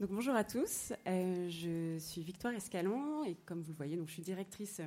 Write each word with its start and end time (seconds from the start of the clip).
Donc, 0.00 0.10
bonjour 0.12 0.36
à 0.36 0.44
tous, 0.44 0.92
euh, 1.08 1.48
je 1.50 1.98
suis 1.98 2.22
Victoire 2.22 2.54
Escalon 2.54 3.24
et 3.24 3.34
comme 3.44 3.62
vous 3.62 3.72
le 3.72 3.76
voyez, 3.76 3.96
donc, 3.96 4.06
je 4.06 4.12
suis 4.12 4.22
directrice 4.22 4.80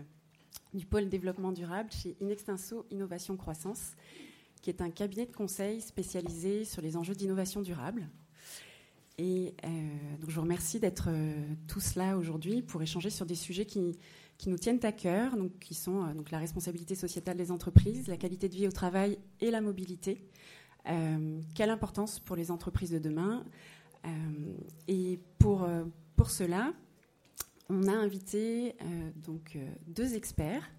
du 0.74 0.86
pôle 0.86 1.10
développement 1.10 1.52
durable 1.52 1.92
chez 1.92 2.16
Inextinso 2.22 2.86
Innovation 2.92 3.36
Croissance, 3.36 3.98
qui 4.62 4.70
est 4.70 4.82
un 4.82 4.90
cabinet 4.90 5.26
de 5.26 5.36
conseil 5.36 5.82
spécialisé 5.82 6.64
sur 6.64 6.82
les 6.82 6.96
enjeux 6.96 7.14
d'innovation 7.14 7.62
durable. 7.62 8.08
Et 9.18 9.54
euh, 9.66 9.68
donc 10.22 10.30
je 10.30 10.36
vous 10.36 10.42
remercie 10.44 10.80
d'être 10.80 11.10
euh, 11.10 11.34
tous 11.68 11.96
là 11.96 12.18
aujourd'hui 12.18 12.62
pour 12.62 12.82
échanger 12.82 13.10
sur 13.10 13.26
des 13.26 13.36
sujets 13.36 13.66
qui, 13.66 13.98
nous 14.48 14.58
tiennent 14.58 14.80
à 14.84 14.94
cœur, 14.94 15.36
qui 15.60 15.74
sont 15.74 16.06
euh, 16.06 16.14
donc 16.14 16.32
la 16.32 16.38
responsabilité 16.38 16.96
sociétale 16.96 17.36
des 17.36 17.52
entreprises, 17.52 18.08
la 18.08 18.16
qualité 18.16 18.48
de 18.48 18.56
vie 18.56 18.68
au 18.68 18.72
travail 18.72 19.18
et 19.42 19.52
la 19.52 19.60
mobilité. 19.60 20.24
quelle 21.54 21.70
importance 21.70 22.20
pour 22.20 22.38
les 22.38 22.50
entreprises 22.50 22.92
de 22.92 22.98
demain 22.98 23.44
euh, 23.44 23.50
et 24.88 25.20
pour, 25.40 25.64
euh, 25.64 25.86
pour 26.16 26.30
cela, 26.30 26.74
on 27.70 27.88
a 27.88 27.94
invité 27.94 28.76
euh, 28.82 29.12
donc, 29.16 29.58
deux 29.88 30.16
experts 30.16 30.70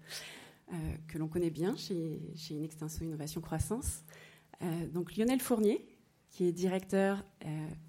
que 1.07 1.19
l'on 1.19 1.27
connaît 1.27 1.51
bien 1.51 1.75
chez, 1.75 2.19
chez 2.35 2.55
Inextinso 2.55 3.03
Innovation 3.03 3.41
Croissance. 3.41 4.03
donc 4.91 5.15
Lionel 5.15 5.39
Fournier, 5.39 5.85
qui 6.31 6.45
est 6.45 6.51
directeur 6.51 7.23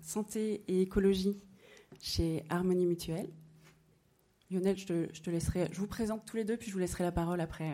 santé 0.02 0.64
et 0.68 0.82
écologie 0.82 1.40
chez 2.02 2.44
Harmonie 2.50 2.84
Mutuelle. 2.84 3.30
Lionel, 4.50 4.76
je 4.76 4.86
te, 4.86 5.08
je 5.14 5.22
te, 5.22 5.30
laisserai, 5.30 5.68
je 5.72 5.80
vous 5.80 5.86
présente 5.86 6.26
tous 6.26 6.36
les 6.36 6.44
deux, 6.44 6.58
puis 6.58 6.68
je 6.68 6.74
vous 6.74 6.78
laisserai 6.78 7.04
la 7.04 7.12
parole 7.12 7.40
après 7.40 7.72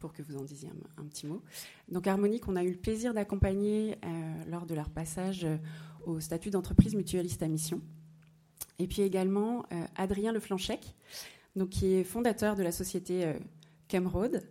pour 0.00 0.12
que 0.12 0.22
vous 0.22 0.36
en 0.36 0.42
disiez 0.42 0.70
un, 0.96 1.04
petit 1.04 1.26
mot. 1.26 1.42
Donc 1.88 2.08
Harmonie, 2.08 2.40
qu'on 2.40 2.56
a 2.56 2.64
eu 2.64 2.72
le 2.72 2.78
plaisir 2.78 3.14
d'accompagner 3.14 3.98
lors 4.48 4.66
de 4.66 4.74
leur 4.74 4.90
passage 4.90 5.46
au 6.06 6.20
statut 6.20 6.50
d'entreprise 6.50 6.94
mutualiste 6.94 7.42
à 7.42 7.48
mission. 7.48 7.80
Et 8.80 8.86
puis 8.86 9.02
également 9.02 9.66
euh, 9.72 9.84
Adrien 9.96 10.32
Leflanchec, 10.32 10.94
donc, 11.54 11.68
qui 11.68 11.94
est 11.94 12.04
fondateur 12.04 12.56
de 12.56 12.62
la 12.62 12.72
société 12.72 13.26
euh, 13.26 13.34
Camroad 13.88 14.42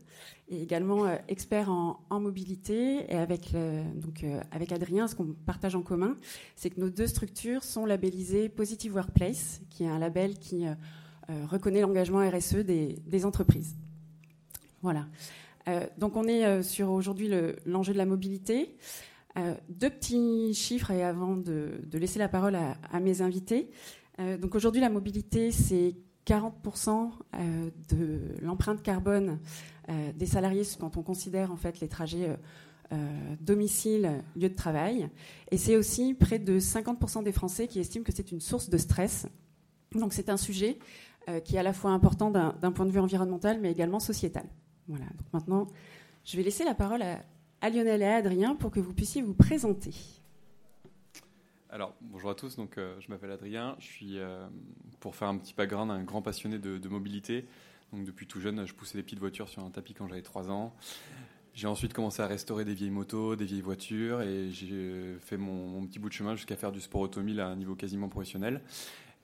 et 0.50 0.62
également 0.62 1.06
euh, 1.06 1.16
expert 1.28 1.72
en, 1.72 1.98
mobilité. 2.12 3.12
Et 3.12 3.18
avec, 3.18 3.54
donc, 3.96 4.24
avec 4.52 4.72
Adrien, 4.72 5.08
ce 5.08 5.16
qu'on 5.16 5.34
partage 5.46 5.76
en 5.76 5.82
commun, 5.82 6.16
c'est 6.56 6.70
que 6.70 6.80
nos 6.80 6.90
deux 6.90 7.08
structures 7.08 7.64
sont 7.64 7.86
labellisées 7.86 8.50
Positive 8.50 8.94
Workplace, 8.94 9.62
qui 9.72 9.84
est 9.84 9.88
un 9.88 10.00
label 10.00 10.38
qui 10.38 10.66
reconnaît 11.48 11.82
l'engagement 11.82 12.28
RSE 12.28 12.58
des, 12.58 13.26
entreprises. 13.26 13.76
Voilà. 14.82 15.08
donc 15.98 16.16
on 16.18 16.28
est 16.28 16.64
sur 16.64 16.90
aujourd'hui 16.90 17.30
l'enjeu 17.66 17.94
de 17.94 17.98
la 17.98 18.06
mobilité. 18.06 18.76
Euh, 19.38 19.54
deux 19.70 19.90
petits 19.90 20.54
chiffres 20.54 20.92
et 20.92 21.04
avant 21.04 21.36
de, 21.36 21.82
laisser 21.94 22.20
la 22.20 22.28
parole 22.28 22.56
à, 22.56 23.00
mes 23.00 23.22
invités. 23.22 23.70
Euh, 24.20 24.38
donc 24.38 24.56
aujourd'hui, 24.56 24.82
la 24.82 24.90
mobilité, 24.90 25.52
c'est 25.52 25.96
40% 26.26 27.12
euh, 27.36 27.70
de 27.90 28.20
l'empreinte 28.42 28.82
carbone 28.82 29.40
des 30.18 30.28
salariés 30.28 30.62
quand 30.80 30.98
on 30.98 31.02
considère 31.02 31.52
en 31.52 31.56
fait 31.56 31.80
les 31.80 31.88
trajets 31.88 32.38
domicile, 33.42 34.24
lieu 34.36 34.48
de 34.48 34.54
travail. 34.54 35.10
Et 35.50 35.58
c'est 35.58 35.76
aussi 35.78 36.14
près 36.14 36.38
de 36.38 36.60
50% 36.60 37.24
des 37.24 37.32
Français 37.32 37.68
qui 37.68 37.80
estiment 37.80 38.04
que 38.04 38.12
c'est 38.12 38.32
une 38.32 38.40
source 38.40 38.70
de 38.70 38.78
stress. 38.78 39.26
Donc 39.96 40.14
c'est 40.14 40.30
un 40.30 40.38
sujet 40.38 40.78
qui 41.44 41.56
est 41.56 41.58
à 41.60 41.64
la 41.64 41.74
fois 41.74 41.90
important 41.90 42.30
d'un 42.30 42.72
point 42.72 42.86
de 42.86 42.92
vue 42.92 43.00
environnemental, 43.00 43.60
mais 43.60 43.72
également 43.72 44.00
sociétal. 44.00 44.46
Voilà. 44.88 45.06
Donc 45.06 45.34
maintenant, 45.34 45.68
je 46.24 46.38
vais 46.38 46.44
laisser 46.44 46.66
la 46.66 46.76
parole 46.76 47.02
à, 47.02 47.24
à 47.62 47.70
Lionel 47.70 48.02
et 48.02 48.06
à 48.06 48.16
Adrien 48.16 48.56
pour 48.56 48.72
que 48.72 48.80
vous 48.80 48.94
puissiez 48.94 49.22
vous 49.22 49.34
présenter. 49.34 49.92
Alors, 51.72 51.94
bonjour 52.02 52.32
à 52.32 52.36
tous, 52.36 52.56
donc, 52.56 52.78
euh, 52.78 52.96
je 53.00 53.10
m'appelle 53.10 53.32
Adrien, 53.32 53.76
je 53.80 53.86
suis, 53.86 54.18
euh, 54.18 54.48
pour 55.00 55.16
faire 55.16 55.28
un 55.28 55.38
petit 55.38 55.54
background, 55.54 55.92
un 55.92 56.02
grand 56.04 56.22
passionné 56.22 56.58
de, 56.58 56.88
mobilité. 56.88 57.46
Donc, 57.94 58.06
depuis 58.06 58.26
tout 58.26 58.40
jeune, 58.40 58.66
je 58.66 58.74
poussais 58.74 58.98
des 58.98 59.04
petites 59.04 59.20
voitures 59.20 59.50
sur 59.50 59.64
un 59.64 59.70
tapis 59.70 59.94
quand 59.94 60.08
j'avais 60.08 60.22
3 60.24 60.50
ans. 60.50 60.74
J'ai 61.54 61.68
ensuite 61.68 61.94
commencé 61.94 62.22
à 62.22 62.28
restaurer 62.28 62.66
des 62.66 62.74
vieilles 62.74 62.90
motos, 62.90 63.36
des 63.36 63.46
vieilles 63.46 63.62
voitures, 63.62 64.22
et 64.22 64.50
j'ai 64.50 65.18
fait 65.20 65.38
mon, 65.38 65.86
petit 65.86 66.00
bout 66.00 66.10
de 66.10 66.14
chemin 66.14 66.36
jusqu'à 66.36 66.56
faire 66.56 66.72
du 66.72 66.80
sport 66.80 67.02
automobile 67.02 67.40
à 67.40 67.48
un 67.48 67.56
niveau 67.56 67.76
quasiment 67.76 68.08
professionnel. 68.08 68.62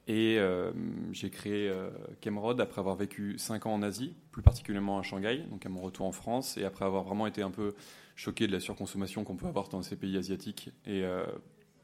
Et 0.07 0.37
euh, 0.37 0.71
j'ai 1.13 1.31
créé 1.31 1.73
Kemrod 2.21 2.61
après 2.61 2.79
avoir 2.79 2.95
vécu 2.95 3.39
5 3.39 3.65
ans 3.65 3.73
en 3.73 3.81
Asie, 3.81 4.13
plus 4.31 4.43
particulièrement 4.43 4.99
à 4.99 5.01
Shanghai, 5.01 5.45
donc 5.49 5.65
à 5.65 5.69
mon 5.69 5.81
retour 5.81 6.05
en 6.05 6.11
France, 6.11 6.57
et 6.57 6.65
après 6.65 6.85
avoir 6.85 7.03
vraiment 7.03 7.25
été 7.25 7.41
un 7.41 7.51
peu 7.51 7.73
choqué 8.15 8.47
de 8.47 8.51
la 8.51 8.59
surconsommation 8.59 9.23
qu'on 9.23 9.35
peut 9.35 9.47
avoir 9.47 9.67
dans 9.69 9.81
ces 9.81 9.95
pays 9.95 10.17
asiatiques. 10.17 10.69
Et 10.85 11.03
euh, 11.03 11.25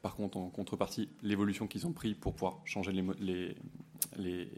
par 0.00 0.14
contre, 0.16 0.38
en 0.38 0.48
contrepartie, 0.48 1.08
l'évolution 1.22 1.66
qu'ils 1.66 1.86
ont 1.86 1.92
pris 1.92 2.14
pour 2.14 2.34
pouvoir 2.34 2.60
changer 2.64 2.92
les, 2.92 3.56
les, 4.16 4.48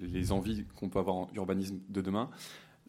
les, 0.00 0.32
envies 0.32 0.64
qu'on 0.76 0.88
peut 0.88 0.98
avoir 0.98 1.16
en 1.16 1.30
urbanisme 1.34 1.80
de 1.88 2.00
demain. 2.00 2.30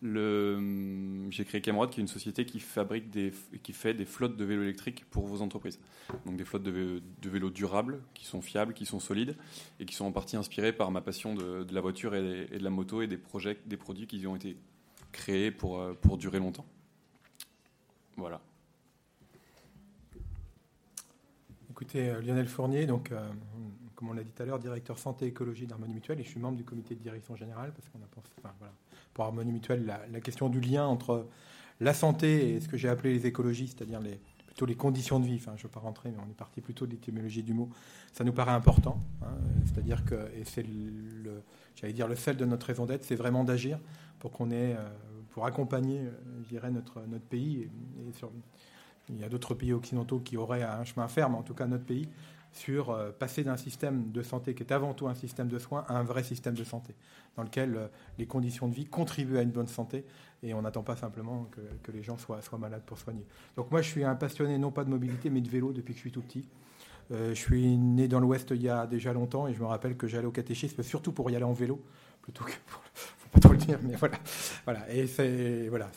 J'ai 0.02 1.44
créé 1.44 1.60
Camerod, 1.60 1.90
qui 1.90 2.00
est 2.00 2.04
une 2.04 2.08
société 2.08 2.46
qui, 2.46 2.60
fabrique 2.60 3.10
des, 3.10 3.34
qui 3.64 3.74
fait 3.74 3.96
des 3.96 4.06
flottes 4.06 4.38
de 4.38 4.46
vélos 4.46 4.62
électriques 4.62 5.06
pour 5.10 5.26
vos 5.26 5.42
entreprises. 5.42 5.80
Donc 6.26 6.38
des 6.38 6.46
flottes 6.46 6.64
de, 6.64 7.02
vélos 7.24 7.50
durables, 7.50 8.02
qui 8.14 8.26
sont 8.26 8.42
fiables, 8.42 8.74
qui 8.74 8.86
sont 8.86 9.00
solides, 9.00 9.36
et 9.80 9.86
qui 9.86 9.96
sont 9.96 10.06
en 10.06 10.12
partie 10.12 10.38
inspirées 10.38 10.72
par 10.72 10.92
ma 10.92 11.02
passion 11.02 11.34
de, 11.34 11.66
la 11.74 11.82
voiture 11.82 12.14
et, 12.14 12.46
de 12.46 12.64
la 12.64 12.70
moto 12.70 13.02
et 13.02 13.08
des, 13.08 13.18
projets, 13.18 13.58
des 13.66 13.78
produits 13.78 14.06
qui 14.06 14.26
ont 14.28 14.36
été 14.36 14.56
créés 15.12 15.50
pour, 15.50 15.80
euh, 15.80 15.94
pour 15.94 16.18
durer 16.18 16.38
longtemps. 16.38 16.66
Voilà. 18.18 18.42
Écoutez, 21.70 22.10
euh, 22.10 22.22
Lionel 22.22 22.48
Fournier, 22.48 22.88
donc, 22.88 23.12
euh, 23.12 23.30
comme 23.94 24.10
on 24.10 24.14
l'a 24.14 24.24
dit 24.24 24.32
tout 24.32 24.42
à 24.42 24.46
l'heure, 24.48 24.58
directeur 24.58 24.98
santé 24.98 25.26
et 25.26 25.28
écologie 25.28 25.68
d'Harmonie 25.68 25.94
Mutuelle, 25.94 26.20
et 26.20 26.24
je 26.24 26.30
suis 26.30 26.40
membre 26.40 26.58
du 26.58 26.64
comité 26.64 26.96
de 26.96 27.00
direction 27.00 27.36
générale, 27.36 27.72
parce 27.76 27.88
qu'on 27.90 28.00
a 28.00 28.08
pensé, 28.08 28.30
pour 29.14 29.24
Harmonie 29.24 29.52
Mutuelle, 29.52 29.86
la, 29.86 30.20
question 30.20 30.50
du 30.50 30.60
lien 30.60 30.88
entre 30.88 31.28
la 31.80 31.94
santé 31.94 32.56
et 32.56 32.62
ce 32.62 32.68
que 32.68 32.78
j'ai 32.78 32.90
appelé 32.90 33.14
les 33.14 33.28
écologies, 33.28 33.68
c'est-à-dire 33.68 34.00
les, 34.00 34.20
plutôt 34.48 34.66
les 34.66 34.76
conditions 34.76 35.20
de 35.20 35.28
vie, 35.28 35.36
enfin 35.36 35.54
je 35.56 35.62
ne 35.62 35.68
veux 35.68 35.74
pas 35.74 35.80
rentrer, 35.80 36.10
mais 36.10 36.18
on 36.26 36.30
est 36.30 36.36
parti 36.36 36.62
plutôt 36.62 36.88
de 36.88 36.92
l'étymologie 36.92 37.44
du 37.44 37.54
mot, 37.54 37.70
ça 38.12 38.24
nous 38.24 38.34
paraît 38.34 38.54
important, 38.54 39.00
hein, 39.22 39.38
c'est-à-dire 39.66 40.04
que, 40.04 40.16
et 40.36 40.44
c'est 40.46 40.64
le, 40.64 41.44
j'allais 41.76 41.94
dire 41.94 42.08
le 42.08 42.16
sel 42.16 42.36
de 42.38 42.46
notre 42.46 42.66
raison 42.66 42.88
d'être, 42.88 43.04
c'est 43.04 43.16
vraiment 43.16 43.44
d'agir 43.44 43.80
pour 44.18 44.32
qu'on 44.32 44.50
ait 44.50 44.76
euh, 44.76 44.90
pour 45.38 45.46
accompagner, 45.46 46.00
euh, 46.00 46.12
je 46.46 46.50
dirais, 46.50 46.72
notre, 46.72 47.00
notre 47.02 47.26
pays. 47.26 47.62
Et, 47.62 47.70
il 49.10 49.20
y 49.20 49.24
a 49.24 49.30
d'autres 49.30 49.54
pays 49.54 49.72
occidentaux 49.72 50.20
qui 50.20 50.36
auraient 50.36 50.64
un 50.64 50.84
chemin 50.84 51.06
mais 51.16 51.24
en 51.24 51.44
tout 51.44 51.54
cas 51.54 51.68
notre 51.68 51.86
pays, 51.86 52.10
sur 52.52 52.90
euh, 52.90 53.12
passer 53.12 53.44
d'un 53.44 53.56
système 53.56 54.12
de 54.12 54.24
santé 54.24 54.56
qui 54.56 54.64
est 54.64 54.74
avant 54.74 54.96
tout 54.96 55.08
un 55.08 55.14
système 55.14 55.48
de 55.48 55.60
soins 55.60 55.86
à 55.90 56.00
un 56.00 56.02
vrai 56.02 56.24
système 56.24 56.56
de 56.56 56.64
santé, 56.64 56.96
dans 57.36 57.44
lequel 57.44 57.76
euh, 57.76 57.88
les 58.18 58.26
conditions 58.26 58.68
de 58.68 58.74
vie 58.74 58.88
contribuent 58.88 59.38
à 59.38 59.44
une 59.44 59.52
bonne 59.52 59.68
santé 59.68 60.06
et 60.42 60.56
on 60.56 60.64
n'attend 60.64 60.82
pas 60.82 60.96
simplement 60.96 61.48
que, 61.84 61.92
les 61.92 62.02
gens 62.02 62.18
soient, 62.18 62.42
malades 62.58 62.82
pour 62.88 62.98
soigner. 62.98 63.28
Donc 63.58 63.70
moi 63.70 63.84
je 63.84 63.90
suis 63.90 64.04
un 64.04 64.16
passionné 64.16 64.58
non 64.58 64.72
pas 64.72 64.86
de 64.86 64.90
mobilité 64.90 65.30
mais 65.30 65.42
de 65.42 65.50
vélo 65.50 65.72
depuis 65.72 65.94
que 65.94 65.98
je 65.98 66.02
suis 66.02 66.12
tout 66.12 66.24
petit. 66.24 66.48
je 67.12 67.34
suis 67.36 67.78
né 67.78 68.08
dans 68.08 68.20
l'Ouest 68.20 68.50
il 68.56 68.64
y 68.64 68.70
a 68.70 68.88
déjà 68.88 69.14
longtemps 69.14 69.48
et 69.48 69.54
je 69.54 69.60
me 69.60 69.68
rappelle 69.68 69.98
que 69.98 70.08
j'allais 70.08 70.26
au 70.26 70.32
catéchisme 70.32 70.82
surtout 70.82 71.12
pour 71.12 71.30
y 71.30 71.36
aller 71.36 71.46
en 71.46 71.54
vélo 71.54 71.80
plutôt 72.24 72.44
que 72.44 72.54
pour, 72.66 72.82
pas 73.42 73.50
trop 73.50 73.54
le 73.54 73.60
dire, 73.60 73.80
mais 73.84 73.96
voilà, 73.96 74.18
voilà. 74.66 74.92
Et 74.92 75.06
c'est 75.06 75.68
voilà, 75.70 75.92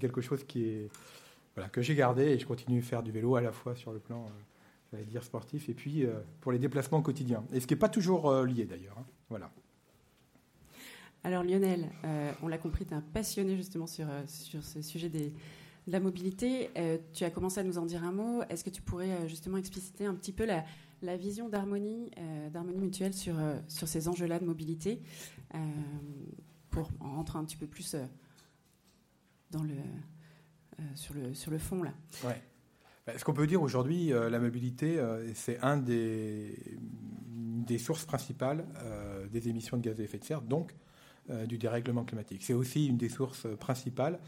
quelque 0.00 0.20
chose 0.20 0.42
qui 0.44 0.88
voilà 1.54 1.68
que 1.68 1.82
j'ai 1.82 1.94
gardé 1.94 2.24
et 2.24 2.38
je 2.38 2.46
continue 2.46 2.80
à 2.80 2.82
faire 2.82 3.02
du 3.02 3.12
vélo 3.12 3.36
à 3.36 3.40
la 3.40 3.52
fois 3.52 3.74
sur 3.76 3.92
le 3.92 3.98
plan, 4.00 4.26
euh, 4.94 5.20
sportif 5.20 5.68
et 5.68 5.74
puis 5.74 6.04
euh, 6.04 6.20
pour 6.40 6.50
les 6.50 6.58
déplacements 6.58 7.00
quotidiens. 7.00 7.44
Et 7.52 7.60
ce 7.60 7.66
qui 7.66 7.74
n'est 7.74 7.78
pas 7.78 7.88
toujours 7.88 8.30
euh, 8.30 8.44
lié 8.44 8.64
d'ailleurs. 8.64 8.96
Hein. 8.98 9.04
Voilà. 9.28 9.50
Alors 11.24 11.44
Lionel, 11.44 11.88
on 12.42 12.48
l'a 12.48 12.58
compris, 12.58 12.84
tu 12.84 12.94
es 12.94 12.96
un 12.96 13.00
passionné 13.00 13.56
justement 13.56 13.86
sur, 13.86 14.06
sur 14.26 14.64
ce 14.64 14.82
sujet 14.82 15.08
des, 15.08 15.32
de 15.86 15.92
la 15.92 16.00
mobilité. 16.00 16.70
tu 17.12 17.22
as 17.22 17.30
commencé 17.30 17.60
à 17.60 17.62
nous 17.62 17.78
en 17.78 17.86
dire 17.86 18.02
un 18.02 18.10
mot. 18.10 18.42
Est-ce 18.50 18.64
que 18.64 18.70
tu 18.70 18.82
pourrais 18.82 19.28
justement 19.28 19.56
expliciter 19.56 20.04
un 20.04 20.14
petit 20.14 20.32
peu 20.32 20.44
la, 20.44 20.64
la 21.02 21.16
vision 21.16 21.48
d'harmonie, 21.48 22.10
euh, 22.18 22.50
d'harmonie 22.50 22.78
mutuelle 22.78 23.12
sur, 23.12 23.38
euh, 23.38 23.58
sur 23.68 23.88
ces 23.88 24.08
enjeux-là 24.08 24.38
de 24.38 24.44
mobilité, 24.44 25.00
euh, 25.54 25.58
pour 26.70 26.90
rentrer 27.00 27.38
un 27.38 27.44
petit 27.44 27.56
peu 27.56 27.66
plus 27.66 27.96
dans 29.50 29.62
le, 29.62 29.74
sur, 30.94 31.14
le, 31.14 31.34
sur 31.34 31.50
le 31.50 31.58
fond. 31.58 31.82
Là. 31.82 31.92
Ouais. 32.24 32.40
Bah, 33.06 33.12
ce 33.18 33.24
qu'on 33.24 33.34
peut 33.34 33.46
dire 33.46 33.60
aujourd'hui, 33.60 34.08
la 34.08 34.38
mobilité, 34.38 34.98
c'est 35.34 35.58
un 35.60 35.76
des, 35.76 36.56
sources 37.78 38.06
principales 38.06 38.64
des 39.30 39.48
émissions 39.48 39.76
de 39.76 39.82
gaz 39.82 40.00
à 40.00 40.02
effet 40.02 40.18
de 40.18 40.24
serre, 40.24 40.40
donc 40.40 40.74
du 41.46 41.58
dérèglement 41.58 42.04
climatique. 42.04 42.42
C'est 42.42 42.54
aussi 42.54 42.86
une 42.86 42.96
des 42.96 43.10
sources 43.10 43.46
principales 43.58 44.18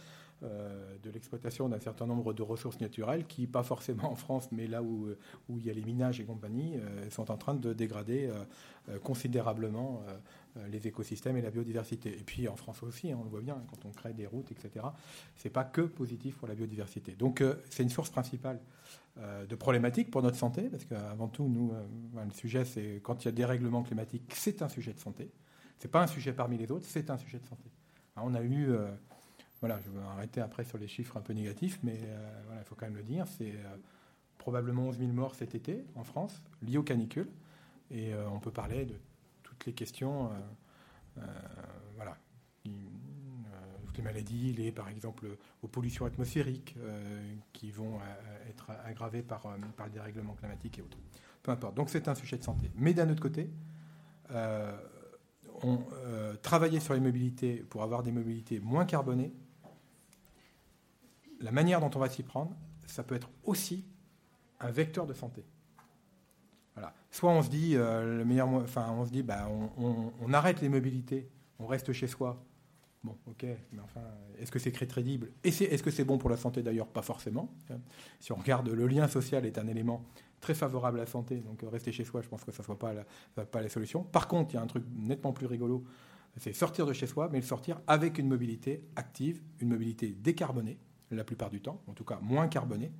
de 0.43 1.11
l'exploitation 1.11 1.69
d'un 1.69 1.81
certain 1.81 2.07
nombre 2.07 2.35
de 2.35 2.43
ressources 2.43 2.81
naturelles 2.81 3.27
qui, 3.27 3.47
pas 3.47 3.63
forcément 3.63 4.11
en 4.13 4.17
France, 4.17 4.49
mais 4.53 4.67
là 4.67 4.83
où, 4.83 5.09
où 5.49 5.59
il 5.59 5.67
y 5.67 5.71
a 5.71 5.73
les 5.73 5.83
minages 5.83 6.21
et 6.21 6.25
compagnie, 6.25 6.77
euh, 6.77 7.11
sont 7.11 7.31
en 7.31 7.37
train 7.37 7.55
de 7.55 7.73
dégrader 7.73 8.31
euh, 8.89 8.99
considérablement 8.99 10.03
les 10.69 10.87
écosystèmes 10.87 11.37
et 11.37 11.43
la 11.43 11.51
biodiversité. 11.51 12.11
Et 12.11 12.23
puis 12.23 12.47
en 12.49 12.57
France 12.57 12.83
aussi, 12.83 13.11
hein, 13.11 13.19
on 13.21 13.25
le 13.25 13.31
voit 13.31 13.41
bien, 13.41 13.63
quand 13.71 13.89
on 13.89 13.91
crée 13.91 14.13
des 14.13 14.27
routes, 14.27 14.53
etc., 14.53 14.87
c'est 15.37 15.51
pas 15.51 15.65
que 15.65 15.81
positif 15.81 16.37
pour 16.37 16.47
la 16.47 16.55
biodiversité. 16.55 17.13
Donc 17.13 17.43
c'est 17.71 17.83
une 17.83 17.89
source 17.89 18.11
principale 18.11 18.61
de 19.17 19.55
problématiques 19.55 20.11
pour 20.11 20.23
notre 20.23 20.37
santé, 20.37 20.69
parce 20.69 20.85
qu'avant 20.85 21.29
tout, 21.29 21.49
nous, 21.49 21.73
le 22.15 22.33
sujet, 22.33 22.65
c'est 22.65 23.01
quand 23.03 23.25
il 23.25 23.27
y 23.27 23.29
a 23.29 23.33
des 23.33 23.45
règlements 23.45 23.83
climatiques, 23.83 24.33
c'est 24.35 24.63
un 24.63 24.69
sujet 24.69 24.93
de 24.93 25.01
santé. 25.01 25.31
C'est 25.79 25.91
pas 25.91 26.03
un 26.03 26.07
sujet 26.07 26.33
parmi 26.33 26.57
les 26.57 26.71
autres, 26.71 26.87
c'est 26.89 27.11
un 27.11 27.19
sujet 27.19 27.39
de 27.39 27.47
santé. 27.47 27.71
Hein, 28.17 28.23
on 28.25 28.35
a 28.35 28.43
eu 28.43 28.69
voilà, 29.67 29.81
je 29.81 29.89
vais 29.89 30.05
arrêter 30.05 30.43
après 30.43 30.63
sur 30.63 30.77
les 30.77 30.87
chiffres 30.87 31.17
un 31.17 31.23
peu 31.23 31.33
négatifs, 31.33 31.79
mais 31.83 31.99
euh, 32.03 32.59
il 32.59 32.65
faut 32.65 32.75
quand 32.75 32.85
même 32.85 32.97
le 32.97 33.03
dire. 33.03 33.27
C'est 33.27 33.53
euh, 33.53 33.77
probablement 34.37 34.89
11 34.89 34.99
000 34.99 35.13
morts 35.13 35.35
cet 35.35 35.55
été 35.55 35.87
en 35.95 36.05
France, 36.05 36.43
liés 36.61 36.77
aux 36.77 36.83
canicules. 36.83 37.31
Et 37.91 38.13
euh, 38.13 38.29
on 38.29 38.41
peut 38.41 38.51
parler 38.51 38.85
de 38.85 38.95
toutes 39.43 39.65
les 39.65 39.73
questions, 39.73 40.29
voilà, 41.97 42.19
toutes 43.87 43.97
les 43.97 44.03
maladies 44.03 44.53
liées 44.53 44.73
par 44.73 44.91
exemple 44.91 45.29
aux 45.63 45.69
pollutions 45.69 46.05
atmosphériques 46.05 46.77
qui 47.55 47.71
vont 47.71 48.01
être 48.51 48.71
aggravées 48.85 49.23
par, 49.23 49.57
par 49.77 49.87
le 49.87 49.93
dérèglement 49.93 50.35
climatique 50.35 50.79
et 50.79 50.83
autres. 50.83 50.99
Peu 51.43 51.53
importe. 51.53 51.75
Donc 51.75 51.89
c'est 51.89 52.07
un 52.09 52.15
sujet 52.15 52.37
de 52.37 52.45
santé. 52.45 52.71
Mais 52.75 52.93
d'un 52.93 53.09
autre 53.09 53.23
côté, 53.23 53.49
on 55.63 55.79
travailler 56.43 56.81
sur 56.81 56.93
les 56.93 57.01
mobilités 57.01 57.65
pour 57.71 57.83
avoir 57.83 58.03
des 58.03 58.13
mobilités 58.13 58.61
moins 58.61 58.85
carbonées, 58.85 59.33
la 61.45 61.53
manière 61.53 61.79
dont 61.79 61.91
on 61.95 61.99
va 61.99 62.09
s'y 62.09 62.23
prendre, 62.23 62.57
ça 62.87 63.03
peut 63.03 63.15
être 63.15 63.31
aussi 63.45 63.85
un 64.61 64.71
vecteur 64.71 65.07
de 65.07 65.13
santé. 65.13 65.45
Voilà. 66.75 66.95
Soit 67.11 67.31
on 67.31 67.43
se 67.43 67.51
dit, 67.51 67.77
euh, 67.77 68.19
le 68.19 68.25
meilleur, 68.25 68.49
enfin, 68.49 68.93
on 68.99 69.05
se 69.05 69.11
dit, 69.11 69.23
bah, 69.23 69.49
on, 69.77 70.33
arrête 70.33 70.63
les 70.63 70.71
mobilités, 70.71 71.31
on 71.59 71.67
reste 71.67 71.93
chez 71.93 72.07
soi. 72.07 72.43
Bon, 73.05 73.17
ok, 73.27 73.45
mais 73.73 73.81
enfin, 73.85 74.01
est-ce 74.39 74.51
que 74.51 74.59
c'est 74.59 74.73
crédible? 74.73 75.31
Est-ce 75.45 75.83
que 75.83 75.91
c'est 75.91 76.05
bon 76.05 76.17
pour 76.17 76.31
la 76.31 76.39
santé? 76.39 76.63
D'ailleurs 76.63 76.89
Pas 76.89 77.03
forcément. 77.03 77.55
Si 78.19 78.33
on 78.33 78.37
regarde, 78.37 78.71
le 78.71 78.87
lien 78.87 79.07
social 79.07 79.45
est 79.45 79.59
un 79.59 79.69
élément 79.69 80.03
très 80.41 80.55
favorable 80.55 80.99
à 80.99 81.05
la 81.05 81.07
santé, 81.07 81.37
donc 81.37 81.63
euh, 81.63 81.69
rester 81.69 81.93
chez 81.93 82.05
soi, 82.05 82.23
je 82.23 82.29
pense 82.29 82.43
que 82.43 82.53
ça 82.53 82.63
ne 82.63 82.65
soit 82.65 82.79
pas 82.79 82.95
la, 82.95 83.45
pas 83.45 83.61
la 83.61 83.69
solution. 83.69 84.03
Par 84.03 84.29
contre, 84.29 84.55
il 84.55 84.57
y 84.57 84.59
a 84.59 84.63
un 84.63 84.67
truc 84.67 84.85
nettement 84.97 85.35
plus 85.35 85.47
rigolo, 85.47 85.85
c'est 86.39 86.55
sortir 86.55 86.87
de 86.87 86.95
chez 86.95 87.07
soi, 87.07 87.29
mais 87.31 87.39
le 87.39 87.47
sortir 87.47 87.81
avec 87.87 88.19
une 88.19 88.29
mobilité 88.29 88.83
active, 88.97 89.43
une 89.61 89.69
mobilité 89.69 90.09
décarbonée, 90.09 90.79
la 91.17 91.25
plupart 91.25 91.51
du 91.51 91.61
temps, 91.61 91.81
en 91.87 91.93
tout 91.93 92.05
cas 92.05 92.19
moins 92.23 92.49
carboné. 92.49 92.93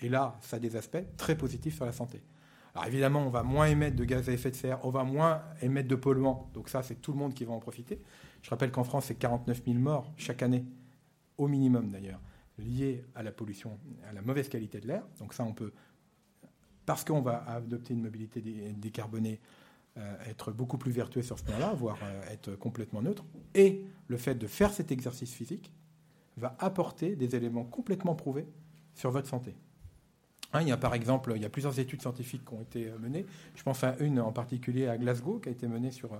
Et 0.00 0.08
là, 0.08 0.38
ça 0.40 0.56
a 0.56 0.58
des 0.58 0.76
aspects 0.76 1.04
très 1.16 1.36
positifs 1.36 1.76
sur 1.76 1.84
la 1.84 1.92
santé. 1.92 2.22
Alors 2.74 2.86
évidemment, 2.86 3.26
on 3.26 3.30
va 3.30 3.42
moins 3.42 3.66
émettre 3.66 3.96
de 3.96 4.04
gaz 4.04 4.28
à 4.28 4.32
effet 4.32 4.50
de 4.50 4.56
serre, 4.56 4.78
on 4.84 4.90
va 4.90 5.04
moins 5.04 5.42
émettre 5.60 5.88
de 5.88 5.96
polluants. 5.96 6.50
Donc 6.54 6.68
ça, 6.68 6.82
c'est 6.82 6.96
tout 6.96 7.12
le 7.12 7.18
monde 7.18 7.34
qui 7.34 7.44
va 7.44 7.52
en 7.52 7.58
profiter. 7.58 8.00
Je 8.42 8.50
rappelle 8.50 8.70
qu'en 8.70 8.84
France, 8.84 9.06
c'est 9.06 9.16
49 9.16 9.62
000 9.64 9.78
morts 9.78 10.12
chaque 10.16 10.42
année, 10.42 10.64
au 11.36 11.48
minimum 11.48 11.90
d'ailleurs, 11.90 12.20
liés 12.58 13.04
à 13.14 13.22
la 13.22 13.32
pollution, 13.32 13.78
à 14.08 14.12
la 14.12 14.22
mauvaise 14.22 14.48
qualité 14.48 14.80
de 14.80 14.86
l'air. 14.86 15.02
Donc 15.18 15.34
ça, 15.34 15.44
on 15.44 15.52
peut, 15.52 15.72
parce 16.86 17.04
qu'on 17.04 17.22
va 17.22 17.44
adopter 17.48 17.94
une 17.94 18.02
mobilité 18.02 18.40
décarbonée, 18.40 19.40
euh, 19.96 20.16
être 20.26 20.52
beaucoup 20.52 20.78
plus 20.78 20.92
vertueux 20.92 21.22
sur 21.22 21.38
ce 21.38 21.44
point-là, 21.44 21.74
voire 21.74 21.98
euh, 22.04 22.22
être 22.30 22.54
complètement 22.54 23.02
neutre. 23.02 23.24
Et 23.54 23.84
le 24.06 24.16
fait 24.16 24.36
de 24.36 24.46
faire 24.46 24.72
cet 24.72 24.92
exercice 24.92 25.34
physique, 25.34 25.72
va 26.40 26.56
apporter 26.58 27.16
des 27.16 27.36
éléments 27.36 27.64
complètement 27.64 28.14
prouvés 28.14 28.46
sur 28.94 29.10
votre 29.10 29.28
santé. 29.28 29.54
Hein, 30.52 30.62
il 30.62 30.68
y 30.68 30.72
a 30.72 30.76
par 30.76 30.94
exemple, 30.94 31.32
il 31.36 31.42
y 31.42 31.44
a 31.44 31.48
plusieurs 31.48 31.78
études 31.78 32.00
scientifiques 32.00 32.44
qui 32.44 32.54
ont 32.54 32.62
été 32.62 32.88
euh, 32.88 32.98
menées. 32.98 33.24
Je 33.54 33.62
pense 33.62 33.84
à 33.84 33.96
une 34.00 34.20
en 34.20 34.32
particulier 34.32 34.88
à 34.88 34.98
Glasgow, 34.98 35.38
qui 35.38 35.48
a 35.48 35.52
été 35.52 35.68
menée 35.68 35.92
sur, 35.92 36.10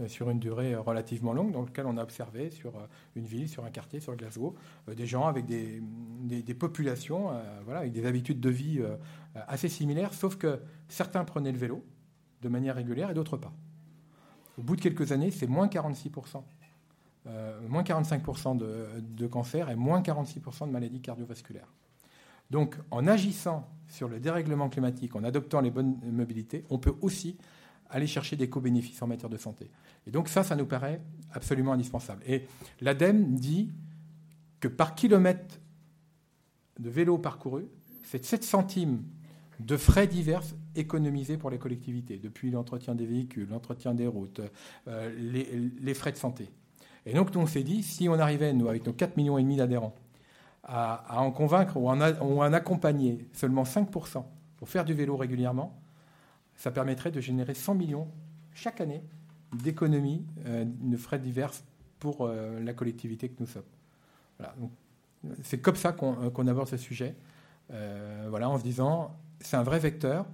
euh, 0.00 0.08
sur 0.08 0.28
une 0.28 0.38
durée 0.38 0.74
euh, 0.74 0.80
relativement 0.80 1.32
longue, 1.32 1.52
dans 1.52 1.62
laquelle 1.62 1.86
on 1.86 1.96
a 1.96 2.02
observé 2.02 2.50
sur 2.50 2.74
une 3.16 3.24
ville, 3.24 3.48
sur 3.48 3.64
un 3.64 3.70
quartier, 3.70 4.00
sur 4.00 4.14
Glasgow, 4.14 4.54
des 4.94 5.06
gens 5.06 5.26
avec 5.26 5.46
des, 5.46 5.82
des, 6.22 6.54
populations, 6.54 7.30
voilà, 7.64 7.80
avec 7.80 7.92
des 7.92 8.04
habitudes 8.04 8.40
de 8.40 8.50
vie 8.50 8.80
assez 9.34 9.68
similaires, 9.68 10.12
sauf 10.12 10.36
que 10.36 10.60
certains 10.88 11.24
prenaient 11.24 11.52
le 11.52 11.58
vélo 11.58 11.84
de 12.42 12.48
manière 12.48 12.74
régulière 12.74 13.10
et 13.10 13.14
d'autres 13.14 13.36
pas. 13.36 13.52
Au 14.58 14.62
bout 14.62 14.76
de 14.76 14.80
quelques 14.80 15.12
années, 15.12 15.30
c'est 15.30 15.46
moins 15.46 15.66
46% 15.68 16.42
euh, 17.28 17.60
moins 17.68 17.82
45% 17.82 18.56
de, 18.56 18.86
de, 19.00 19.26
cancer 19.26 19.70
et 19.70 19.76
moins 19.76 20.00
46% 20.00 20.66
de 20.66 20.72
maladies 20.72 21.00
cardiovasculaires. 21.00 21.72
Donc, 22.50 22.76
en 22.90 23.06
agissant 23.06 23.68
sur 23.88 24.08
le 24.08 24.20
dérèglement 24.20 24.68
climatique, 24.68 25.14
en 25.16 25.24
adoptant 25.24 25.60
les 25.60 25.70
bonnes 25.70 25.98
mobilités, 26.10 26.64
on 26.70 26.78
peut 26.78 26.94
aussi 27.02 27.36
aller 27.90 28.06
chercher 28.06 28.36
des 28.36 28.48
co-bénéfices 28.48 29.00
en 29.02 29.06
matière 29.06 29.30
de 29.30 29.36
santé. 29.36 29.70
Et 30.06 30.10
donc 30.10 30.28
ça, 30.28 30.42
ça 30.42 30.56
nous 30.56 30.66
paraît 30.66 31.00
absolument 31.32 31.72
indispensable. 31.72 32.22
Et 32.26 32.46
l'ADEME 32.80 33.34
dit 33.34 33.70
que 34.60 34.68
par 34.68 34.94
kilomètre 34.94 35.60
de 36.78 36.90
vélo 36.90 37.18
parcouru, 37.18 37.66
c'est 38.02 38.24
7 38.24 38.44
centimes 38.44 39.02
de 39.60 39.76
frais 39.76 40.06
divers 40.06 40.42
économisés 40.76 41.36
pour 41.36 41.50
les 41.50 41.58
collectivités, 41.58 42.18
depuis 42.18 42.50
l'entretien 42.50 42.94
des 42.94 43.06
véhicules, 43.06 43.48
l'entretien 43.48 43.94
des 43.94 44.06
routes, 44.06 44.40
euh, 44.86 45.12
les, 45.18 45.48
les, 45.80 45.94
frais 45.94 46.12
de 46.12 46.16
santé. 46.16 46.48
Et 47.06 47.14
donc, 47.14 47.30
on 47.36 47.46
s'est 47.46 47.62
dit, 47.62 47.82
si 47.82 48.08
on 48.08 48.18
arrivait, 48.18 48.52
nous, 48.52 48.68
avec 48.68 48.86
nos 48.86 48.92
4,5 48.92 49.12
millions 49.16 49.38
et 49.38 49.42
demi 49.42 49.56
d'adhérents, 49.56 49.94
à, 50.64 51.22
en 51.22 51.30
convaincre 51.30 51.76
ou 51.76 51.88
en, 51.88 52.00
en 52.00 52.52
accompagner 52.52 53.26
seulement 53.32 53.62
5% 53.62 54.24
pour 54.56 54.68
faire 54.68 54.84
du 54.84 54.92
vélo 54.92 55.16
régulièrement, 55.16 55.80
ça 56.56 56.70
permettrait 56.70 57.10
de 57.10 57.20
générer 57.20 57.54
100 57.54 57.74
millions 57.74 58.08
chaque 58.52 58.80
année 58.80 59.02
d'économies 59.52 60.26
euh, 60.46 60.64
de 60.66 60.96
frais 60.96 61.18
divers 61.18 61.52
pour 61.98 62.26
euh, 62.26 62.60
la 62.60 62.74
collectivité 62.74 63.28
que 63.28 63.36
nous 63.40 63.46
sommes. 63.46 63.62
Voilà. 64.38 64.54
C'est 65.42 65.60
comme 65.60 65.76
ça 65.76 65.92
qu'on 65.92 66.16
euh, 66.22 66.50
aborde 66.50 66.68
ce 66.68 66.76
sujet, 66.76 67.16
voilà, 68.28 68.48
en 68.48 68.58
se 68.58 68.62
disant, 68.62 69.14
c'est 69.40 69.56
un 69.56 69.62
vrai 69.62 69.78
vecteur 69.78 70.26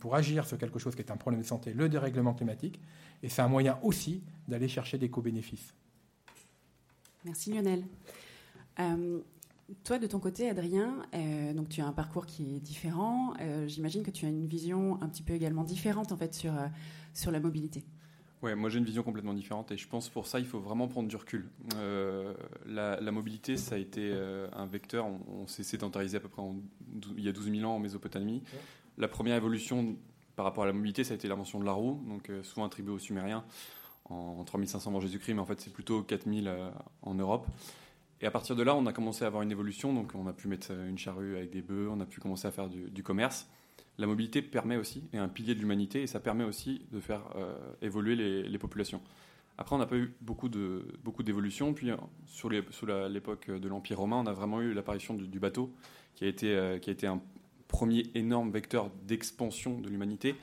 pour 0.00 0.14
agir 0.14 0.46
sur 0.46 0.58
quelque 0.58 0.78
chose 0.78 0.94
qui 0.94 1.00
est 1.00 1.10
un 1.10 1.16
problème 1.16 1.40
de 1.40 1.46
santé, 1.46 1.72
le 1.72 1.88
dérèglement 1.88 2.34
climatique, 2.34 2.78
et 3.22 3.28
c'est 3.30 3.40
un 3.40 3.48
moyen 3.48 3.78
aussi 3.82 4.22
d'aller 4.48 4.68
chercher 4.68 4.98
des 4.98 5.08
co-bénéfices. 5.08 5.74
Merci 7.24 7.50
Lionel. 7.50 7.84
Euh, 8.80 9.20
toi, 9.82 9.98
de 9.98 10.06
ton 10.06 10.18
côté, 10.18 10.48
Adrien, 10.48 11.06
euh, 11.14 11.54
donc 11.54 11.70
tu 11.70 11.80
as 11.80 11.86
un 11.86 11.92
parcours 11.92 12.26
qui 12.26 12.56
est 12.56 12.60
différent. 12.60 13.32
Euh, 13.40 13.66
j'imagine 13.66 14.02
que 14.02 14.10
tu 14.10 14.26
as 14.26 14.28
une 14.28 14.46
vision 14.46 15.00
un 15.02 15.08
petit 15.08 15.22
peu 15.22 15.32
également 15.32 15.64
différente 15.64 16.12
en 16.12 16.18
fait 16.18 16.34
sur, 16.34 16.52
sur 17.14 17.30
la 17.30 17.40
mobilité. 17.40 17.82
Ouais, 18.42 18.54
moi 18.54 18.68
j'ai 18.68 18.78
une 18.78 18.84
vision 18.84 19.02
complètement 19.02 19.32
différente 19.32 19.72
et 19.72 19.78
je 19.78 19.88
pense 19.88 20.10
pour 20.10 20.26
ça 20.26 20.38
il 20.38 20.44
faut 20.44 20.60
vraiment 20.60 20.86
prendre 20.86 21.08
du 21.08 21.16
recul. 21.16 21.48
La, 22.66 23.10
mobilité, 23.10 23.56
ça 23.56 23.76
a 23.76 23.78
été 23.78 24.12
un 24.52 24.66
vecteur. 24.66 25.06
On, 25.06 25.46
s'est 25.46 25.62
sédentarisé 25.62 26.18
à 26.18 26.20
peu 26.20 26.28
près 26.28 26.42
il 27.16 27.24
y 27.24 27.28
a 27.28 27.32
12 27.32 27.50
000 27.50 27.64
ans 27.64 27.76
en 27.76 27.78
Mésopotamie. 27.78 28.42
La 28.98 29.08
première 29.08 29.36
évolution 29.36 29.96
par 30.36 30.44
rapport 30.44 30.64
à 30.64 30.66
la 30.66 30.74
mobilité, 30.74 31.04
ça 31.04 31.12
a 31.12 31.14
été 31.14 31.26
l'invention 31.26 31.58
de 31.58 31.64
la 31.64 31.72
roue, 31.72 32.04
donc 32.06 32.30
souvent 32.42 32.66
attribuée 32.66 32.92
aux 32.92 32.98
Sumériens 32.98 33.46
en 34.10 34.44
3500 34.44 34.90
avant 34.90 35.00
Jésus-Christ, 35.00 35.34
mais 35.34 35.40
en 35.40 35.46
fait 35.46 35.60
c'est 35.60 35.72
plutôt 35.72 36.02
4000 36.02 36.48
euh, 36.48 36.70
en 37.02 37.14
Europe. 37.14 37.46
Et 38.20 38.26
à 38.26 38.30
partir 38.30 38.56
de 38.56 38.62
là, 38.62 38.74
on 38.74 38.86
a 38.86 38.92
commencé 38.92 39.24
à 39.24 39.26
avoir 39.26 39.42
une 39.42 39.50
évolution, 39.50 39.92
donc 39.92 40.12
on 40.14 40.26
a 40.26 40.32
pu 40.32 40.48
mettre 40.48 40.70
une 40.72 40.96
charrue 40.96 41.36
avec 41.36 41.50
des 41.50 41.62
bœufs, 41.62 41.88
on 41.90 42.00
a 42.00 42.06
pu 42.06 42.20
commencer 42.20 42.46
à 42.46 42.52
faire 42.52 42.68
du, 42.68 43.02
commerce. 43.02 43.48
La 43.98 44.06
mobilité 44.06 44.40
permet 44.40 44.76
aussi, 44.76 45.04
est 45.12 45.18
un 45.18 45.28
pilier 45.28 45.54
de 45.54 45.60
l'humanité, 45.60 46.02
et 46.02 46.06
ça 46.06 46.20
permet 46.20 46.44
aussi 46.44 46.86
de 46.92 47.00
faire 47.00 47.22
euh, 47.36 47.54
évoluer 47.82 48.16
les, 48.16 48.58
populations. 48.58 49.02
Après, 49.58 49.74
on 49.74 49.78
n'a 49.78 49.86
pas 49.86 49.96
eu 49.96 50.14
beaucoup 50.20 50.48
de 50.48 50.86
beaucoup 51.02 51.22
d'évolution. 51.22 51.74
Puis, 51.74 51.90
euh, 51.90 51.96
sur 52.26 52.48
l'époque 52.48 53.50
de 53.50 53.68
l'Empire 53.68 53.98
romain, 53.98 54.16
on 54.16 54.26
a 54.26 54.32
vraiment 54.32 54.60
eu 54.62 54.72
l'apparition 54.72 55.14
du, 55.14 55.38
bateau, 55.38 55.72
qui 56.14 56.24
a 56.24 56.28
été 56.28 56.78
qui 56.80 56.90
a 56.90 56.92
été 56.92 57.06
un 57.06 57.20
premier 57.68 58.04
énorme 58.14 58.50
vecteur 58.50 58.90
d'expansion 59.06 59.80
de 59.80 59.88
l'humanité. 59.88 60.36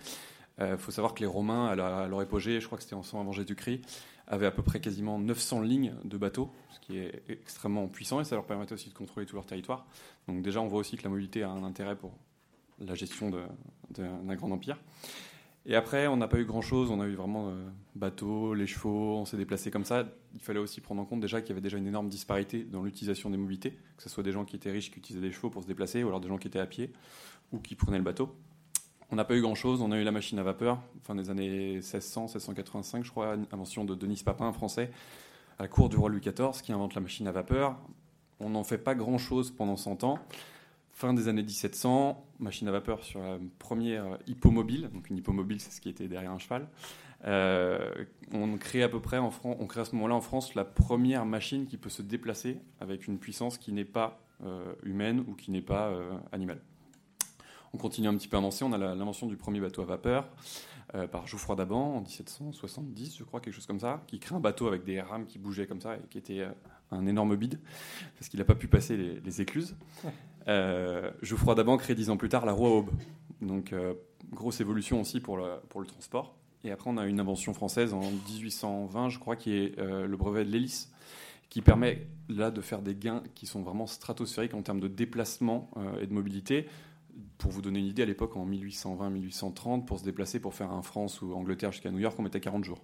Il 0.57 0.63
euh, 0.63 0.77
faut 0.77 0.91
savoir 0.91 1.13
que 1.13 1.19
les 1.21 1.25
Romains, 1.25 1.67
à, 1.67 2.07
leur 2.07 2.21
épogée, 2.21 2.59
je 2.59 2.65
crois 2.65 2.77
que 2.77 2.83
c'était 2.83 2.95
en 2.95 3.03
100 3.03 3.21
avant 3.21 3.31
Jésus-Christ, 3.31 3.81
avaient 4.27 4.45
à 4.45 4.51
peu 4.51 4.63
près 4.63 4.79
quasiment 4.79 5.19
900 5.19 5.61
lignes 5.61 5.93
de 6.03 6.17
bateaux, 6.17 6.51
ce 6.69 6.79
qui 6.79 6.97
est 6.97 7.23
extrêmement 7.29 7.87
puissant 7.87 8.21
et 8.21 8.23
ça 8.23 8.35
leur 8.35 8.45
permettait 8.45 8.73
aussi 8.73 8.89
de 8.89 8.93
contrôler 8.93 9.25
tout 9.25 9.35
leur 9.35 9.45
territoire. 9.45 9.85
Donc 10.27 10.41
déjà, 10.41 10.61
on 10.61 10.67
voit 10.67 10.79
aussi 10.79 10.97
que 10.97 11.03
la 11.03 11.09
mobilité 11.09 11.43
a 11.43 11.49
un 11.49 11.63
intérêt 11.63 11.95
pour 11.95 12.13
la 12.79 12.95
gestion 12.95 13.29
d'un 13.89 14.35
grand 14.35 14.51
empire. 14.51 14.77
Et 15.65 15.75
après, 15.75 16.07
on 16.07 16.17
n'a 16.17 16.27
pas 16.27 16.39
eu 16.39 16.45
grand-chose. 16.45 16.89
On 16.89 16.99
a 17.01 17.05
eu 17.05 17.13
vraiment 17.13 17.49
euh, 17.49 17.69
bateaux, 17.95 18.53
les 18.53 18.65
chevaux, 18.65 19.17
on 19.17 19.25
s'est 19.25 19.37
déplacé 19.37 19.69
comme 19.69 19.85
ça. 19.85 20.07
Il 20.33 20.39
fallait 20.39 20.59
aussi 20.59 20.81
prendre 20.81 21.01
en 21.01 21.05
compte 21.05 21.19
déjà 21.19 21.41
qu'il 21.41 21.49
y 21.49 21.51
avait 21.51 21.61
déjà 21.61 21.77
une 21.77 21.87
énorme 21.87 22.09
disparité 22.09 22.63
dans 22.63 22.81
l'utilisation 22.81 23.29
des 23.29 23.37
mobilités, 23.37 23.77
que 23.97 24.03
ce 24.03 24.09
soit 24.09 24.23
des 24.23 24.31
gens 24.31 24.43
qui 24.43 24.55
étaient 24.55 24.71
riches 24.71 24.89
qui 24.89 24.97
utilisaient 24.97 25.27
des 25.27 25.31
chevaux 25.31 25.51
pour 25.51 25.61
se 25.61 25.67
déplacer, 25.67 26.03
ou 26.03 26.07
alors 26.07 26.19
des 26.19 26.29
gens 26.29 26.37
qui 26.37 26.47
étaient 26.47 26.59
à 26.59 26.65
pied 26.65 26.91
ou 27.51 27.59
qui 27.59 27.75
prenaient 27.75 27.99
le 27.99 28.03
bateau. 28.03 28.35
On 29.11 29.17
n'a 29.17 29.25
pas 29.25 29.35
eu 29.35 29.41
grand-chose. 29.41 29.81
On 29.81 29.91
a 29.91 29.97
eu 29.97 30.03
la 30.03 30.11
machine 30.11 30.39
à 30.39 30.43
vapeur, 30.43 30.79
fin 31.03 31.15
des 31.15 31.29
années 31.29 31.73
1600, 31.73 32.21
1685, 32.21 33.03
je 33.03 33.11
crois, 33.11 33.35
invention 33.51 33.83
de 33.83 33.93
Denis 33.93 34.21
Papin, 34.23 34.47
un 34.47 34.53
français, 34.53 34.89
à 35.59 35.63
la 35.63 35.67
cour 35.67 35.89
du 35.89 35.97
roi 35.97 36.09
Louis 36.09 36.21
XIV, 36.21 36.61
qui 36.63 36.71
invente 36.71 36.95
la 36.95 37.01
machine 37.01 37.27
à 37.27 37.33
vapeur. 37.33 37.77
on 38.39 38.49
n'en 38.49 38.63
fait 38.63 38.77
pas 38.77 38.95
grand-chose 38.95 39.51
pendant 39.51 39.75
100 39.75 40.05
ans. 40.05 40.17
Fin 40.93 41.13
des 41.13 41.27
années 41.27 41.43
1700, 41.43 42.25
machine 42.39 42.67
à 42.69 42.71
vapeur 42.71 43.03
sur 43.03 43.21
la 43.21 43.37
première 43.59 44.17
hippomobile. 44.27 44.89
Donc 44.93 45.09
une 45.09 45.17
hippomobile, 45.17 45.59
c'est 45.59 45.71
ce 45.71 45.81
qui 45.81 45.89
était 45.89 46.07
derrière 46.07 46.31
un 46.31 46.39
cheval. 46.39 46.67
Euh, 47.25 48.05
on 48.31 48.57
crée 48.57 48.81
à 48.81 48.89
peu 48.89 48.99
près 48.99 49.17
en 49.17 49.29
France, 49.29 49.57
on 49.59 49.67
crée 49.67 49.81
à 49.81 49.85
ce 49.85 49.93
moment-là 49.95 50.15
en 50.15 50.21
France 50.21 50.55
la 50.55 50.65
première 50.65 51.25
machine 51.25 51.67
qui 51.67 51.77
peut 51.77 51.89
se 51.89 52.01
déplacer 52.01 52.57
avec 52.79 53.07
une 53.07 53.19
puissance 53.19 53.57
qui 53.57 53.73
n'est 53.73 53.85
pas 53.85 54.21
euh, 54.43 54.73
humaine 54.83 55.23
ou 55.27 55.35
qui 55.35 55.51
n'est 55.51 55.61
pas 55.61 55.89
euh, 55.89 56.17
animale. 56.31 56.61
On 57.73 57.77
continue 57.77 58.07
un 58.07 58.15
petit 58.15 58.27
peu 58.27 58.37
à 58.37 58.39
avancer. 58.39 58.63
On 58.63 58.73
a 58.73 58.77
l'invention 58.77 59.27
du 59.27 59.37
premier 59.37 59.59
bateau 59.59 59.81
à 59.81 59.85
vapeur 59.85 60.27
par 61.09 61.25
Geoffroy 61.25 61.55
d'Aban 61.55 61.95
en 61.95 62.01
1770, 62.01 63.17
je 63.17 63.23
crois, 63.23 63.39
quelque 63.39 63.53
chose 63.53 63.65
comme 63.65 63.79
ça, 63.79 64.03
qui 64.07 64.19
crée 64.19 64.35
un 64.35 64.41
bateau 64.41 64.67
avec 64.67 64.83
des 64.83 64.99
rames 64.99 65.25
qui 65.25 65.39
bougeaient 65.39 65.65
comme 65.65 65.79
ça 65.79 65.95
et 65.95 66.01
qui 66.09 66.17
était 66.17 66.45
un 66.91 67.07
énorme 67.07 67.37
bide 67.37 67.61
parce 68.19 68.27
qu'il 68.27 68.39
n'a 68.39 68.45
pas 68.45 68.55
pu 68.55 68.67
passer 68.67 68.97
les, 68.97 69.41
écluses. 69.41 69.77
Geoffroy 70.47 71.55
d'Aban 71.55 71.77
crée 71.77 71.95
dix 71.95 72.09
ans 72.09 72.17
plus 72.17 72.27
tard 72.27 72.45
la 72.45 72.51
roue 72.51 72.67
à 72.67 72.71
aube. 72.71 72.89
Donc 73.41 73.73
grosse 74.33 74.59
évolution 74.59 74.99
aussi 74.99 75.21
pour 75.21 75.39
pour 75.69 75.79
le 75.79 75.87
transport. 75.87 76.35
Et 76.63 76.71
après, 76.71 76.89
on 76.89 76.97
a 76.97 77.05
une 77.05 77.19
invention 77.19 77.53
française 77.53 77.93
en 77.93 78.01
1820, 78.01 79.09
je 79.09 79.19
crois, 79.19 79.35
qui 79.35 79.53
est 79.53 79.79
euh, 79.79 80.05
le 80.05 80.17
brevet 80.17 80.45
de 80.45 80.51
l'hélice, 80.51 80.91
qui 81.49 81.61
permet 81.61 82.07
là 82.29 82.51
de 82.51 82.61
faire 82.61 82.81
des 82.81 82.95
gains 82.95 83.23
qui 83.33 83.45
sont 83.45 83.61
vraiment 83.61 83.87
stratosphériques 83.87 84.53
en 84.53 84.61
termes 84.61 84.79
de 84.79 84.87
déplacement 84.87 85.71
euh, 85.77 86.01
et 86.01 86.07
de 86.07 86.13
mobilité. 86.13 86.67
Pour 87.37 87.51
vous 87.51 87.61
donner 87.61 87.79
une 87.79 87.87
idée, 87.87 88.03
à 88.03 88.05
l'époque, 88.05 88.35
en 88.37 88.47
1820-1830, 88.47 89.85
pour 89.85 89.99
se 89.99 90.03
déplacer, 90.03 90.39
pour 90.39 90.53
faire 90.53 90.71
un 90.71 90.81
France 90.81 91.21
ou 91.21 91.33
Angleterre 91.33 91.71
jusqu'à 91.71 91.91
New 91.91 91.99
York, 91.99 92.15
on 92.19 92.23
mettait 92.23 92.39
40 92.39 92.63
jours. 92.63 92.81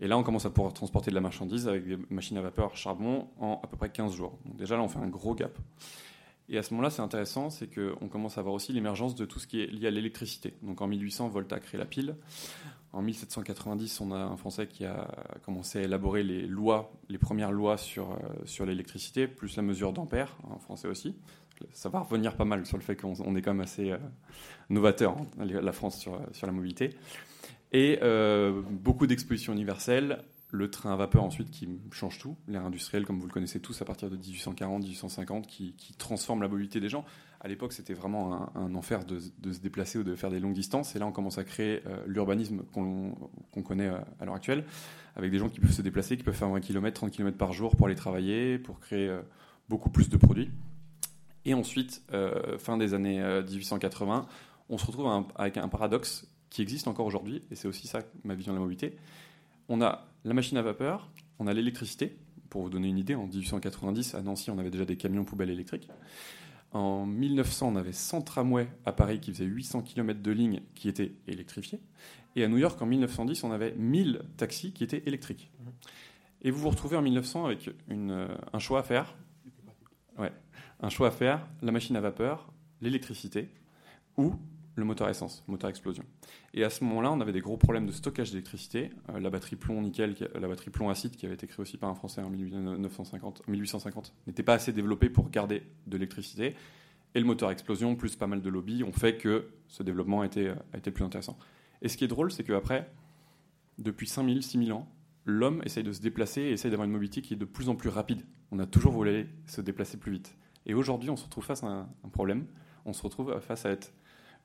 Et 0.00 0.08
là, 0.08 0.16
on 0.18 0.22
commence 0.22 0.46
à 0.46 0.50
pouvoir 0.50 0.72
transporter 0.72 1.10
de 1.10 1.14
la 1.14 1.20
marchandise 1.20 1.68
avec 1.68 1.86
des 1.86 1.96
machines 2.10 2.36
à 2.36 2.42
vapeur 2.42 2.76
charbon 2.76 3.28
en 3.38 3.60
à 3.62 3.66
peu 3.66 3.76
près 3.76 3.90
15 3.90 4.14
jours. 4.14 4.38
Donc 4.44 4.56
déjà, 4.56 4.76
là, 4.76 4.82
on 4.82 4.88
fait 4.88 4.98
un 4.98 5.08
gros 5.08 5.34
gap. 5.34 5.58
Et 6.48 6.58
à 6.58 6.62
ce 6.62 6.74
moment-là, 6.74 6.90
c'est 6.90 7.02
intéressant, 7.02 7.50
c'est 7.50 7.68
qu'on 7.68 8.08
commence 8.08 8.36
à 8.36 8.42
voir 8.42 8.54
aussi 8.54 8.72
l'émergence 8.72 9.14
de 9.14 9.24
tout 9.24 9.38
ce 9.38 9.46
qui 9.46 9.62
est 9.62 9.66
lié 9.66 9.86
à 9.86 9.90
l'électricité. 9.90 10.54
Donc 10.62 10.80
en 10.80 10.86
1800, 10.86 11.28
Volta 11.28 11.58
crée 11.60 11.78
la 11.78 11.84
pile. 11.84 12.16
En 12.92 13.00
1790, 13.00 14.00
on 14.00 14.12
a 14.12 14.18
un 14.18 14.36
Français 14.36 14.66
qui 14.66 14.84
a 14.84 15.08
commencé 15.44 15.78
à 15.78 15.82
élaborer 15.82 16.22
les 16.22 16.46
lois, 16.46 16.92
les 17.08 17.16
premières 17.16 17.52
lois 17.52 17.78
sur, 17.78 18.10
euh, 18.10 18.16
sur 18.44 18.66
l'électricité, 18.66 19.26
plus 19.26 19.56
la 19.56 19.62
mesure 19.62 19.92
d'ampère, 19.92 20.36
en 20.50 20.58
français 20.58 20.88
aussi. 20.88 21.14
Ça 21.72 21.88
va 21.88 22.00
revenir 22.00 22.36
pas 22.36 22.44
mal 22.44 22.66
sur 22.66 22.76
le 22.76 22.82
fait 22.82 22.96
qu'on 22.96 23.36
est 23.36 23.42
quand 23.42 23.52
même 23.52 23.62
assez 23.62 23.92
euh, 23.92 23.98
novateur, 24.70 25.16
hein, 25.16 25.44
la 25.44 25.72
France, 25.72 25.98
sur, 25.98 26.46
la 26.46 26.52
mobilité. 26.52 26.90
Et 27.72 27.98
euh, 28.02 28.62
beaucoup 28.70 29.06
d'expositions 29.06 29.52
universelles, 29.52 30.18
le 30.50 30.70
train 30.70 30.92
à 30.92 30.96
vapeur 30.96 31.24
ensuite 31.24 31.50
qui 31.50 31.66
change 31.90 32.18
tout, 32.18 32.36
l'ère 32.46 32.64
industrielle 32.66 33.06
comme 33.06 33.18
vous 33.18 33.26
le 33.26 33.32
connaissez 33.32 33.58
tous 33.58 33.80
à 33.80 33.86
partir 33.86 34.10
de 34.10 34.16
1840-1850 34.18 35.46
qui, 35.46 35.74
transforme 35.96 36.42
la 36.42 36.48
mobilité 36.48 36.78
des 36.78 36.90
gens. 36.90 37.06
À 37.40 37.48
l'époque 37.48 37.72
c'était 37.72 37.94
vraiment 37.94 38.54
un, 38.54 38.74
enfer 38.74 39.06
de, 39.06 39.18
se 39.18 39.60
déplacer 39.60 39.98
ou 39.98 40.04
de 40.04 40.14
faire 40.14 40.30
des 40.30 40.40
longues 40.40 40.52
distances 40.52 40.94
et 40.94 40.98
là 40.98 41.06
on 41.06 41.12
commence 41.12 41.38
à 41.38 41.44
créer 41.44 41.82
euh, 41.86 42.04
l'urbanisme 42.06 42.62
qu'on 42.72 43.14
connaît 43.64 43.88
euh, 43.88 43.98
à 44.20 44.26
l'heure 44.26 44.34
actuelle 44.34 44.64
avec 45.16 45.30
des 45.30 45.38
gens 45.38 45.48
qui 45.48 45.60
peuvent 45.60 45.72
se 45.72 45.82
déplacer, 45.82 46.18
qui 46.18 46.22
peuvent 46.22 46.34
faire 46.34 46.50
20 46.50 46.60
km, 46.60 46.94
30 46.94 47.10
km 47.10 47.38
par 47.38 47.54
jour 47.54 47.74
pour 47.74 47.86
aller 47.86 47.96
travailler, 47.96 48.58
pour 48.58 48.78
créer 48.78 49.14
beaucoup 49.68 49.90
plus 49.90 50.08
de 50.08 50.16
produits. 50.16 50.50
Et 51.44 51.54
ensuite, 51.54 52.02
fin 52.58 52.76
des 52.76 52.94
années 52.94 53.20
1880, 53.20 54.26
on 54.68 54.78
se 54.78 54.86
retrouve 54.86 55.24
avec 55.34 55.56
un 55.56 55.68
paradoxe 55.68 56.28
qui 56.50 56.62
existe 56.62 56.86
encore 56.86 57.06
aujourd'hui 57.06 57.42
et 57.50 57.56
c'est 57.56 57.66
aussi 57.66 57.86
ça 57.88 58.00
ma 58.24 58.34
vision 58.34 58.52
de 58.52 58.58
la 58.58 58.62
mobilité 58.62 58.96
on 59.68 59.80
a 59.80 60.06
la 60.24 60.34
machine 60.34 60.58
à 60.58 60.62
vapeur, 60.62 61.10
on 61.38 61.46
a 61.46 61.54
l'électricité. 61.54 62.16
Pour 62.50 62.62
vous 62.62 62.68
donner 62.68 62.88
une 62.88 62.98
idée, 62.98 63.14
en 63.14 63.26
1890, 63.26 64.14
à 64.14 64.20
Nancy, 64.20 64.50
on 64.50 64.58
avait 64.58 64.70
déjà 64.70 64.84
des 64.84 64.96
camions 64.96 65.24
poubelles 65.24 65.50
électriques. 65.50 65.88
En 66.72 67.06
1900, 67.06 67.72
on 67.72 67.76
avait 67.76 67.92
100 67.92 68.22
tramways 68.22 68.68
à 68.84 68.92
Paris 68.92 69.20
qui 69.20 69.32
faisaient 69.32 69.46
800 69.46 69.82
km 69.82 70.20
de 70.20 70.30
ligne 70.30 70.60
qui 70.74 70.88
étaient 70.88 71.12
électrifiés. 71.26 71.80
Et 72.36 72.44
à 72.44 72.48
New 72.48 72.58
York, 72.58 72.80
en 72.80 72.86
1910, 72.86 73.44
on 73.44 73.52
avait 73.52 73.74
1000 73.76 74.22
taxis 74.36 74.72
qui 74.72 74.84
étaient 74.84 75.02
électriques. 75.06 75.50
Et 76.42 76.50
vous 76.50 76.60
vous 76.60 76.70
retrouvez 76.70 76.96
en 76.96 77.02
1900 77.02 77.46
avec 77.46 77.70
une, 77.88 78.28
un 78.52 78.58
choix 78.58 78.80
à 78.80 78.82
faire. 78.82 79.14
Ouais, 80.18 80.32
un 80.82 80.88
choix 80.88 81.08
à 81.08 81.10
faire, 81.10 81.46
la 81.62 81.72
machine 81.72 81.96
à 81.96 82.00
vapeur, 82.00 82.52
l'électricité 82.80 83.48
ou 84.16 84.34
le 84.74 84.84
moteur 84.84 85.08
essence, 85.08 85.44
moteur 85.48 85.70
explosion. 85.70 86.04
Et 86.54 86.64
à 86.64 86.70
ce 86.70 86.82
moment-là, 86.84 87.12
on 87.12 87.20
avait 87.20 87.32
des 87.32 87.40
gros 87.40 87.56
problèmes 87.56 87.86
de 87.86 87.92
stockage 87.92 88.30
d'électricité. 88.30 88.90
Euh, 89.10 89.20
la 89.20 89.30
batterie 89.30 89.56
plomb-nickel, 89.56 90.14
la 90.34 90.48
batterie 90.48 90.70
plomb-acide, 90.70 91.14
qui 91.16 91.26
avait 91.26 91.34
été 91.34 91.46
créée 91.46 91.60
aussi 91.60 91.76
par 91.76 91.90
un 91.90 91.94
Français 91.94 92.22
en 92.22 92.30
1950, 92.30 93.46
1850, 93.48 94.14
n'était 94.26 94.42
pas 94.42 94.54
assez 94.54 94.72
développée 94.72 95.10
pour 95.10 95.30
garder 95.30 95.62
de 95.86 95.92
l'électricité. 95.92 96.54
Et 97.14 97.20
le 97.20 97.26
moteur 97.26 97.50
explosion, 97.50 97.94
plus 97.94 98.16
pas 98.16 98.26
mal 98.26 98.40
de 98.40 98.48
lobbies, 98.48 98.82
ont 98.82 98.92
fait 98.92 99.18
que 99.18 99.50
ce 99.68 99.82
développement 99.82 100.22
a 100.22 100.26
été, 100.26 100.48
a 100.72 100.78
été 100.78 100.90
plus 100.90 101.04
intéressant. 101.04 101.38
Et 101.82 101.88
ce 101.88 101.96
qui 101.98 102.04
est 102.04 102.08
drôle, 102.08 102.32
c'est 102.32 102.44
qu'après, 102.44 102.90
depuis 103.78 104.06
5000, 104.06 104.42
6000 104.42 104.72
ans, 104.72 104.88
l'homme 105.26 105.60
essaye 105.64 105.84
de 105.84 105.92
se 105.92 106.00
déplacer 106.00 106.40
et 106.40 106.52
essaye 106.52 106.70
d'avoir 106.70 106.86
une 106.86 106.92
mobilité 106.92 107.20
qui 107.20 107.34
est 107.34 107.36
de 107.36 107.44
plus 107.44 107.68
en 107.68 107.76
plus 107.76 107.90
rapide. 107.90 108.22
On 108.50 108.58
a 108.58 108.66
toujours 108.66 108.92
voulu 108.92 109.28
se 109.46 109.60
déplacer 109.60 109.98
plus 109.98 110.12
vite. 110.12 110.34
Et 110.66 110.74
aujourd'hui, 110.74 111.10
on 111.10 111.16
se 111.16 111.24
retrouve 111.24 111.44
face 111.44 111.62
à 111.62 111.66
un 111.66 112.08
problème. 112.10 112.46
On 112.84 112.92
se 112.92 113.02
retrouve 113.02 113.38
face 113.40 113.66
à 113.66 113.74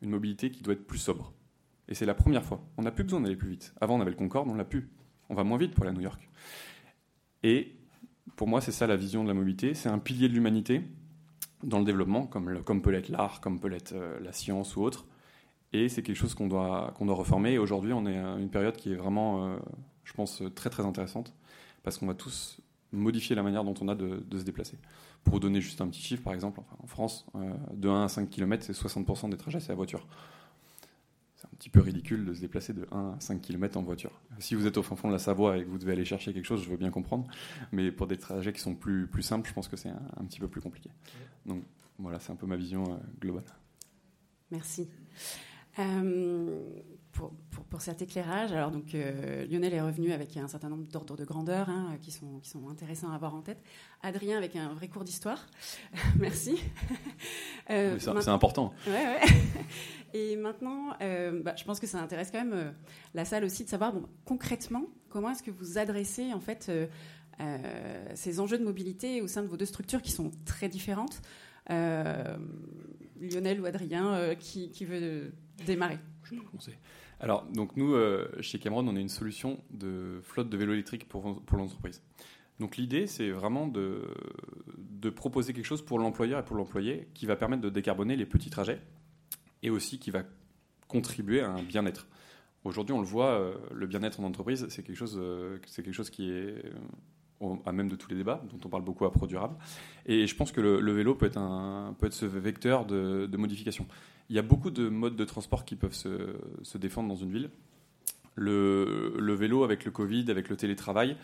une 0.02 0.10
mobilité 0.10 0.52
qui 0.52 0.64
doit 0.64 0.74
être 0.74 0.86
plus 0.86 1.00
sobre. 1.00 1.34
Et 1.88 1.96
c'est 1.96 2.06
la 2.06 2.14
première 2.14 2.44
fois. 2.44 2.62
On 2.78 2.84
n'a 2.84 2.92
plus 2.92 3.04
besoin 3.04 3.22
d'aller 3.22 3.36
plus 3.36 3.50
vite. 3.50 3.74
Avant, 3.80 3.96
on 3.96 4.02
avait 4.02 4.12
le 4.12 4.18
Concorde, 4.18 4.50
on 4.50 4.56
l'a 4.56 4.66
plus. 4.66 4.90
On 5.30 5.36
va 5.36 5.44
moins 5.44 5.58
vite 5.58 5.74
pour 5.74 5.84
aller 5.84 5.92
à 5.92 5.94
New 5.94 6.02
York. 6.02 6.30
Et 7.44 7.76
pour 8.36 8.48
moi, 8.48 8.62
c'est 8.62 8.72
ça 8.72 8.88
la 8.88 8.96
vision 8.96 9.24
de 9.24 9.30
la 9.30 9.34
mobilité. 9.34 9.74
C'est 9.74 9.90
un 9.90 10.00
pilier 10.00 10.28
de 10.28 10.34
l'humanité 10.34 10.82
dans 11.64 11.80
le 11.80 11.86
développement, 11.86 12.28
comme, 12.28 12.64
comme 12.64 12.82
peut 12.82 12.92
l'être 12.92 13.10
l'art, 13.10 13.42
comme 13.42 13.60
peut 13.60 13.68
l'être 13.68 13.94
euh, 13.94 14.20
la 14.20 14.32
science 14.32 14.76
ou 14.76 14.82
autre. 14.82 15.06
Et 15.74 15.90
c'est 15.90 16.04
quelque 16.04 16.16
chose 16.16 16.34
qu'on 16.36 16.48
doit, 16.48 16.94
qu'on 16.98 17.06
doit 17.06 17.16
reformer. 17.16 17.54
Et 17.54 17.58
aujourd'hui, 17.58 17.94
on 17.94 18.06
est 18.06 18.18
à 18.18 18.36
une 18.36 18.50
période 18.50 18.76
qui 18.78 18.94
est 18.94 18.96
vraiment, 18.96 19.46
euh, 19.46 19.58
je 20.04 20.14
pense, 20.14 20.44
très 20.56 20.70
très 20.70 20.86
intéressante, 20.86 21.34
parce 21.84 21.98
qu'on 21.98 22.08
va 22.08 22.14
tous 22.14 22.60
modifier 22.92 23.36
la 23.36 23.44
manière 23.44 23.64
dont 23.64 23.74
on 23.82 23.88
a 23.88 23.96
de, 23.96 24.24
se 24.38 24.44
déplacer. 24.44 24.78
Pour 25.24 25.36
vous 25.36 25.40
donner 25.40 25.62
juste 25.62 25.82
un 25.82 25.88
petit 25.88 26.02
chiffre, 26.02 26.24
par 26.24 26.34
exemple, 26.34 26.62
en 26.80 26.88
France, 26.88 27.26
euh, 27.36 27.54
de 27.74 27.90
1 27.90 28.06
à 28.06 28.08
5 28.08 28.30
km, 28.30 28.64
c'est 28.64 28.74
60% 28.74 29.30
des 29.30 29.38
trajets, 29.38 29.60
c'est 29.60 29.70
la 29.70 29.76
voiture. 29.76 30.08
C'est 31.36 31.46
un 31.46 31.56
petit 31.56 31.70
peu 31.70 31.82
ridicule 31.82 32.26
de 32.26 32.34
se 32.34 32.42
déplacer 32.42 32.74
de 32.74 32.88
1 32.92 33.16
à 33.18 33.20
5 33.20 33.42
km 33.42 33.78
en 33.78 33.84
voiture. 33.84 34.22
Si 34.40 34.56
vous 34.56 34.66
êtes 34.66 34.78
au 34.78 34.84
fond 34.84 35.08
de 35.08 35.14
la 35.14 35.20
Savoie 35.20 35.58
et 35.58 35.64
que 35.64 35.70
vous 35.70 35.78
devez 35.78 35.92
aller 35.92 36.06
chercher 36.06 36.34
quelque 36.34 36.46
chose, 36.46 36.64
je 36.64 36.70
veux 36.70 36.78
bien 36.78 36.90
comprendre. 36.90 37.28
Mais 37.72 37.92
pour 37.92 38.08
des 38.08 38.18
trajets 38.18 38.54
qui 38.54 38.60
sont 38.60 38.74
plus, 38.74 39.08
plus 39.08 39.22
simples, 39.22 39.48
je 39.48 39.54
pense 39.54 39.68
que 39.68 39.78
c'est 39.78 39.90
un, 39.90 40.26
petit 40.26 40.40
peu 40.40 40.48
plus 40.48 40.62
compliqué. 40.62 40.90
Donc 41.46 41.64
voilà, 42.00 42.20
c'est 42.20 42.32
un 42.32 42.36
peu 42.36 42.48
ma 42.48 42.56
vision 42.56 42.92
euh, 42.92 42.98
globale. 43.20 43.44
Merci. 44.50 44.90
Euh, 45.80 46.60
pour, 47.18 47.34
pour, 47.70 47.82
cet 47.82 48.02
éclairage. 48.02 48.52
Alors, 48.52 48.70
donc, 48.72 48.94
euh, 48.94 49.46
Lionel 49.48 49.74
est 49.74 49.82
revenu 49.82 50.12
avec 50.12 50.38
un 50.38 50.48
certain 50.48 50.70
nombre 50.70 50.88
d'ordres 50.88 51.18
de 51.18 51.26
grandeur 51.26 51.68
hein, 51.70 51.98
qui, 52.02 52.12
sont, 52.12 52.40
qui 52.40 52.50
sont 52.50 52.70
intéressants 52.70 53.12
à 53.12 53.16
avoir 53.16 53.34
en 53.34 53.42
tête. 53.42 53.62
Adrien 54.04 54.38
avec 54.38 54.56
un 54.56 54.74
vrai 54.74 54.88
cours 54.88 55.04
d'histoire. 55.04 55.48
Merci. 56.20 56.62
Euh, 57.70 57.98
c'est 58.00 58.30
important. 58.30 58.72
Ouais, 58.86 58.94
ouais. 58.94 59.20
Et 60.14 60.36
maintenant, 60.38 60.92
bah, 61.44 61.56
je 61.58 61.64
pense 61.66 61.80
que 61.80 61.88
ça 61.88 62.00
intéresse 62.00 62.32
quand 62.32 62.44
même 62.44 62.74
la 63.14 63.26
salle 63.26 63.44
aussi 63.44 63.66
de 63.66 63.70
savoir 63.70 63.92
bon, 63.92 64.04
concrètement 64.24 64.86
comment 65.10 65.32
est-ce 65.32 65.44
que 65.44 65.52
vous 65.52 65.78
adressez 65.78 66.34
en 66.34 66.40
fait 66.40 66.72
ces 68.16 68.40
enjeux 68.40 68.58
de 68.58 68.64
mobilité 68.64 69.22
au 69.22 69.28
sein 69.28 69.42
de 69.42 69.48
vos 69.48 69.58
deux 69.58 69.66
structures 69.66 70.02
qui 70.02 70.12
sont 70.12 70.32
très 70.46 70.70
différentes. 70.70 71.22
Lionel 71.70 73.60
ou 73.60 73.66
Adrien, 73.66 74.34
qui, 74.40 74.70
qui 74.70 74.86
veut 74.86 75.34
démarrer? 75.66 76.00
Je 76.24 76.36
peux 76.36 76.42
commencer. 76.42 76.78
Alors, 77.20 77.46
donc 77.46 77.76
nous, 77.76 77.94
euh, 77.94 78.30
chez 78.42 78.60
Cameron, 78.60 78.88
on 78.88 78.96
a 78.96 79.00
une 79.00 79.10
solution 79.10 79.60
de 79.72 80.20
flotte 80.24 80.50
de 80.50 80.58
vélos 80.58 80.74
électriques 80.74 81.08
pour, 81.08 81.42
pour 81.44 81.58
l'entreprise. 81.58 82.02
Donc 82.60 82.78
l'idée, 82.78 83.08
c'est 83.08 83.30
vraiment 83.30 83.68
de, 83.68 84.04
de, 84.78 85.10
proposer 85.10 85.54
quelque 85.54 85.66
chose 85.66 85.84
pour 85.84 86.00
l'employeur 86.00 86.40
et 86.40 86.46
pour 86.46 86.56
l'employé 86.56 87.08
qui 87.14 87.26
va 87.26 87.36
permettre 87.36 87.62
de 87.62 87.70
décarboner 87.70 88.16
les 88.16 88.26
petits 88.26 88.50
trajets 88.50 88.82
et 89.62 89.70
aussi 89.70 90.00
qui 90.00 90.12
va 90.12 90.24
contribuer 90.88 91.42
à 91.42 91.50
un 91.50 91.62
bien-être. 91.62 92.08
Aujourd'hui, 92.64 92.94
on 92.94 93.00
le 93.00 93.06
voit, 93.06 93.40
euh, 93.40 93.54
le 93.72 93.86
bien-être 93.86 94.20
en 94.20 94.24
entreprise, 94.24 94.66
c'est 94.70 94.84
quelque 94.84 95.04
euh, 95.16 95.60
c'est 95.68 95.84
quelque 95.84 95.94
chose 95.94 96.10
qui 96.10 96.30
est 96.32 96.64
à 97.66 97.72
même 97.72 97.88
de 97.88 97.96
tous 97.96 98.10
les 98.10 98.16
débats, 98.16 98.42
dont 98.52 98.60
on 98.66 98.70
parle 98.70 98.84
beaucoup 98.84 99.06
à 99.06 99.12
ProDurable. 99.12 99.56
Et 100.06 100.28
je 100.28 100.36
pense 100.36 100.52
que 100.52 100.62
le, 100.62 100.92
vélo 100.92 101.16
peut 101.16 101.28
être, 101.28 101.38
un, 101.38 101.96
peut 102.00 102.08
être 102.08 102.14
ce 102.14 102.26
vecteur 102.26 102.86
de, 102.86 103.38
modification. 103.38 103.86
Il 104.30 104.36
y 104.36 104.40
a 104.40 104.42
beaucoup 104.42 104.72
de 104.72 104.90
modes 104.90 105.16
de 105.16 105.26
transport 105.26 105.66
qui 105.66 105.76
peuvent 105.76 105.94
se, 105.94 106.78
défendre 106.78 107.10
dans 107.10 107.16
une 107.16 107.32
ville. 107.32 107.50
Le, 108.36 109.34
vélo, 109.34 109.64
avec 109.64 109.86
le 109.86 109.92
Covid, 109.92 110.26
avec 110.30 110.50
le 110.50 110.56
télétravail, 110.56 111.16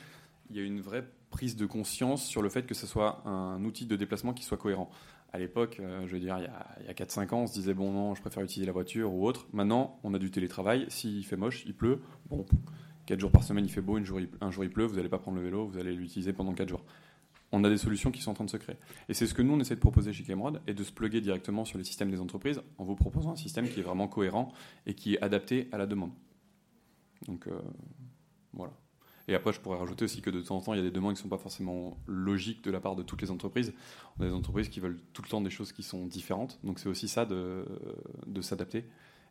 il 0.49 0.57
y 0.57 0.59
a 0.59 0.63
une 0.63 0.81
vraie 0.81 1.05
prise 1.29 1.55
de 1.55 1.65
conscience 1.65 2.23
sur 2.23 2.41
le 2.43 2.49
fait 2.49 2.63
que 2.63 2.75
ce 2.75 2.85
soit 2.85 3.27
un 3.27 3.63
outil 3.63 3.85
de 3.85 3.95
déplacement 3.95 4.33
qui 4.33 4.43
soit 4.43 4.57
cohérent. 4.57 4.89
À 5.31 5.39
l'époque, 5.39 5.77
euh, 5.79 6.05
je 6.05 6.13
veux 6.13 6.19
dire, 6.19 6.37
il 6.37 6.43
y 6.43 6.87
a, 6.87 6.91
a 6.91 6.93
4-5 6.93 7.33
ans, 7.33 7.39
on 7.39 7.47
se 7.47 7.53
disait, 7.53 7.73
bon, 7.73 7.91
non, 7.91 8.13
je 8.13 8.21
préfère 8.21 8.43
utiliser 8.43 8.67
la 8.67 8.71
voiture 8.71 9.11
ou 9.11 9.25
autre. 9.25 9.47
Maintenant, 9.51 9.99
on 10.03 10.13
a 10.13 10.19
du 10.19 10.29
télétravail. 10.29 10.85
S'il 10.89 11.25
fait 11.25 11.37
moche, 11.37 11.63
il 11.65 11.73
pleut, 11.73 12.01
bon, 12.29 12.45
4 13.05 13.19
jours 13.19 13.31
par 13.31 13.43
semaine, 13.43 13.65
il 13.65 13.71
fait 13.71 13.81
beau, 13.81 13.97
un 13.97 14.03
jour 14.03 14.19
un 14.41 14.51
jour 14.51 14.63
il 14.63 14.69
pleut, 14.69 14.85
vous 14.85 14.95
n'allez 14.95 15.09
pas 15.09 15.19
prendre 15.19 15.37
le 15.37 15.43
vélo, 15.43 15.67
vous 15.67 15.77
allez 15.77 15.93
l'utiliser 15.93 16.33
pendant 16.33 16.53
4 16.53 16.69
jours 16.69 16.83
on 17.53 17.63
a 17.63 17.69
des 17.69 17.77
solutions 17.77 18.11
qui 18.11 18.21
sont 18.21 18.31
en 18.31 18.33
train 18.33 18.43
de 18.43 18.49
se 18.49 18.57
créer. 18.57 18.75
Et 19.07 19.13
c'est 19.13 19.27
ce 19.27 19.33
que 19.35 19.43
nous, 19.43 19.53
on 19.53 19.59
essaie 19.59 19.75
de 19.75 19.79
proposer 19.79 20.11
chez 20.11 20.23
Camerod, 20.23 20.59
et 20.65 20.73
de 20.73 20.83
se 20.83 20.91
plugger 20.91 21.21
directement 21.21 21.65
sur 21.65 21.77
les 21.77 21.83
systèmes 21.83 22.09
des 22.09 22.19
entreprises 22.19 22.61
en 22.79 22.83
vous 22.83 22.95
proposant 22.95 23.31
un 23.31 23.35
système 23.35 23.69
qui 23.69 23.79
est 23.79 23.83
vraiment 23.83 24.07
cohérent 24.07 24.51
et 24.87 24.95
qui 24.95 25.13
est 25.13 25.21
adapté 25.21 25.69
à 25.71 25.77
la 25.77 25.85
demande. 25.85 26.11
Donc, 27.27 27.47
euh, 27.47 27.61
voilà. 28.53 28.73
Et 29.27 29.35
après, 29.35 29.53
je 29.53 29.61
pourrais 29.61 29.77
rajouter 29.77 30.03
aussi 30.03 30.21
que 30.21 30.31
de 30.31 30.41
temps 30.41 30.57
en 30.57 30.61
temps, 30.61 30.73
il 30.73 30.77
y 30.77 30.79
a 30.81 30.83
des 30.83 30.91
demandes 30.91 31.13
qui 31.13 31.19
ne 31.19 31.23
sont 31.23 31.29
pas 31.29 31.37
forcément 31.37 31.97
logiques 32.07 32.63
de 32.63 32.71
la 32.71 32.81
part 32.81 32.95
de 32.95 33.03
toutes 33.03 33.21
les 33.21 33.29
entreprises. 33.29 33.71
On 34.17 34.23
a 34.23 34.27
des 34.27 34.33
entreprises 34.33 34.67
qui 34.67 34.79
veulent 34.79 34.99
tout 35.13 35.21
le 35.21 35.29
temps 35.29 35.39
des 35.39 35.51
choses 35.51 35.71
qui 35.71 35.83
sont 35.83 36.07
différentes. 36.07 36.59
Donc 36.63 36.79
c'est 36.79 36.89
aussi 36.89 37.07
ça 37.07 37.25
de, 37.25 37.65
de 38.25 38.41
s'adapter. 38.41 38.83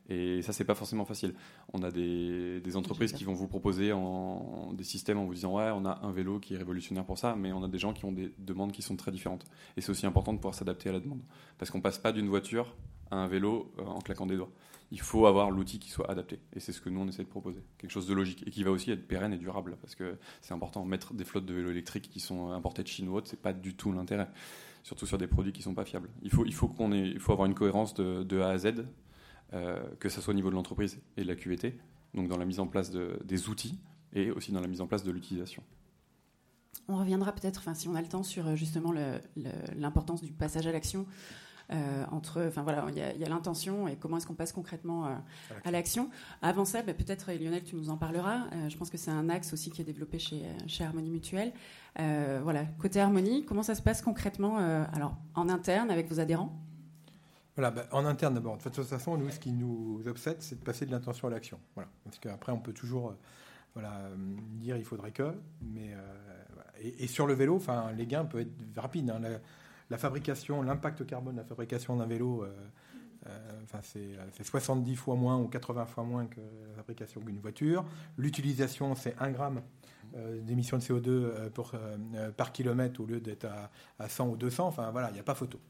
Et 0.09 0.43
ça, 0.43 0.53
c'est 0.53 0.65
pas 0.65 0.75
forcément 0.75 1.05
facile. 1.05 1.35
On 1.73 1.83
a 1.83 1.91
des, 1.91 2.61
des 2.61 2.77
entreprises 2.77 3.13
qui 3.13 3.25
vont 3.25 3.35
vous 3.35 3.47
proposer 3.47 3.93
en, 3.93 4.73
des 4.73 4.85
systèmes 4.85 5.19
en 5.19 5.25
vous 5.25 5.35
disant 5.35 5.57
ouais, 5.57 5.71
on 5.75 5.85
a 5.85 6.01
un 6.03 6.13
vélo 6.13 6.41
qui 6.41 6.55
est 6.55 6.59
révolutionnaire 6.59 7.05
pour 7.05 7.19
ça, 7.19 7.37
mais 7.37 7.53
on 7.53 7.63
a 7.63 7.69
des 7.69 7.79
gens 7.79 7.93
qui 7.93 8.05
ont 8.05 8.13
des 8.13 8.33
demandes 8.39 8.73
qui 8.73 8.83
sont 8.83 8.97
très 8.97 9.13
différentes. 9.13 9.45
Et 9.77 9.81
c'est 9.81 9.91
aussi 9.91 10.07
important 10.07 10.33
de 10.33 10.39
pouvoir 10.39 10.55
s'adapter 10.55 10.89
à 10.89 10.93
la 10.93 11.01
demande, 11.01 11.23
parce 11.59 11.71
qu'on 11.71 11.81
passe 11.81 11.99
pas 11.99 12.13
d'une 12.13 12.29
voiture 12.29 12.75
à 13.11 13.17
un 13.17 13.27
vélo 13.29 13.73
euh, 13.79 13.85
en 13.85 14.01
claquant 14.01 14.27
des 14.27 14.37
doigts. 14.37 14.51
Il 14.91 15.01
faut 15.01 15.27
avoir 15.27 15.51
l'outil 15.51 15.79
qui 15.79 15.89
soit 15.89 16.11
adapté, 16.11 16.41
et 16.53 16.61
c'est 16.61 16.73
ce 16.73 16.81
que 16.81 16.91
nous 16.91 17.01
on 17.01 17.09
essaie 17.09 17.23
de 17.23 17.29
proposer, 17.29 17.63
quelque 17.79 17.91
chose 17.91 18.07
de 18.07 18.13
logique 18.13 18.47
et 18.47 18.51
qui 18.51 18.63
va 18.63 18.71
aussi 18.71 18.91
être 18.91 19.07
pérenne 19.07 19.33
et 19.33 19.39
durable, 19.39 19.79
parce 19.81 19.95
que 19.95 20.19
c'est 20.43 20.53
important. 20.53 20.85
Mettre 20.85 21.15
des 21.15 21.25
flottes 21.25 21.47
de 21.47 21.55
vélos 21.55 21.71
électriques 21.71 22.11
qui 22.11 22.21
sont 22.21 22.51
importés 22.51 22.83
de 22.83 22.89
Chine 22.89 23.09
ou 23.09 23.15
autre, 23.15 23.29
c'est 23.29 23.41
pas 23.41 23.53
du 23.53 23.75
tout 23.75 23.93
l'intérêt 23.93 24.29
surtout 24.83 25.07
sur 25.07 25.17
des 25.17 25.29
produits 25.29 25.53
qui 25.53 25.63
sont 25.63 25.75
pas 25.75 25.85
fiables. 25.85 26.11
Il 26.23 26.31
faut, 26.31 26.45
il 26.45 26.55
faut, 26.55 26.67
qu'on 26.67 26.93
ait, 26.93 27.09
il 27.09 27.21
faut 27.21 27.33
avoir 27.33 27.47
une 27.47 27.55
cohérence 27.55 27.95
de, 27.95 28.25
de 28.25 28.41
A 28.41 28.49
à 28.49 28.59
Z 28.59 28.85
que 29.99 30.09
ce 30.09 30.21
soit 30.21 30.33
au 30.33 30.35
niveau 30.35 30.51
de 30.51 30.55
l'entreprise 30.55 30.99
et 31.17 31.23
de 31.23 31.29
la 31.29 31.35
QVT, 31.35 31.79
donc 32.15 32.29
dans 32.29 32.39
la 32.39 32.45
mise 32.45 32.61
en 32.61 32.67
place 32.67 32.91
des 32.91 33.49
outils 33.49 33.79
et 34.15 34.31
aussi 34.31 34.53
dans 34.53 34.61
la 34.61 34.69
mise 34.69 34.81
en 34.81 34.87
place 34.87 35.05
de 35.05 35.11
l'utilisation. 35.11 35.63
On 36.89 36.99
reviendra 36.99 37.33
peut-être, 37.33 37.59
enfin, 37.59 37.75
si 37.75 37.89
on 37.89 37.95
a 37.95 38.03
le 38.03 38.09
temps, 38.09 38.23
sur 38.23 38.47
euh, 38.47 38.57
justement 38.57 38.93
l'importance 39.77 40.23
du 40.23 40.33
passage 40.33 40.67
à 40.67 40.73
l'action. 40.73 41.07
Euh, 41.71 42.05
entre, 42.11 42.45
enfin 42.49 42.63
voilà, 42.63 42.85
il 42.91 42.99
y 42.99 43.25
a, 43.25 43.29
l'intention 43.29 43.89
et 43.89 43.97
comment 43.97 44.19
est-ce 44.19 44.27
qu'on 44.27 44.35
passe 44.35 44.53
concrètement 44.53 45.07
à 45.65 45.71
l'action. 45.71 46.11
Avant 46.43 46.67
ça, 46.67 46.83
bah, 46.83 46.93
peut-être 46.93 47.33
Lionel, 47.33 47.65
tu 47.65 47.77
nous 47.77 47.89
en 47.89 47.97
parleras. 47.97 48.49
je 48.69 48.77
pense 48.77 48.91
que 48.91 48.99
c'est 48.99 49.13
un 49.13 49.31
axe 49.31 49.55
aussi 49.55 49.71
qui 49.71 49.81
est 49.81 49.85
développé 49.85 50.19
chez, 50.19 50.43
chez 50.67 50.85
Harmonie 50.85 51.09
Mutuelle. 51.09 51.53
voilà, 51.97 52.65
côté 52.79 53.01
Harmonie, 53.01 53.47
comment 53.47 53.63
ça 53.63 53.75
se 53.75 53.81
passe 53.81 54.03
concrètement, 54.03 54.59
alors 54.59 55.17
en 55.35 55.49
interne 55.49 55.91
avec 55.91 56.09
vos 56.11 56.21
adhérents? 56.21 56.61
Voilà, 57.55 57.71
bah, 57.71 57.87
en 57.93 58.05
interne 58.07 58.35
d'abord. 58.35 58.57
De 58.57 58.63
toute 58.63 58.85
façon, 58.85 59.17
nous, 59.17 59.31
ce 59.31 59.39
qui 59.39 59.53
nous 59.53 60.03
obsède, 60.07 60.37
c'est 60.41 60.59
de 60.59 60.65
passer 60.65 60.87
de 60.87 60.91
l'intention 60.91 61.29
à 61.29 61.31
l'action. 61.31 61.59
Voilà. 61.75 61.91
Parce 62.05 62.19
qu'après, 62.19 62.53
on 62.53 62.59
peut 62.59 62.73
toujours 62.73 63.11
euh, 63.11 63.19
voilà, 63.75 63.93
euh, 63.93 64.15
dire 64.55 64.77
il 64.77 64.85
faudrait 64.85 65.13
que. 65.13 65.35
Mais, 65.61 65.93
euh, 65.93 66.91
et, 66.99 67.07
sur 67.07 67.27
le 67.27 67.35
vélo, 67.35 67.61
les 67.95 68.07
gains 68.07 68.25
peuvent 68.25 68.41
être 68.41 68.81
rapides. 68.81 69.11
Hein. 69.11 69.21
La, 69.91 69.99
fabrication, 69.99 70.63
l'impact 70.63 71.07
carbone 71.07 71.35
de 71.35 71.41
la 71.41 71.47
fabrication 71.47 71.97
d'un 71.97 72.07
vélo, 72.07 72.47
c'est 73.83 74.43
70 74.43 74.97
fois 74.97 75.15
moins 75.15 75.39
ou 75.39 75.49
80 75.49 75.85
fois 75.85 76.03
moins 76.03 76.27
que 76.27 76.41
la 76.41 76.77
fabrication 76.77 77.21
d'une 77.21 77.39
voiture. 77.39 77.85
L'utilisation, 78.17 78.95
c'est 78.95 79.15
1 79.21 79.31
gramme 79.31 79.63
d'émissions 80.41 80.79
de 80.79 80.83
CO2 80.83 81.51
pour, 81.51 81.73
par 82.39 82.53
kilomètre 82.53 83.01
au 83.01 83.07
lieu 83.07 83.21
d'être 83.21 83.45
à, 83.45 83.71
à, 83.99 84.09
100 84.09 84.29
ou 84.31 84.37
200. 84.37 84.67
Enfin, 84.67 84.91
voilà, 84.91 85.11
il 85.11 85.15
n'y 85.15 85.21
a 85.21 85.25
pas 85.25 85.35
photo. 85.35 85.61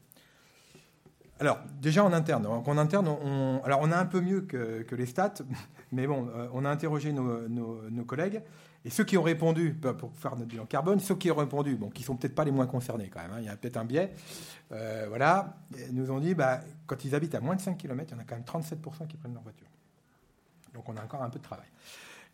Alors, 1.43 1.59
déjà 1.81 2.05
en 2.05 2.13
interne. 2.13 2.47
en 2.47 2.79
interne, 2.79 3.09
on, 3.09 3.61
alors 3.65 3.81
on 3.83 3.91
a 3.91 3.97
un 3.97 4.07
peu 4.07 4.21
mieux 4.21 4.43
que, 4.43 4.95
les 4.95 5.07
stats, 5.07 5.35
mais 5.93 6.07
bon, 6.07 6.29
euh, 6.29 6.47
on 6.53 6.65
a 6.65 6.71
interrogé 6.71 7.13
nos, 7.13 8.05
collègues. 8.07 8.43
Et 8.85 8.91
ceux 8.91 9.03
qui 9.03 9.19
ont 9.19 9.25
répondu, 9.25 9.73
bah, 9.73 9.93
pour 9.93 10.13
faire 10.15 10.37
notre 10.37 10.47
bilan 10.47 10.67
carbone, 10.67 11.01
ceux 11.01 11.17
qui 11.17 11.33
ont 11.33 11.35
répondu, 11.35 11.75
bon, 11.75 11.91
qui 11.91 12.05
sont 12.05 12.15
peut-être 12.15 12.37
pas 12.37 12.45
les 12.45 12.53
moins 12.53 12.69
concernés 12.69 13.09
quand 13.09 13.21
même, 13.23 13.33
hein, 13.33 13.39
il 13.41 13.47
y 13.47 13.49
a 13.49 13.57
peut-être 13.57 13.77
un 13.77 13.85
biais, 13.85 14.13
euh, 14.71 15.07
voilà, 15.09 15.57
nous 15.91 16.13
ont 16.13 16.21
dit, 16.21 16.37
bah, 16.37 16.61
quand 16.87 17.05
ils 17.05 17.13
habitent 17.13 17.35
à 17.35 17.41
moins 17.41 17.57
de 17.57 17.61
5 17.61 17.77
km, 17.77 18.13
il 18.13 18.15
y 18.15 18.21
en 18.21 18.23
a 18.23 18.25
quand 18.25 18.37
même 18.37 18.45
37% 18.45 19.09
qui 19.09 19.17
prennent 19.17 19.35
leur 19.35 19.43
voiture. 19.43 19.67
Donc 20.75 20.89
on 20.89 20.97
a 20.97 21.03
encore 21.03 21.25
un 21.25 21.31
peu 21.31 21.41
de 21.41 21.45
travail. 21.45 21.67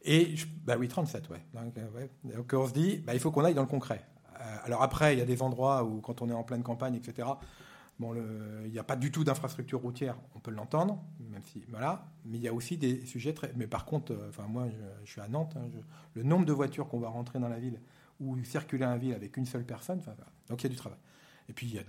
Et, 0.05 0.35
bah 0.67 0.77
oui, 0.79 0.87
37, 0.87 1.31
ouais. 1.31 1.41
Donc, 1.55 1.79
euh, 1.79 2.37
Donc 2.37 2.53
on 2.53 2.67
se 2.67 2.75
dit, 2.75 2.99
bah, 2.99 3.15
il 3.15 3.21
faut 3.21 3.31
qu'on 3.31 3.47
aille 3.47 3.55
dans 3.55 3.63
le 3.63 3.69
concret. 3.69 4.05
alors 4.67 4.83
après, 4.83 5.15
il 5.15 5.19
y 5.19 5.23
a 5.23 5.27
des 5.27 5.41
endroits 5.41 5.83
où, 5.83 6.03
quand 6.03 6.21
on 6.21 6.29
est 6.29 6.35
en 6.35 6.45
pleine 6.45 6.63
campagne, 6.63 6.95
etc., 6.95 7.27
Bon, 7.99 8.15
il 8.65 8.71
n'y 8.71 8.79
a 8.79 8.85
pas 8.85 8.95
du 8.95 9.11
tout 9.11 9.25
d'infrastructure 9.25 9.81
routière, 9.81 10.17
on 10.37 10.39
peut 10.39 10.53
l'entendre, 10.53 11.03
même 11.31 11.43
si 11.45 11.65
voilà. 11.69 12.07
Mais 12.25 12.39
il 12.39 12.43
y 12.43 12.49
a 12.49 12.55
aussi 12.55 12.77
des 12.77 13.05
sujets 13.07 13.33
très. 13.33 13.53
Mais 13.57 13.67
par 13.67 13.85
contre, 13.85 14.13
euh, 14.13 14.29
enfin 14.29 14.47
moi, 14.49 14.69
je, 15.05 15.11
suis 15.11 15.21
à 15.21 15.29
Nantes. 15.29 15.57
Hein, 15.57 15.69
le 16.15 16.23
nombre 16.23 16.47
de 16.47 16.53
voitures 16.53 16.89
qu'on 16.89 17.01
va 17.01 17.09
rentrer 17.09 17.39
dans 17.39 17.49
la 17.49 17.59
ville 17.59 17.81
ou 18.21 18.37
circuler 18.45 18.85
en 18.85 18.97
ville 18.97 19.15
avec 19.15 19.37
une 19.37 19.47
seule 19.47 19.65
personne, 19.65 20.01
donc 20.49 20.63
il 20.63 20.65
y 20.65 20.67
a 20.67 20.71
du 20.71 20.77
travail. 20.77 20.99
Et 21.49 21.53
puis 21.53 21.67
il 21.67 21.75
y 21.75 21.79
a. 21.79 21.83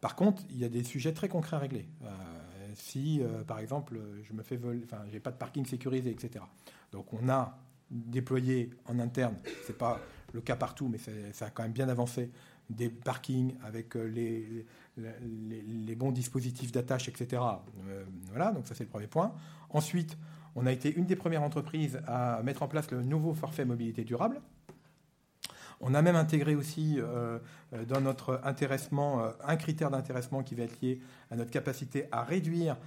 Par 0.00 0.14
contre, 0.14 0.42
il 0.50 0.58
y 0.58 0.64
a 0.64 0.68
des 0.68 0.84
sujets 0.84 1.12
très 1.12 1.28
concrets 1.28 1.56
à 1.56 1.58
régler. 1.60 1.88
Euh, 2.02 2.08
si, 2.74 3.20
euh, 3.22 3.42
par 3.44 3.58
exemple, 3.58 3.98
je 4.22 4.32
me 4.32 4.42
fais 4.42 4.56
voler, 4.56 4.82
enfin, 4.84 5.02
j'ai 5.10 5.20
pas 5.20 5.30
de 5.30 5.36
parking 5.36 5.64
sécurisé, 5.64 6.10
etc. 6.10 6.44
Donc 6.92 7.12
on 7.12 7.28
a 7.28 7.58
déployé 7.90 8.70
en 8.86 8.98
interne, 8.98 9.36
c'est 9.64 9.78
pas 9.78 10.00
le 10.32 10.40
cas 10.40 10.56
partout, 10.56 10.88
mais 10.88 10.98
ça 11.32 11.46
a 11.46 11.50
quand 11.50 11.62
même 11.62 11.72
bien 11.72 11.88
avancé, 11.88 12.30
des 12.70 12.88
parkings 12.88 13.54
avec 13.64 13.94
les, 13.94 14.66
les, 14.96 15.94
bons 15.94 16.12
dispositifs 16.12 16.72
d'attache, 16.72 17.08
etc. 17.08 17.42
Euh, 17.88 18.04
voilà, 18.30 18.52
donc 18.52 18.66
ça 18.66 18.74
c'est 18.74 18.84
le 18.84 18.90
premier 18.90 19.06
point. 19.06 19.32
Ensuite, 19.70 20.16
on 20.54 20.66
a 20.66 20.72
été 20.72 20.94
une 20.94 21.04
des 21.04 21.16
premières 21.16 21.42
entreprises 21.42 22.00
à 22.06 22.42
mettre 22.42 22.62
en 22.62 22.68
place 22.68 22.90
le 22.90 23.02
nouveau 23.02 23.34
forfait 23.34 23.64
mobilité 23.64 24.04
durable. 24.04 24.40
On 25.80 25.94
a 25.94 26.00
même 26.00 26.16
intégré 26.16 26.54
aussi 26.54 26.96
euh, 26.98 27.38
euh, 27.74 27.84
dans 27.84 28.00
notre 28.00 28.40
intéressement 28.44 29.28
un 29.44 29.56
critère 29.56 29.90
d'intéressement 29.90 30.42
qui 30.42 30.54
va 30.54 30.62
être 30.64 30.80
lié 30.80 31.00
à 31.30 31.36
notre 31.36 31.50
capacité 31.50 32.06
à 32.12 32.22
réduire 32.22 32.76
euh, 32.76 32.78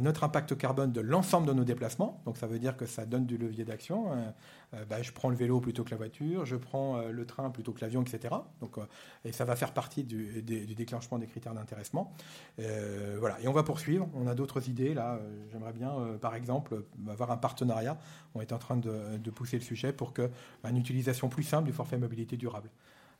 notre 0.00 0.24
impact 0.24 0.56
carbone 0.56 0.92
de 0.92 1.00
l'ensemble 1.00 1.46
de 1.46 1.52
nos 1.52 1.64
déplacements. 1.64 2.20
Donc 2.24 2.36
ça 2.36 2.46
veut 2.46 2.58
dire 2.58 2.76
que 2.76 2.86
ça 2.86 3.06
donne 3.06 3.26
du 3.26 3.38
levier 3.38 3.64
d'action. 3.64 4.12
Euh, 4.12 4.30
euh, 4.74 4.84
bah, 4.84 5.02
je 5.02 5.12
prends 5.12 5.28
le 5.28 5.36
vélo 5.36 5.60
plutôt 5.60 5.84
que 5.84 5.90
la 5.90 5.96
voiture, 5.96 6.44
je 6.44 6.56
prends 6.56 6.98
le 6.98 7.26
train 7.26 7.50
plutôt 7.50 7.72
que 7.72 7.80
l'avion, 7.80 8.02
etc. 8.02 8.34
Donc, 8.60 8.76
et 9.24 9.32
ça 9.32 9.44
va 9.44 9.54
faire 9.54 9.72
partie 9.72 10.02
du, 10.02 10.42
déclenchement 10.42 11.18
des 11.18 11.26
critères 11.26 11.54
d'intéressement. 11.54 12.12
voilà. 12.58 13.40
Et 13.40 13.48
on 13.48 13.52
va 13.52 13.62
poursuivre. 13.62 14.08
On 14.14 14.26
a 14.26 14.34
d'autres 14.34 14.68
idées 14.68 14.94
là. 14.94 15.20
J'aimerais 15.52 15.72
bien, 15.72 15.94
par 16.20 16.34
exemple, 16.34 16.82
avoir 17.08 17.30
un 17.30 17.36
partenariat. 17.36 17.98
On 18.34 18.40
est 18.40 18.52
en 18.52 18.58
train 18.58 18.76
de, 18.76 19.18
de 19.18 19.30
pousser 19.30 19.56
le 19.56 19.62
sujet 19.62 19.92
pour 19.92 20.12
que 20.12 20.30
bah, 20.62 20.70
une 20.70 20.78
utilisation 20.78 21.28
plus 21.28 21.44
simple 21.44 21.66
du 21.66 21.72
forfait 21.72 21.98
mobilité 21.98 22.36
durable. 22.36 22.70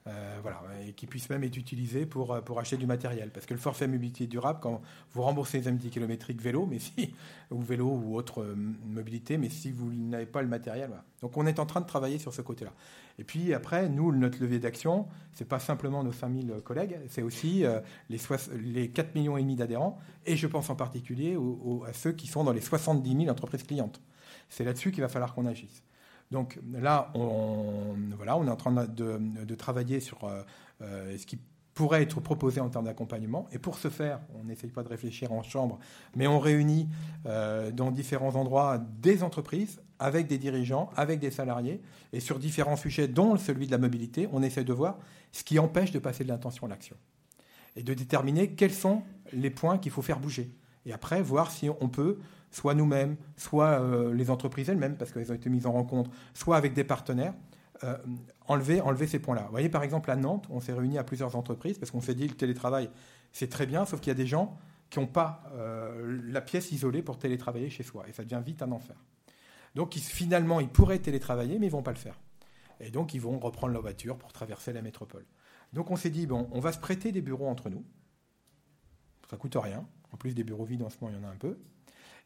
Euh, 0.08 0.38
voilà, 0.40 0.62
et 0.86 0.92
qui 0.92 1.06
puisse 1.06 1.28
même 1.30 1.42
être 1.42 1.56
utilisé 1.56 2.06
pour, 2.06 2.32
euh, 2.32 2.40
pour 2.40 2.60
acheter 2.60 2.76
du 2.76 2.86
matériel. 2.86 3.30
Parce 3.32 3.44
que 3.44 3.54
le 3.54 3.58
forfait 3.58 3.88
mobilité 3.88 4.28
durable, 4.28 4.60
quand 4.62 4.80
vous 5.12 5.22
remboursez 5.22 5.58
les 5.58 5.66
indemnités 5.66 5.90
kilométriques 5.90 6.40
vélo, 6.40 6.64
mais 6.64 6.78
si, 6.78 7.12
ou 7.50 7.60
vélo 7.60 7.88
ou 7.88 8.14
autre 8.14 8.42
euh, 8.42 8.54
mobilité, 8.84 9.36
mais 9.36 9.48
si 9.48 9.72
vous 9.72 9.92
n'avez 9.92 10.26
pas 10.26 10.42
le 10.42 10.48
matériel. 10.48 10.90
Donc 11.22 11.36
on 11.36 11.44
est 11.44 11.58
en 11.58 11.66
train 11.66 11.80
de 11.80 11.86
travailler 11.86 12.18
sur 12.18 12.32
ce 12.32 12.40
côté-là. 12.40 12.72
Et 13.18 13.24
puis 13.24 13.52
après, 13.52 13.88
nous, 13.88 14.12
notre 14.12 14.40
levier 14.40 14.60
d'action, 14.60 15.08
c'est 15.32 15.48
pas 15.48 15.58
simplement 15.58 16.04
nos 16.04 16.12
5000 16.12 16.60
collègues, 16.64 16.98
c'est 17.08 17.22
aussi 17.22 17.64
les, 18.10 18.18
les 18.60 18.90
4 18.90 19.14
millions 19.14 19.38
d'adhérents, 19.56 19.98
et 20.26 20.36
je 20.36 20.46
pense 20.46 20.68
en 20.68 20.76
particulier 20.76 21.36
à 21.88 21.94
ceux 21.94 22.12
qui 22.12 22.26
sont 22.26 22.44
dans 22.44 22.52
les 22.52 22.60
70 22.60 23.10
000 23.10 23.28
entreprises 23.30 23.62
clientes. 23.62 24.02
C'est 24.50 24.64
là-dessus 24.64 24.92
qu'il 24.92 25.00
va 25.00 25.08
falloir 25.08 25.34
qu'on 25.34 25.46
agisse. 25.46 25.82
Donc 26.30 26.58
là, 26.72 27.10
on, 27.14 27.94
voilà, 28.16 28.36
on 28.36 28.46
est 28.46 28.50
en 28.50 28.56
train 28.56 28.72
de, 28.72 29.54
travailler 29.54 30.00
sur 30.00 30.24
euh, 30.24 30.42
euh, 30.82 31.16
ce 31.16 31.26
qui 31.26 31.38
pourrait 31.76 32.02
être 32.02 32.20
proposé 32.20 32.60
en 32.60 32.70
termes 32.70 32.86
d'accompagnement. 32.86 33.46
Et 33.52 33.58
pour 33.58 33.76
ce 33.76 33.88
faire, 33.88 34.20
on 34.34 34.44
n'essaye 34.44 34.70
pas 34.70 34.82
de 34.82 34.88
réfléchir 34.88 35.32
en 35.32 35.42
chambre, 35.42 35.78
mais 36.16 36.26
on 36.26 36.38
réunit 36.38 36.88
euh, 37.26 37.70
dans 37.70 37.90
différents 37.90 38.34
endroits 38.34 38.78
des 38.98 39.22
entreprises 39.22 39.80
avec 39.98 40.26
des 40.26 40.38
dirigeants, 40.38 40.90
avec 40.96 41.20
des 41.20 41.30
salariés, 41.30 41.82
et 42.12 42.20
sur 42.20 42.38
différents 42.38 42.76
sujets, 42.76 43.08
dont 43.08 43.36
celui 43.36 43.66
de 43.66 43.70
la 43.70 43.78
mobilité, 43.78 44.26
on 44.32 44.42
essaie 44.42 44.64
de 44.64 44.72
voir 44.72 44.98
ce 45.32 45.44
qui 45.44 45.58
empêche 45.58 45.92
de 45.92 45.98
passer 45.98 46.24
de 46.24 46.28
l'intention 46.28 46.66
à 46.66 46.70
l'action. 46.70 46.96
Et 47.76 47.82
de 47.82 47.92
déterminer 47.92 48.52
quels 48.52 48.72
sont 48.72 49.02
les 49.32 49.50
points 49.50 49.76
qu'il 49.76 49.92
faut 49.92 50.02
faire 50.02 50.18
bouger. 50.18 50.50
Et 50.86 50.94
après, 50.94 51.20
voir 51.20 51.50
si 51.50 51.68
on 51.80 51.88
peut 51.88 52.18
soit 52.50 52.74
nous-mêmes, 52.74 53.16
soit 53.36 53.80
euh, 53.80 54.14
les 54.14 54.30
entreprises 54.30 54.68
elles-mêmes, 54.68 54.96
parce 54.96 55.12
qu'elles 55.12 55.30
ont 55.30 55.34
été 55.34 55.50
mises 55.50 55.66
en 55.66 55.72
rencontre, 55.72 56.10
soit 56.34 56.56
avec 56.56 56.72
des 56.72 56.84
partenaires, 56.84 57.34
euh, 57.84 57.96
enlever, 58.46 58.80
enlever 58.80 59.06
ces 59.06 59.18
points-là. 59.18 59.42
Vous 59.42 59.50
voyez, 59.50 59.68
par 59.68 59.82
exemple, 59.82 60.10
à 60.10 60.16
Nantes, 60.16 60.46
on 60.50 60.60
s'est 60.60 60.72
réunis 60.72 60.98
à 60.98 61.04
plusieurs 61.04 61.36
entreprises, 61.36 61.78
parce 61.78 61.90
qu'on 61.90 62.00
s'est 62.00 62.14
dit, 62.14 62.26
le 62.26 62.34
télétravail, 62.34 62.90
c'est 63.32 63.48
très 63.48 63.66
bien, 63.66 63.84
sauf 63.84 64.00
qu'il 64.00 64.10
y 64.10 64.12
a 64.12 64.14
des 64.14 64.26
gens 64.26 64.56
qui 64.88 64.98
n'ont 65.00 65.06
pas 65.06 65.42
euh, 65.54 66.20
la 66.28 66.40
pièce 66.40 66.72
isolée 66.72 67.02
pour 67.02 67.18
télétravailler 67.18 67.70
chez 67.70 67.82
soi, 67.82 68.08
et 68.08 68.12
ça 68.12 68.22
devient 68.22 68.42
vite 68.44 68.62
un 68.62 68.72
enfer. 68.72 68.96
Donc 69.74 69.94
finalement, 69.94 70.60
ils 70.60 70.68
pourraient 70.68 70.98
télétravailler, 70.98 71.58
mais 71.58 71.66
ils 71.66 71.70
ne 71.70 71.74
vont 71.74 71.82
pas 71.82 71.92
le 71.92 71.98
faire. 71.98 72.18
Et 72.80 72.90
donc, 72.90 73.14
ils 73.14 73.20
vont 73.20 73.38
reprendre 73.38 73.72
leur 73.72 73.82
voiture 73.82 74.16
pour 74.16 74.32
traverser 74.32 74.72
la 74.72 74.82
métropole. 74.82 75.24
Donc 75.72 75.90
on 75.90 75.96
s'est 75.96 76.10
dit, 76.10 76.26
bon, 76.26 76.48
on 76.52 76.60
va 76.60 76.72
se 76.72 76.78
prêter 76.78 77.12
des 77.12 77.20
bureaux 77.20 77.48
entre 77.48 77.68
nous. 77.68 77.84
Ça 79.28 79.36
coûte 79.36 79.56
rien. 79.56 79.86
En 80.12 80.16
plus 80.16 80.34
des 80.34 80.44
bureaux 80.44 80.64
vides 80.64 80.82
en 80.82 80.88
ce 80.88 80.96
moment, 81.00 81.14
il 81.14 81.20
y 81.20 81.24
en 81.24 81.28
a 81.28 81.32
un 81.32 81.36
peu. 81.36 81.58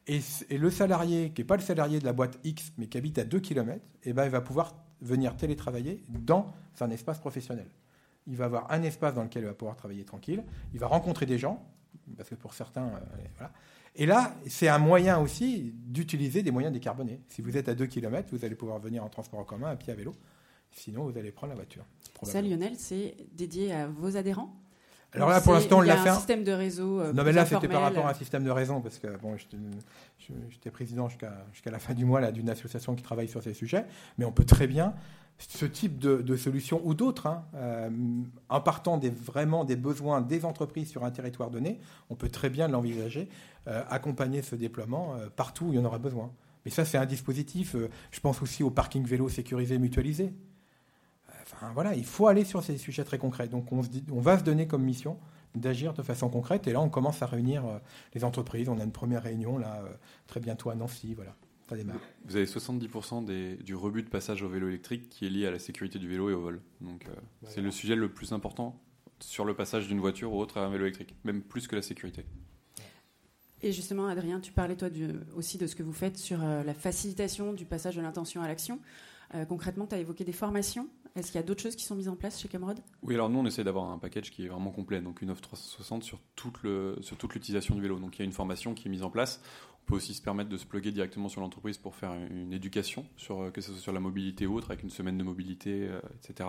Et, 0.07 0.21
le 0.57 0.71
salarié, 0.71 1.31
qui 1.31 1.43
n'est 1.43 1.47
pas 1.47 1.57
le 1.57 1.63
salarié 1.63 1.99
de 1.99 2.05
la 2.05 2.13
boîte 2.13 2.39
X, 2.45 2.73
mais 2.79 2.87
qui 2.87 2.99
habite 2.99 3.19
à 3.19 3.25
2 3.25 3.39
km, 3.41 3.85
eh 4.05 4.13
ben, 4.13 4.25
il 4.25 4.31
va 4.31 4.41
pouvoir 4.41 4.75
venir 5.01 5.37
télétravailler 5.37 6.03
dans 6.09 6.53
un 6.81 6.91
espace 6.91 7.19
professionnel. 7.19 7.67
il 8.27 8.37
va 8.37 8.47
avoir 8.47 8.71
un 8.71 8.83
espace 8.83 9.15
dans 9.15 9.23
lequel 9.23 9.43
il 9.43 9.47
va 9.47 9.55
pouvoir 9.55 9.77
travailler 9.77 10.05
tranquille, 10.05 10.43
il 10.73 10.81
va 10.81 10.87
rencontrer 10.87 11.27
des 11.27 11.39
gens, 11.39 11.65
parce 12.17 12.29
que 12.29 12.35
pour 12.35 12.55
certains, 12.55 12.87
euh, 12.87 13.01
voilà. 13.37 13.53
Et 13.97 14.07
là, 14.07 14.35
c'est 14.47 14.69
un 14.69 14.79
moyen 14.79 15.19
aussi 15.19 15.75
d'utiliser 15.75 16.43
des 16.43 16.51
moyens 16.51 16.73
décarbonés. 16.73 17.21
Si 17.29 17.43
vous 17.43 17.57
êtes 17.57 17.69
à 17.69 17.75
2 17.75 17.87
km, 17.87 18.29
vous 18.33 18.45
allez 18.45 18.55
pouvoir 18.55 18.79
venir 18.79 19.05
en 19.05 19.09
transport 19.09 19.41
en 19.41 19.45
commun, 19.45 19.69
à 19.69 19.77
pied, 19.77 19.93
à 19.93 19.97
vélo. 19.97 20.15
Sinon, 20.71 21.05
vous 21.05 21.19
allez 21.19 21.33
prendre 21.33 21.51
la 21.51 21.57
voiture. 21.57 21.85
Ça, 22.23 22.41
Lionel, 22.41 22.77
c'est 22.77 23.17
dédié 23.33 23.73
à 23.73 23.89
vos 23.89 24.17
adhérents? 24.17 24.55
Alors 25.15 25.29
là, 25.29 25.41
pour 25.41 25.53
l'instant, 25.53 25.79
on 25.79 25.81
l'a 25.81 25.97
fait. 25.97 26.09
un 26.09 26.15
système 26.17 26.45
de 26.45 26.53
réseau. 26.53 27.01
Euh, 27.01 27.13
non, 27.13 27.25
mais 27.25 27.33
là, 27.33 27.45
c'était 27.45 27.69
par 27.69 27.83
rapport 27.83 28.07
à 28.07 28.11
un 28.11 28.15
système 28.15 28.45
de 28.45 28.51
réseau, 28.51 28.81
parce 28.81 28.99
que 28.99 29.09
bon, 29.21 29.37
j'étais 30.19 30.71
président 30.71 31.09
jusqu'à 31.09 31.71
la 31.71 31.79
fin 31.79 31.95
du 31.95 32.05
mois 32.05 32.31
d'une 32.31 32.51
association 32.51 32.95
qui 32.95 33.03
travaille 33.03 33.29
sur 33.29 33.43
ces 33.43 33.55
sujets, 33.55 33.87
mais 34.19 34.25
on 34.25 34.33
peut 34.33 34.45
très 34.45 34.67
bien 34.67 34.95
ce 35.39 35.65
type 35.65 35.99
de, 35.99 36.37
solution 36.37 36.83
ou 36.85 36.93
d'autres, 36.95 37.27
hein, 37.27 37.45
euh, 37.55 37.89
en 38.51 38.61
partant 38.61 38.99
des, 38.99 39.09
vraiment 39.09 39.65
des 39.65 39.77
besoins 39.77 40.21
des 40.21 40.45
entreprises 40.45 40.91
sur 40.91 41.03
un 41.03 41.11
territoire 41.11 41.51
donné, 41.51 41.81
on 42.11 42.15
peut 42.15 42.29
très 42.29 42.51
bien 42.51 42.69
l'envisager, 42.69 43.29
euh, 43.67 43.83
accompagner 43.89 44.43
ce 44.43 44.55
déploiement 44.55 45.15
partout 45.37 45.67
où 45.67 45.73
il 45.73 45.77
y 45.77 45.79
en 45.79 45.85
aura 45.87 45.99
besoin. 45.99 46.31
Mais 46.67 46.71
ça, 46.71 46.85
c'est 46.85 46.99
un 46.99 47.07
dispositif. 47.07 47.75
je 48.11 48.21
pense 48.21 48.43
aussi 48.43 48.63
au 48.63 48.71
parking 48.71 49.03
vélo 49.05 49.31
sécurisé 49.31 49.79
mutualisé 49.79 50.35
voilà, 51.75 51.95
il 51.95 52.05
faut 52.05 52.27
aller 52.27 52.45
sur 52.45 52.63
ces 52.63 52.79
sujets 52.79 53.05
très 53.05 53.19
concrets. 53.19 53.49
Donc 53.49 53.73
on, 53.73 53.83
se 53.83 53.89
dit, 53.89 54.05
on 54.11 54.21
va 54.21 54.39
se 54.39 54.45
donner 54.45 54.67
comme 54.67 54.83
mission 54.83 55.19
d'agir 55.55 55.95
de 55.95 56.03
façon 56.03 56.29
concrète. 56.29 56.67
Et 56.67 56.73
là, 56.73 56.81
on 56.81 56.89
commence 56.89 57.23
à 57.23 57.27
réunir 57.27 57.67
euh, 57.67 57.79
les 58.15 58.25
entreprises. 58.25 58.69
On 58.69 58.79
a 58.79 58.85
une 58.85 58.93
première 58.93 59.23
réunion 59.23 59.59
là 59.59 59.83
euh, 59.85 59.89
très 60.27 60.41
bientôt 60.41 60.71
à 60.71 60.75
Nancy. 60.75 61.15
Voilà, 61.15 61.35
ça 61.69 61.77
démarre. 61.77 62.01
Vous 62.25 62.37
avez 62.37 62.47
70% 62.47 63.63
du 63.63 63.75
rebut 63.75 64.03
de 64.03 64.09
passage 64.09 64.43
au 64.43 64.49
vélo 64.49 64.69
électrique 64.69 65.09
qui 65.09 65.27
est 65.27 65.31
lié 65.31 65.47
à 65.47 65.51
la 65.51 65.59
sécurité 65.59 65.99
du 65.99 66.09
vélo 66.09 66.31
et 66.31 66.33
au 66.33 66.41
vol. 66.41 66.61
Donc 66.81 67.07
euh, 67.07 67.15
c'est 67.45 67.61
le 67.61 67.71
sujet 67.71 67.97
le 67.97 68.11
plus 68.13 68.33
important 68.33 68.81
sur 69.19 69.45
le 69.45 69.55
passage 69.55 69.87
d'une 69.89 70.01
voiture 70.01 70.33
ou 70.33 70.41
autre 70.41 70.59
à 70.59 70.65
un 70.65 70.71
vélo 70.71 70.85
électrique, 70.85 71.15
même 71.25 71.43
plus 71.43 71.69
que 71.69 71.77
la 71.77 71.83
sécurité. 71.83 72.25
Et 73.63 73.73
justement, 73.73 74.07
Adrien, 74.07 74.41
tu 74.41 74.53
parlais 74.53 74.77
toi 74.77 74.89
aussi 75.37 75.59
de 75.59 75.67
ce 75.67 75.77
que 75.77 75.83
vous 75.83 75.93
faites 75.93 76.17
sur 76.17 76.39
la 76.39 76.73
facilitation 76.73 77.53
du 77.53 77.67
passage 77.67 77.97
de 77.97 78.01
l'intention 78.01 78.41
à 78.41 78.49
l'action. 78.49 78.81
concrètement, 79.51 79.87
tu 79.87 79.95
as 79.95 79.99
évoqué 79.99 80.25
des 80.25 80.33
formations. 80.33 80.89
Est-ce 81.17 81.33
qu'il 81.33 81.41
y 81.41 81.43
a 81.43 81.47
d'autres 81.47 81.63
choses 81.63 81.77
qui 81.77 81.85
sont 81.85 81.97
mises 81.97 82.09
en 82.09 82.17
place 82.17 82.41
chez 82.41 82.49
Camerod 82.49 82.79
Oui, 83.03 83.15
alors 83.15 83.29
nous, 83.29 83.39
on 83.39 83.47
essaie 83.47 83.65
d'avoir 83.65 83.91
un 83.91 83.99
package 83.99 84.31
qui 84.31 84.45
est 84.45 84.49
vraiment 84.49 84.71
complet, 84.71 85.01
donc 85.01 85.23
une 85.23 85.31
offre 85.31 85.43
360 85.43 86.05
sur 86.05 86.21
toute, 86.37 86.63
le, 86.63 86.97
sur 87.01 87.17
toute 87.17 87.35
l'utilisation 87.35 87.75
du 87.75 87.83
vélo. 87.83 87.99
Donc 87.99 88.17
il 88.17 88.21
y 88.21 88.23
a 88.23 88.25
une 88.25 88.33
formation 88.33 88.75
qui 88.75 88.89
est 88.89 88.91
mise 88.91 89.03
en 89.03 89.11
place 89.11 89.41
peut 89.91 89.97
aussi 89.97 90.15
se 90.15 90.23
permettre 90.23 90.49
de 90.49 90.57
se 90.57 90.65
plugger 90.65 90.93
directement 90.93 91.29
sur 91.29 91.41
l'entreprise 91.41 91.77
pour 91.77 91.97
faire 91.97 92.13
une 92.31 92.53
éducation, 92.53 93.05
sur, 93.17 93.43
euh, 93.43 93.51
que 93.51 93.61
ce 93.61 93.73
soit 93.73 93.81
sur 93.81 93.93
la 93.93 93.99
mobilité 93.99 94.47
ou 94.47 94.55
autre, 94.55 94.71
avec 94.71 94.85
une 94.85 94.91
semaine 94.91 95.19
de 95.19 95.25
mobilité, 95.25 95.89
euh, 95.89 96.01
etc. 96.23 96.49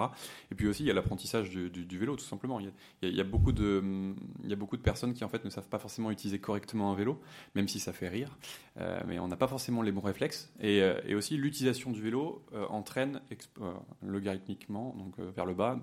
Et 0.52 0.56
puis 0.56 0.68
aussi, 0.68 0.84
il 0.84 0.88
y 0.88 0.92
a 0.92 0.94
l'apprentissage 0.94 1.50
du, 1.50 1.98
vélo, 1.98 2.16
tout 2.16 2.24
simplement. 2.24 2.60
Il 2.60 2.72
y, 3.02 3.20
a, 3.20 3.24
beaucoup 3.24 3.52
de, 3.52 4.14
il 4.44 4.50
y 4.50 4.54
a 4.54 4.56
beaucoup 4.56 4.78
de 4.78 4.84
personnes 4.84 5.14
qui, 5.14 5.24
en 5.24 5.30
fait, 5.30 5.44
ne 5.44 5.50
savent 5.50 5.68
pas 5.68 5.80
forcément 5.80 6.12
utiliser 6.12 6.40
correctement 6.40 6.92
un 6.92 6.96
vélo, 6.96 7.20
même 7.56 7.68
si 7.68 7.80
ça 7.80 7.94
fait 7.94 8.10
rire. 8.10 8.38
Euh, 8.78 9.00
mais 9.08 9.18
on 9.18 9.28
n'a 9.28 9.38
pas 9.38 9.48
forcément 9.48 9.82
les 9.82 9.92
bons 9.92 10.02
réflexes. 10.02 10.54
Et, 10.62 10.82
aussi, 11.16 11.36
l'utilisation 11.36 11.92
du 11.92 12.02
vélo 12.02 12.46
entraîne 12.70 13.22
logarithmiquement, 14.02 14.96
donc 14.98 15.20
vers 15.20 15.46
le 15.46 15.54
bas, 15.54 15.80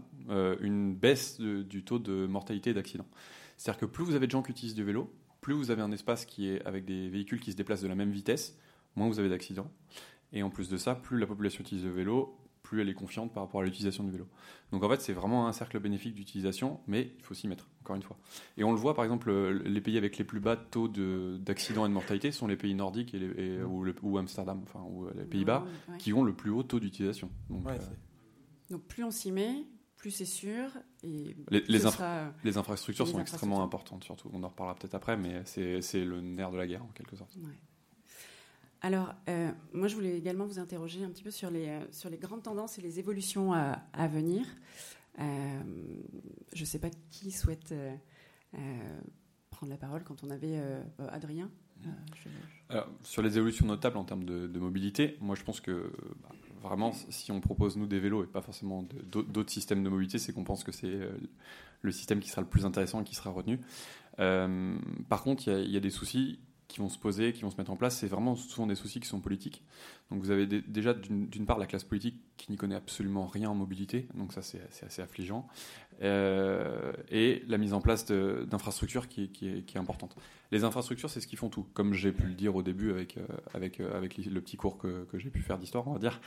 une 0.61 0.95
baisse 0.95 1.41
du 1.41 1.83
taux 1.83 1.99
de 1.99 2.27
mortalité 2.27 2.71
et 2.71 2.75
d'accident. 2.75 3.07
C'est-à-dire 3.57 3.81
que 3.81 3.87
plus 3.87 4.05
vous 4.05 4.15
avez 4.15 4.27
de 4.27 4.31
gens 4.31 4.43
qui 4.43 4.53
utilisent 4.53 4.75
du 4.75 4.85
vélo, 4.85 5.13
plus 5.49 5.55
vous 5.55 5.71
avez 5.71 5.81
un 5.81 5.93
espace 5.93 6.27
qui 6.27 6.47
est 6.47 6.63
avec 6.67 6.85
des 6.85 7.09
véhicules 7.09 7.41
qui 7.41 7.53
se 7.53 7.57
déplacent 7.57 7.81
de 7.81 7.89
la 7.89 7.95
même 7.95 8.11
vitesse, 8.11 8.59
moins 8.97 9.09
vous 9.09 9.19
avez 9.19 9.31
d'accidents. 9.31 9.71
Et 10.35 10.43
en 10.43 10.51
plus 10.51 10.69
de 10.69 10.77
ça, 10.77 10.95
plus 10.95 11.19
la 11.19 11.27
population 11.27 11.63
utilise 11.63 11.87
le 11.87 11.91
vélo, 11.91 12.37
plus 12.63 12.83
elle 12.83 12.89
est 12.91 12.95
confiante 12.95 13.33
par 13.33 13.45
rapport 13.45 13.63
à 13.63 13.65
l'utilisation 13.65 14.05
du 14.05 14.11
vélo. 14.11 14.27
Donc 14.73 14.85
en 14.85 14.91
fait, 14.91 15.01
c'est 15.01 15.15
vraiment 15.15 15.49
un 15.49 15.55
cercle 15.55 15.81
bénéfique 15.81 16.15
d'utilisation, 16.15 16.81
mais 16.87 17.13
il 17.17 17.25
faut 17.25 17.33
s'y 17.33 17.49
mettre, 17.49 17.67
encore 17.81 17.97
une 17.97 18.03
fois. 18.03 18.19
Et 18.59 18.65
on 18.65 18.73
le 18.73 18.77
voit, 18.77 18.93
par 18.93 19.05
exemple, 19.05 19.33
les 19.65 19.81
pays 19.81 19.97
avec 19.97 20.19
les 20.19 20.25
plus 20.25 20.39
bas 20.39 20.57
taux 20.57 20.87
d'accidents 21.39 21.87
et 21.87 21.89
de 21.89 21.95
mortalité 21.95 22.31
sont 22.31 22.47
les 22.47 22.59
pays 22.59 22.75
nordiques 22.75 23.15
et, 23.15 23.63
ou, 23.63 24.19
Amsterdam, 24.19 24.61
enfin, 24.65 24.85
ou 24.87 25.09
les 25.17 25.25
Pays-Bas, 25.25 25.65
qui 25.99 26.13
ont 26.13 26.25
le 26.25 26.35
plus 26.35 26.51
haut 26.51 26.63
taux 26.63 26.79
d'utilisation. 26.79 27.31
Donc, 27.49 27.67
euh, 27.69 27.79
Donc 28.69 28.83
plus 28.83 29.03
on 29.03 29.11
s'y 29.11 29.33
met, 29.33 29.65
plus 29.99 30.13
c'est 30.13 30.25
sûr. 30.25 30.71
Et 31.03 31.37
les, 31.51 31.61
les, 31.69 32.57
infrastructures 32.57 33.07
sont 33.07 33.21
extrêmement 33.21 33.63
importantes, 33.63 34.05
surtout. 34.05 34.31
On 34.33 34.43
en 34.45 34.49
reparlera 34.49 34.77
peut-être 34.77 34.95
après, 34.95 35.17
mais 35.17 35.43
c'est 35.45 36.05
le 36.05 36.21
nerf 36.21 36.51
de 36.51 36.57
la 36.57 36.67
guerre, 36.67 36.85
en 36.85 36.93
quelque 36.95 37.17
sorte. 37.17 37.37
Alors, 38.81 39.13
euh, 39.29 39.51
moi, 39.73 39.89
je 39.89 39.95
voulais 39.97 40.17
également 40.17 40.47
vous 40.47 40.61
interroger 40.61 41.03
un 41.03 41.11
petit 41.11 41.25
peu 41.25 41.33
sur 41.33 41.51
les, 41.51 41.69
euh, 41.69 41.81
sur 41.91 42.11
les 42.11 42.17
grandes 42.17 42.45
tendances 42.45 42.79
et 42.79 42.83
les 42.83 43.01
évolutions 43.01 43.53
à, 43.53 44.09
venir. 44.09 44.47
Euh, 45.19 45.61
je 46.53 46.61
ne 46.61 46.67
sais 46.67 46.79
pas 46.79 46.91
qui 47.11 47.33
souhaite 47.33 47.75
prendre 49.51 49.71
la 49.73 49.79
parole 49.79 50.05
quand 50.05 50.23
on 50.23 50.31
avait 50.31 50.63
Adrien. 51.09 51.51
Alors, 52.69 52.89
sur 53.03 53.23
les 53.23 53.37
évolutions 53.37 53.67
notables 53.67 53.97
en 53.97 54.05
termes 54.05 54.25
de, 54.25 54.47
de 54.47 54.59
mobilité, 54.61 55.17
moi, 55.21 55.35
je 55.35 55.43
pense 55.43 55.61
que 55.61 55.93
bah, 56.23 56.29
vraiment, 56.63 56.93
si 56.93 57.33
on 57.33 57.41
propose 57.41 57.77
nous 57.77 57.87
des 57.87 57.99
vélos 57.99 58.25
et 58.25 58.27
pas 58.27 58.43
forcément 58.43 58.85
d'autres 59.11 59.51
systèmes 59.51 59.83
de 59.83 59.89
mobilité, 59.89 60.19
c'est 60.19 60.33
qu'on 60.33 60.45
pense 60.45 60.65
que 60.65 60.73
c'est 60.73 60.87
euh, 60.87 61.11
le 61.83 61.93
système 61.93 62.21
qui 62.21 62.29
sera 62.29 62.41
le 62.41 62.49
plus 62.49 62.67
intéressant 62.67 63.01
et 63.01 63.05
qui 63.05 63.15
sera 63.15 63.31
retenu. 63.31 63.61
Euh, 64.21 64.77
par 65.09 65.23
contre, 65.23 65.49
il 65.49 65.71
y, 65.71 65.77
a 65.77 65.81
des 65.81 65.91
soucis 65.91 66.39
qui 66.69 66.81
vont 66.81 66.91
se 66.91 66.99
poser, 66.99 67.33
qui 67.33 67.43
vont 67.43 67.51
se 67.51 67.57
mettre 67.57 67.71
en 67.71 67.77
place, 67.77 67.97
c'est 67.97 68.07
vraiment 68.07 68.37
souvent 68.37 68.67
des 68.67 68.75
soucis 68.75 69.01
qui 69.01 69.09
sont 69.09 69.21
politiques. 69.21 69.65
Donc 70.11 70.21
vous 70.21 70.31
avez 70.31 70.47
déjà 70.47 70.93
d'une 70.95 71.47
part 71.47 71.59
la 71.59 71.67
classe 71.67 71.85
politique 71.85 72.21
qui 72.37 72.53
n'y 72.53 72.59
connaît 72.59 72.75
absolument 72.75 73.27
rien 73.27 73.51
en 73.51 73.55
mobilité, 73.55 74.07
donc 74.15 74.33
ça 74.33 74.43
c'est 74.43 74.61
assez 74.85 75.03
affligeant, 75.03 75.47
euh, 76.03 76.93
et 77.11 77.43
la 77.49 77.59
mise 77.59 77.73
en 77.73 77.81
place 77.81 78.07
d'infrastructures 78.07 79.09
qui, 79.09 79.31
est 79.43 79.77
importante. 79.77 80.15
Les 80.53 80.65
infrastructures, 80.65 81.11
c'est 81.11 81.21
ce 81.21 81.27
qui 81.27 81.37
font 81.37 81.49
tout, 81.49 81.67
comme 81.75 81.93
j'ai 81.93 82.13
pu 82.13 82.25
le 82.25 82.35
dire 82.35 82.55
au 82.55 82.63
début 82.63 82.91
avec, 82.91 83.17
euh, 83.17 83.27
avec, 83.55 83.81
euh, 83.81 84.01
le 84.01 84.41
petit 84.41 84.57
cours 84.57 84.79
que, 84.79 85.07
j'ai 85.15 85.31
pu 85.31 85.41
faire 85.41 85.59
d'histoire, 85.59 85.89
on 85.89 85.93
va 85.93 85.99
dire. 85.99 86.21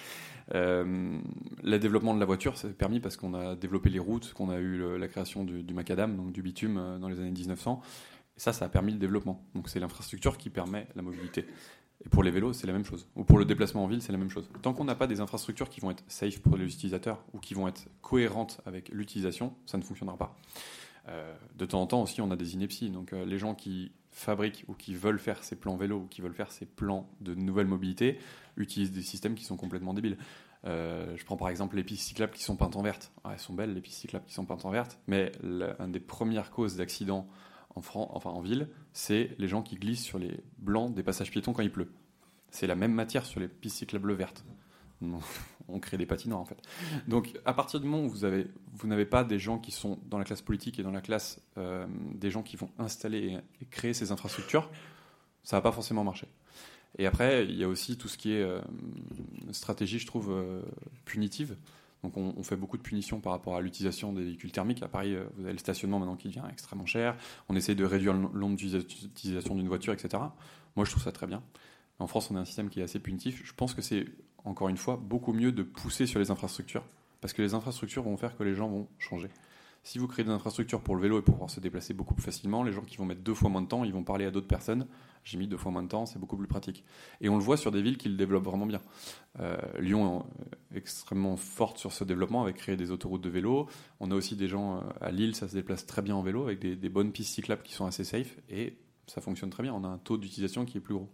le 0.54 1.78
développement 1.78 2.14
de 2.14 2.20
la 2.20 2.26
voiture, 2.26 2.58
c'est 2.58 2.76
permis 2.76 3.00
parce 3.00 3.16
qu'on 3.16 3.34
a 3.34 3.56
développé 3.56 3.90
les 3.90 4.00
routes, 4.00 4.34
qu'on 4.34 4.50
a 4.50 4.58
eu 4.58 4.98
la 4.98 5.08
création 5.08 5.44
du 5.44 5.74
macadam, 5.74 6.18
donc 6.18 6.32
du 6.32 6.42
bitume 6.42 7.00
dans 7.00 7.10
les 7.10 7.20
années 7.20 7.32
1900, 7.32 7.82
ça, 8.38 8.54
ça 8.54 8.66
a 8.66 8.70
permis 8.70 8.94
le 8.94 9.00
développement. 9.00 9.46
Donc 9.56 9.70
c'est 9.70 9.80
l'infrastructure 9.80 10.38
qui 10.38 10.50
permet 10.50 10.88
la 10.96 11.02
mobilité. 11.02 11.48
Et 12.06 12.10
pour 12.10 12.24
les 12.24 12.32
vélos, 12.32 12.54
c'est 12.54 12.68
la 12.68 12.74
même 12.74 12.86
chose. 12.86 13.08
Ou 13.16 13.24
pour 13.24 13.38
le 13.38 13.46
déplacement 13.46 13.84
en 13.84 13.88
ville, 13.88 14.02
c'est 14.02 14.12
la 14.12 14.18
même 14.18 14.30
chose. 14.30 14.50
Tant 14.62 14.74
qu'on 14.74 14.86
n'a 14.86 14.96
pas 14.96 15.08
des 15.08 15.22
infrastructures 15.22 15.70
qui 15.70 15.82
vont 15.82 15.92
être 15.92 16.04
safe 16.08 16.40
pour 16.40 16.58
les 16.58 16.66
utilisateurs 16.66 17.24
ou 17.34 17.40
qui 17.40 17.54
vont 17.54 17.68
être 17.68 17.88
cohérentes 18.02 18.60
avec 18.66 18.90
l'utilisation, 18.90 19.54
ça 19.66 19.78
ne 19.78 19.84
fonctionnera 19.84 20.18
pas. 20.18 20.36
Euh, 21.10 21.34
de 21.58 21.66
temps 21.66 21.82
en 21.82 21.88
temps 21.88 22.02
aussi, 22.02 22.22
on 22.22 22.32
a 22.32 22.36
des 22.36 22.56
inepties. 22.56 22.90
Donc 22.90 23.14
euh, 23.14 23.26
les 23.26 23.38
gens 23.38 23.54
qui 23.54 23.92
fabriquent 24.12 24.66
ou 24.68 24.74
qui 24.74 24.96
veulent 24.96 25.20
faire 25.20 25.44
ces 25.44 25.56
plans 25.56 25.78
vélos 25.78 26.00
ou 26.00 26.08
qui 26.08 26.22
veulent 26.22 26.34
faire 26.34 26.52
ces 26.52 26.66
plans 26.66 27.10
de 27.22 27.36
nouvelle 27.36 27.68
mobilité 27.68 28.20
utilisent 28.58 28.92
des 28.92 29.02
systèmes 29.02 29.36
qui 29.36 29.44
sont 29.44 29.58
complètement 29.58 29.94
débiles. 29.94 30.18
Euh, 30.66 31.16
je 31.16 31.26
prends 31.26 31.38
par 31.38 31.50
exemple 31.50 31.76
les 31.76 31.84
pistes 31.84 32.08
cyclables 32.08 32.34
qui 32.34 32.44
sont 32.44 32.56
peintes 32.56 32.76
en 32.76 32.84
verte. 32.84 33.12
elles 33.32 33.40
sont 33.40 33.54
belles 33.54 33.74
les 33.74 33.82
pistes 33.82 34.00
cyclables 34.00 34.26
qui 34.26 34.34
sont 34.34 34.46
peintes 34.46 34.66
en 34.66 34.70
verte, 34.70 35.00
mais 35.08 35.32
l'une 35.42 35.92
des 35.92 36.00
premières 36.00 36.52
causes 36.52 36.76
d'accidents 36.76 37.28
en, 37.76 37.82
enfin, 38.14 38.30
en 38.30 38.42
ville, 38.42 38.70
c'est 38.94 39.32
les 39.38 39.48
gens 39.48 39.62
qui 39.62 39.76
glissent 39.76 40.04
sur 40.04 40.20
les 40.20 40.40
blancs 40.58 40.94
des 40.94 41.04
passages 41.04 41.32
piétons 41.32 41.54
quand 41.54 41.64
il 41.64 41.72
pleut. 41.72 41.92
C'est 42.50 42.68
la 42.68 42.76
même 42.76 42.94
matière 42.94 43.26
sur 43.26 43.40
les 43.40 43.48
pistes 43.48 43.78
cyclables 43.78 44.14
vertes. 44.14 44.44
On 45.68 45.80
crée 45.80 45.98
des 45.98 46.06
patinoires 46.06 46.40
en 46.40 46.46
fait. 46.46 46.62
Donc 47.08 47.40
à 47.46 47.54
partir 47.54 47.80
du 47.80 47.88
moment 47.88 48.04
où 48.06 48.10
vous 48.10 48.88
n'avez 48.88 49.06
pas 49.06 49.24
des 49.24 49.40
gens 49.40 49.58
qui 49.58 49.72
sont 49.72 50.00
dans 50.10 50.18
la 50.18 50.26
classe 50.26 50.42
politique 50.42 50.80
et 50.80 50.84
dans 50.84 50.92
la 50.92 51.02
classe 51.02 51.42
euh, 51.58 51.88
des 52.14 52.30
gens 52.30 52.44
qui 52.44 52.58
vont 52.58 52.70
installer 52.78 53.40
et, 53.62 53.66
créer 53.66 53.94
ces 53.94 54.12
infrastructures, 54.12 54.70
ça 55.44 55.58
va 55.58 55.62
pas 55.62 55.72
forcément 55.72 56.04
marcher. 56.04 56.28
Et 56.98 57.06
après, 57.06 57.46
il 57.46 57.56
y 57.56 57.64
a 57.64 57.70
aussi 57.70 57.98
tout 57.98 58.10
ce 58.10 58.18
qui 58.18 58.34
est 58.34 58.42
euh, 58.42 58.60
stratégie, 59.52 59.98
je 59.98 60.06
trouve, 60.06 60.30
euh, 60.32 60.62
punitive. 61.06 61.56
Donc 62.04 62.18
on, 62.18 62.42
fait 62.42 62.56
beaucoup 62.56 62.78
de 62.78 62.82
punitions 62.82 63.20
par 63.20 63.32
rapport 63.32 63.56
à 63.56 63.62
l'utilisation 63.62 64.12
des 64.12 64.24
véhicules 64.24 64.52
thermiques. 64.52 64.82
À 64.82 64.88
Paris, 64.88 65.14
euh, 65.14 65.26
vous 65.36 65.44
avez 65.44 65.54
le 65.54 65.60
stationnement 65.60 66.00
maintenant 66.00 66.16
qui 66.16 66.30
devient 66.30 66.44
extrêmement 66.50 66.88
cher. 66.88 67.16
On 67.48 67.56
essaie 67.56 67.76
de 67.76 67.86
réduire 67.86 68.14
le 68.14 68.20
nombre 68.20 68.56
d'utilisation 68.56 69.54
d'une 69.54 69.68
voiture, 69.68 69.94
etc. 69.94 70.24
Moi, 70.76 70.86
je 70.86 70.92
trouve 70.92 71.04
ça 71.04 71.12
très 71.12 71.28
bien. 71.28 71.44
En 72.00 72.08
France, 72.08 72.32
on 72.32 72.36
a 72.36 72.40
un 72.40 72.46
système 72.46 72.70
qui 72.70 72.80
est 72.80 72.84
assez 72.84 73.00
punitif. 73.00 73.44
Je 73.46 73.54
pense 73.54 73.76
que 73.76 73.84
c'est, 73.84 74.06
encore 74.44 74.70
une 74.70 74.78
fois, 74.78 74.98
beaucoup 74.98 75.34
mieux 75.34 75.52
de 75.52 75.62
pousser 75.62 76.08
sur 76.08 76.20
les 76.20 76.32
infrastructures. 76.32 76.84
Parce 77.22 77.34
que 77.34 77.44
les 77.44 77.54
infrastructures 77.54 78.02
vont 78.02 78.18
faire 78.18 78.36
que 78.36 78.44
les 78.44 78.56
gens 78.56 78.68
vont 78.68 78.88
changer. 78.98 79.30
Si 79.84 80.00
vous 80.00 80.08
créez 80.08 80.26
des 80.26 80.32
infrastructures 80.32 80.82
pour 80.82 80.96
le 80.96 81.02
vélo 81.02 81.20
et 81.20 81.22
pour 81.22 81.36
pouvoir 81.36 81.52
se 81.52 81.60
déplacer 81.60 81.94
beaucoup 81.94 82.16
plus 82.16 82.24
facilement, 82.24 82.64
les 82.64 82.72
gens 82.72 82.82
qui 82.82 82.98
vont 82.98 83.06
mettre 83.06 83.22
deux 83.22 83.36
fois 83.36 83.50
moins 83.50 83.62
de 83.62 83.68
temps, 83.68 83.84
ils 83.84 83.94
vont 83.94 84.04
parler 84.04 84.26
à 84.26 84.32
d'autres 84.32 84.48
personnes. 84.48 84.88
J'ai 85.24 85.38
mis 85.38 85.48
deux 85.48 85.58
fois 85.58 85.72
moins 85.72 85.84
de 85.84 85.88
temps, 85.88 86.06
c'est 86.06 86.20
beaucoup 86.20 86.38
plus 86.38 86.48
pratique. 86.48 86.84
Et 87.20 87.30
on 87.30 87.38
le 87.38 87.44
voit 87.44 87.58
sur 87.58 87.72
des 87.72 87.82
villes 87.82 87.98
qui 87.98 88.10
le 88.10 88.16
développent 88.16 88.46
vraiment 88.46 88.66
bien. 88.66 88.82
Euh, 89.40 89.58
Lyon 89.80 90.26
est 90.74 90.78
extrêmement 90.78 91.38
forte 91.38 91.78
sur 91.78 91.92
ce 91.92 92.04
développement 92.04 92.42
avec 92.42 92.58
créer 92.58 92.76
des 92.76 92.92
autoroutes 92.92 93.22
de 93.22 93.30
vélo. 93.30 93.68
On 94.00 94.10
a 94.12 94.16
aussi 94.16 94.36
des 94.36 94.48
gens 94.48 94.78
euh, 94.78 94.82
à 95.00 95.12
Lille, 95.12 95.36
ça 95.36 95.48
se 95.48 95.54
déplace 95.54 95.86
très 95.86 96.02
bien 96.02 96.16
en 96.16 96.22
vélo 96.22 96.44
avec 96.44 96.60
des, 96.60 96.90
bonnes 96.90 97.12
pistes 97.12 97.34
cyclables 97.34 97.62
qui 97.64 97.74
sont 97.74 97.86
assez 97.86 98.04
safe 98.04 98.38
et 98.50 98.78
ça 99.08 99.22
fonctionne 99.22 99.50
très 99.50 99.64
bien. 99.64 99.74
On 99.74 99.84
a 99.84 99.88
un 99.88 99.98
taux 99.98 100.18
d'utilisation 100.18 100.66
qui 100.66 100.78
est 100.78 100.82
plus 100.82 100.96
gros. 100.96 101.10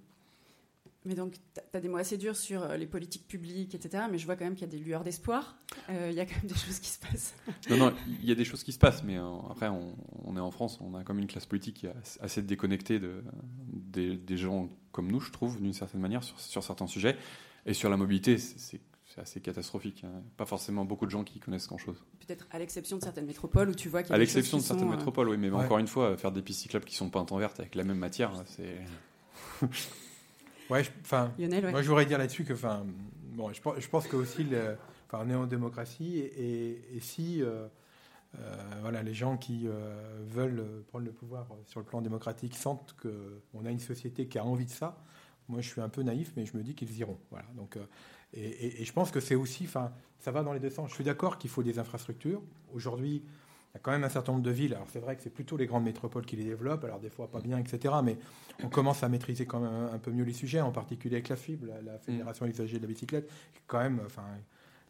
Mais 1.08 1.15
donc, 1.15 1.36
tu 1.54 1.62
as 1.78 1.80
des 1.80 1.88
mots 1.88 1.98
assez 1.98 2.17
durs 2.17 2.36
sur 2.36 2.63
euh, 2.63 2.76
les 2.76 2.86
politiques 2.86 3.28
publiques, 3.28 3.74
etc. 3.74 4.04
Mais 4.12 4.17
je 4.17 4.26
vois 4.26 4.36
quand 4.36 4.43
même 4.43 4.56
qu'il 4.56 4.67
y 4.67 4.70
a 4.70 4.78
des 4.78 4.84
lueurs 4.84 5.06
d'espoir. 5.06 5.58
Euh, 5.89 6.10
il 6.12 6.17
y 6.17 6.20
a 6.20 6.26
quand 6.26 6.36
même 6.36 6.48
des 6.48 6.56
choses 6.56 6.80
qui 6.80 6.89
se 6.89 7.00
passent. 7.00 7.34
Non, 7.70 7.78
non, 7.78 7.93
il 8.08 8.28
y 8.28 8.32
a 8.32 8.36
des 8.36 8.43
choses 8.43 8.62
qui 8.62 8.74
se 8.74 8.78
passent, 8.78 9.04
mais 9.04 9.17
euh, 9.17 9.38
après, 9.50 9.70
on, 9.70 10.36
est 10.36 10.41
en 10.41 10.52
France, 10.52 10.80
on 10.82 10.96
a 10.96 11.06
comme 11.06 11.20
une 11.20 11.28
classe 11.28 11.46
politique 11.46 11.78
qui 11.78 11.86
est 11.86 11.93
assez 12.20 12.41
déconnectée 12.41 13.00
de, 13.00 13.24
des, 13.88 14.38
gens 14.38 14.69
comme 14.91 15.12
nous, 15.12 15.19
je 15.19 15.32
trouve, 15.32 15.62
d'une 15.62 15.73
certaine 15.73 16.02
manière, 16.02 16.23
sur, 16.23 16.63
certains 16.63 16.88
sujets. 16.88 17.17
Et 17.65 17.73
sur 17.73 17.89
la 17.89 17.97
mobilité, 17.97 18.38
c'est 18.38 18.80
assez 19.17 19.41
catastrophique. 19.41 20.04
Hein. 20.04 20.21
Pas 20.38 20.45
forcément 20.45 20.86
beaucoup 20.86 21.06
de 21.06 21.12
gens 21.12 21.23
qui 21.23 21.39
connaissent 21.39 21.67
grand-chose. 21.67 22.04
Peut-être 22.26 22.47
à 22.52 22.60
l'exception 22.60 22.97
de 22.97 23.04
certaines 23.04 23.26
métropoles 23.26 23.69
où 23.69 23.76
tu 23.76 23.89
vois 23.89 24.04
qu'il 24.04 24.12
y 24.12 24.13
a 24.13 24.15
À 24.15 24.19
l'exception 24.19 24.58
de 24.58 24.63
certaines 24.63 24.89
métropoles, 24.89 25.30
oui, 25.30 25.38
mais 25.38 25.50
encore 25.50 25.80
une 25.80 25.88
fois, 25.88 26.17
faire 26.17 26.32
des 26.32 26.41
pistes 26.41 26.62
cyclables 26.62 26.86
qui 26.86 26.95
sont 26.95 27.10
peintes 27.10 27.32
en 27.32 27.38
verte 27.38 27.60
avec 27.60 27.76
la 27.76 27.84
même 27.84 27.97
matière, 27.97 28.32
c'est... 28.45 28.78
Ouais, 30.69 30.84
enfin, 31.02 31.32
moi 31.38 31.82
je 31.82 31.88
voudrais 31.88 32.06
dire 32.06 32.17
là-dessus 32.17 32.43
que, 32.43 32.54
enfin, 32.54 32.86
bon, 33.34 33.52
je, 33.54 33.62
je 33.80 33.88
pense 33.88 34.08
que 34.08 34.17
aussi, 34.17 34.45
enfin, 35.08 35.23
on 35.26 35.30
est 35.30 35.36
en 35.36 35.45
démocratie 35.45 36.17
et, 36.17 36.82
et, 36.93 37.00
si, 37.00 37.41
euh, 37.41 37.45
euh, 37.45 37.67
voilà, 38.82 39.04
les 39.04 39.13
gens 39.13 39.38
qui 39.38 39.67
euh, 39.67 40.23
veulent 40.28 40.84
prendre 40.88 41.06
le 41.06 41.12
pouvoir 41.12 41.47
sur 41.65 41.80
le 41.80 41.86
plan 41.86 42.02
démocratique 42.02 42.56
sentent 42.56 42.95
que 42.97 43.41
on 43.54 43.65
a 43.65 43.71
une 43.71 43.80
société 43.80 44.28
qui 44.28 44.38
a 44.38 44.45
envie 44.45 44.65
de 44.65 44.71
ça, 44.71 44.97
moi 45.50 45.62
je 45.62 45.67
suis 45.67 45.82
un 45.82 45.89
peu 45.89 46.04
naïf, 46.04 46.34
mais 46.36 46.45
je 46.45 46.56
me 46.56 46.63
dis 46.63 46.76
qu'ils 46.76 46.97
iront. 46.97 47.17
Voilà, 47.32 47.47
donc, 47.56 47.78
et, 48.34 48.82
et, 48.82 48.86
je 48.86 48.93
pense 48.93 49.12
que 49.12 49.19
c'est 49.19 49.36
aussi, 49.36 49.67
ça 49.67 49.91
va 50.32 50.43
dans 50.43 50.54
les 50.54 50.60
deux 50.60 50.69
sens. 50.69 50.89
Je 50.89 50.95
suis 50.95 51.04
d'accord 51.04 51.38
qu'il 51.38 51.50
faut 51.50 51.63
des 51.63 51.80
infrastructures. 51.80 52.41
Aujourd'hui, 52.73 53.23
il 53.73 53.73
y 53.73 53.78
a 53.78 53.80
quand 53.80 53.91
même 53.91 54.04
un 54.04 54.10
certain 54.10 54.32
nombre 54.32 54.43
de 54.43 54.52
villes. 54.52 54.73
Alors 54.73 54.88
c'est 54.91 55.00
vrai 55.00 55.15
que 55.15 55.21
c'est 55.21 55.30
plutôt 55.30 55.58
les 55.58 55.67
grandes 55.67 55.84
métropoles 55.84 56.26
qui 56.26 56.36
les 56.36 56.43
développent, 56.43 56.84
alors 56.84 57.00
des 57.00 57.10
fois 57.10 57.30
pas 57.30 57.41
bien, 57.41 57.58
etc. 57.58 57.95
Mais 58.04 58.17
on 58.63 58.69
commence 58.69 59.04
à 59.04 59.10
maîtriser 59.10 59.45
quand 59.45 59.60
même 59.60 59.89
un 59.93 60.00
peu 60.00 60.12
mieux 60.12 60.23
les 60.23 60.34
sujets, 60.34 60.62
en 60.62 60.71
particulier 60.71 61.17
avec 61.17 61.30
la 61.30 61.36
FIB, 61.36 61.65
la, 61.84 62.00
Fédération 62.00 62.45
usagers 62.45 62.78
de 62.78 62.84
la 62.84 62.88
bicyclette, 62.88 63.28
qui 63.54 63.62
quand 63.67 63.80
même, 63.80 64.02
enfin, 64.06 64.23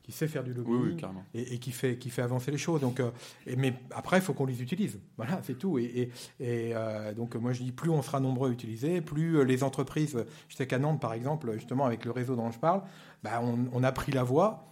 qui 0.07 0.13
sait 0.13 0.29
faire 0.29 0.43
du 0.45 0.53
lobbying 0.53 0.97
et, 1.33 1.59
qui 1.59 1.71
fait 1.71 1.97
qui 1.97 2.09
fait 2.09 2.21
avancer 2.21 2.49
les 2.49 2.57
choses. 2.57 2.79
Donc, 2.79 3.01
euh, 3.01 3.11
mais 3.57 3.73
après, 3.91 4.19
il 4.19 4.21
faut 4.21 4.33
qu'on 4.33 4.45
les 4.45 4.61
utilise. 4.61 4.97
Voilà, 5.17 5.41
c'est 5.43 5.57
tout. 5.57 5.77
Et, 5.77 6.09
euh, 6.39 7.13
donc 7.13 7.35
moi 7.35 7.51
je 7.51 7.61
dis 7.61 7.73
plus 7.73 7.89
on 7.89 8.01
sera 8.01 8.21
nombreux 8.21 8.49
à 8.49 8.53
utiliser, 8.53 9.01
plus 9.01 9.37
euh, 9.37 9.43
les 9.43 9.63
entreprises. 9.63 10.17
Je 10.47 10.55
sais 10.55 10.65
qu'à 10.65 10.79
Nantes, 10.79 11.01
par 11.01 11.11
exemple, 11.11 11.51
justement 11.55 11.85
avec 11.85 12.05
le 12.05 12.11
réseau 12.11 12.37
dont 12.37 12.49
je 12.51 12.57
parle, 12.57 12.83
bah, 13.21 13.41
on, 13.43 13.65
on 13.73 13.83
a 13.83 13.91
pris 13.91 14.13
la 14.13 14.23
voie 14.23 14.67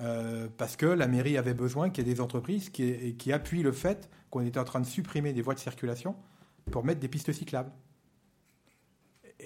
euh, 0.00 0.48
parce 0.58 0.76
que 0.76 0.86
la 0.86 1.06
mairie 1.06 1.38
avait 1.38 1.54
besoin 1.54 1.88
qu'il 1.88 2.06
y 2.06 2.10
ait 2.10 2.14
des 2.14 2.20
entreprises 2.20 2.68
qui, 2.68 3.14
qui 3.16 3.32
appuient 3.32 3.62
le 3.62 3.72
fait 3.72 4.10
qu'on 4.28 4.44
était 4.44 4.58
en 4.58 4.64
train 4.64 4.80
de 4.80 4.86
supprimer 4.86 5.32
des 5.32 5.40
voies 5.40 5.54
de 5.54 5.60
circulation 5.60 6.14
pour 6.70 6.84
mettre 6.84 7.00
des 7.00 7.08
pistes 7.08 7.32
cyclables. 7.32 7.70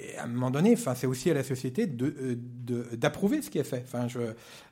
Et 0.00 0.16
à 0.16 0.24
un 0.24 0.26
moment 0.28 0.50
donné, 0.50 0.76
c'est 0.76 1.06
aussi 1.06 1.30
à 1.30 1.34
la 1.34 1.42
société 1.42 1.88
euh, 2.00 2.36
d'approuver 2.92 3.42
ce 3.42 3.50
qui 3.50 3.58
est 3.58 3.64
fait. 3.64 3.82
Enfin, 3.84 4.06
je, 4.06 4.20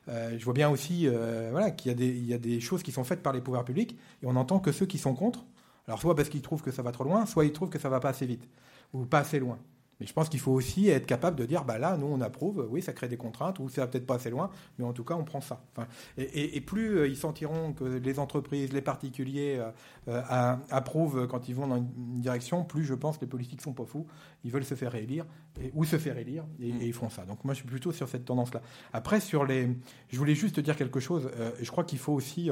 euh, 0.07 0.37
vois 0.41 0.53
bien 0.53 0.69
aussi 0.69 1.07
voilà, 1.51 1.71
qu'il 1.71 1.91
y, 1.91 2.33
a 2.33 2.37
des, 2.37 2.59
choses 2.59 2.81
qui 2.81 2.91
sont 2.91 3.03
faites 3.03 3.21
par 3.21 3.33
les 3.33 3.41
pouvoirs 3.41 3.65
publics 3.65 3.97
et 4.23 4.25
on 4.25 4.35
entend 4.35 4.59
que 4.59 4.71
ceux 4.71 4.85
qui 4.85 4.97
sont 4.97 5.13
contre, 5.13 5.45
alors 5.87 5.99
soit 5.99 6.15
parce 6.15 6.29
qu'ils 6.29 6.41
trouvent 6.41 6.61
que 6.61 6.71
ça 6.71 6.81
va 6.81 6.91
trop 6.91 7.03
loin, 7.03 7.25
soit 7.25 7.45
ils 7.45 7.51
trouvent 7.51 7.69
que 7.69 7.79
ça 7.79 7.89
va 7.89 7.99
pas 7.99 8.09
assez 8.09 8.25
vite 8.25 8.47
ou 8.93 9.05
pas 9.05 9.19
assez 9.19 9.39
loin. 9.39 9.59
Mais 9.99 10.05
je 10.05 10.13
pense 10.13 10.29
qu'il 10.29 10.39
faut 10.39 10.51
aussi 10.51 10.89
être 10.89 11.05
capable 11.05 11.35
de 11.35 11.45
dire, 11.45 11.63
bah 11.63 11.79
là, 11.79 11.97
nous, 11.97 12.07
on 12.07 12.21
approuve, 12.21 12.67
oui, 12.69 12.81
ça 12.81 12.93
crée 12.93 13.07
des 13.07 13.17
contraintes, 13.17 13.59
ou 13.59 13.69
ça 13.69 13.81
va 13.81 13.87
peut-être 13.87 14.05
pas 14.05 14.15
assez 14.15 14.29
loin, 14.29 14.49
mais 14.77 14.85
en 14.85 14.93
tout 14.93 15.03
cas, 15.03 15.15
on 15.15 15.23
prend 15.23 15.41
ça. 15.41 15.63
Enfin, 15.71 15.87
et, 16.17 16.61
plus 16.61 16.97
euh, 16.97 17.07
ils 17.07 17.17
sentiront 17.17 17.73
que 17.73 17.83
les 17.83 18.19
entreprises, 18.19 18.73
les 18.73 18.81
particuliers 18.81 19.57
euh, 19.57 19.71
euh, 20.07 20.55
approuvent 20.69 21.27
quand 21.27 21.49
ils 21.49 21.55
vont 21.55 21.67
dans 21.67 21.77
une 21.77 22.21
direction, 22.21 22.63
plus 22.63 22.83
je 22.83 22.93
pense 22.93 23.17
que 23.17 23.25
les 23.25 23.29
politiques 23.29 23.61
sont 23.61 23.73
pas 23.73 23.85
fous, 23.85 24.05
ils 24.43 24.51
veulent 24.51 24.65
se 24.65 24.75
faire 24.75 24.93
élire, 24.95 25.25
ou 25.73 25.83
se 25.83 25.97
faire 25.97 26.17
élire, 26.17 26.45
et, 26.59 26.67
ils 26.69 26.93
font 26.93 27.09
ça. 27.09 27.25
Donc 27.25 27.43
moi, 27.43 27.53
je 27.53 27.59
suis 27.59 27.67
plutôt 27.67 27.91
sur 27.91 28.07
cette 28.07 28.25
tendance-là. 28.25 28.61
Après, 28.93 29.19
sur 29.19 29.45
les... 29.45 29.69
Je 30.09 30.17
voulais 30.17 30.35
juste 30.35 30.55
te 30.57 30.61
dire 30.61 30.75
quelque 30.75 30.99
chose, 30.99 31.29
je 31.59 31.71
crois 31.71 31.83
qu'il 31.83 31.99
faut 31.99 32.13
aussi... 32.13 32.49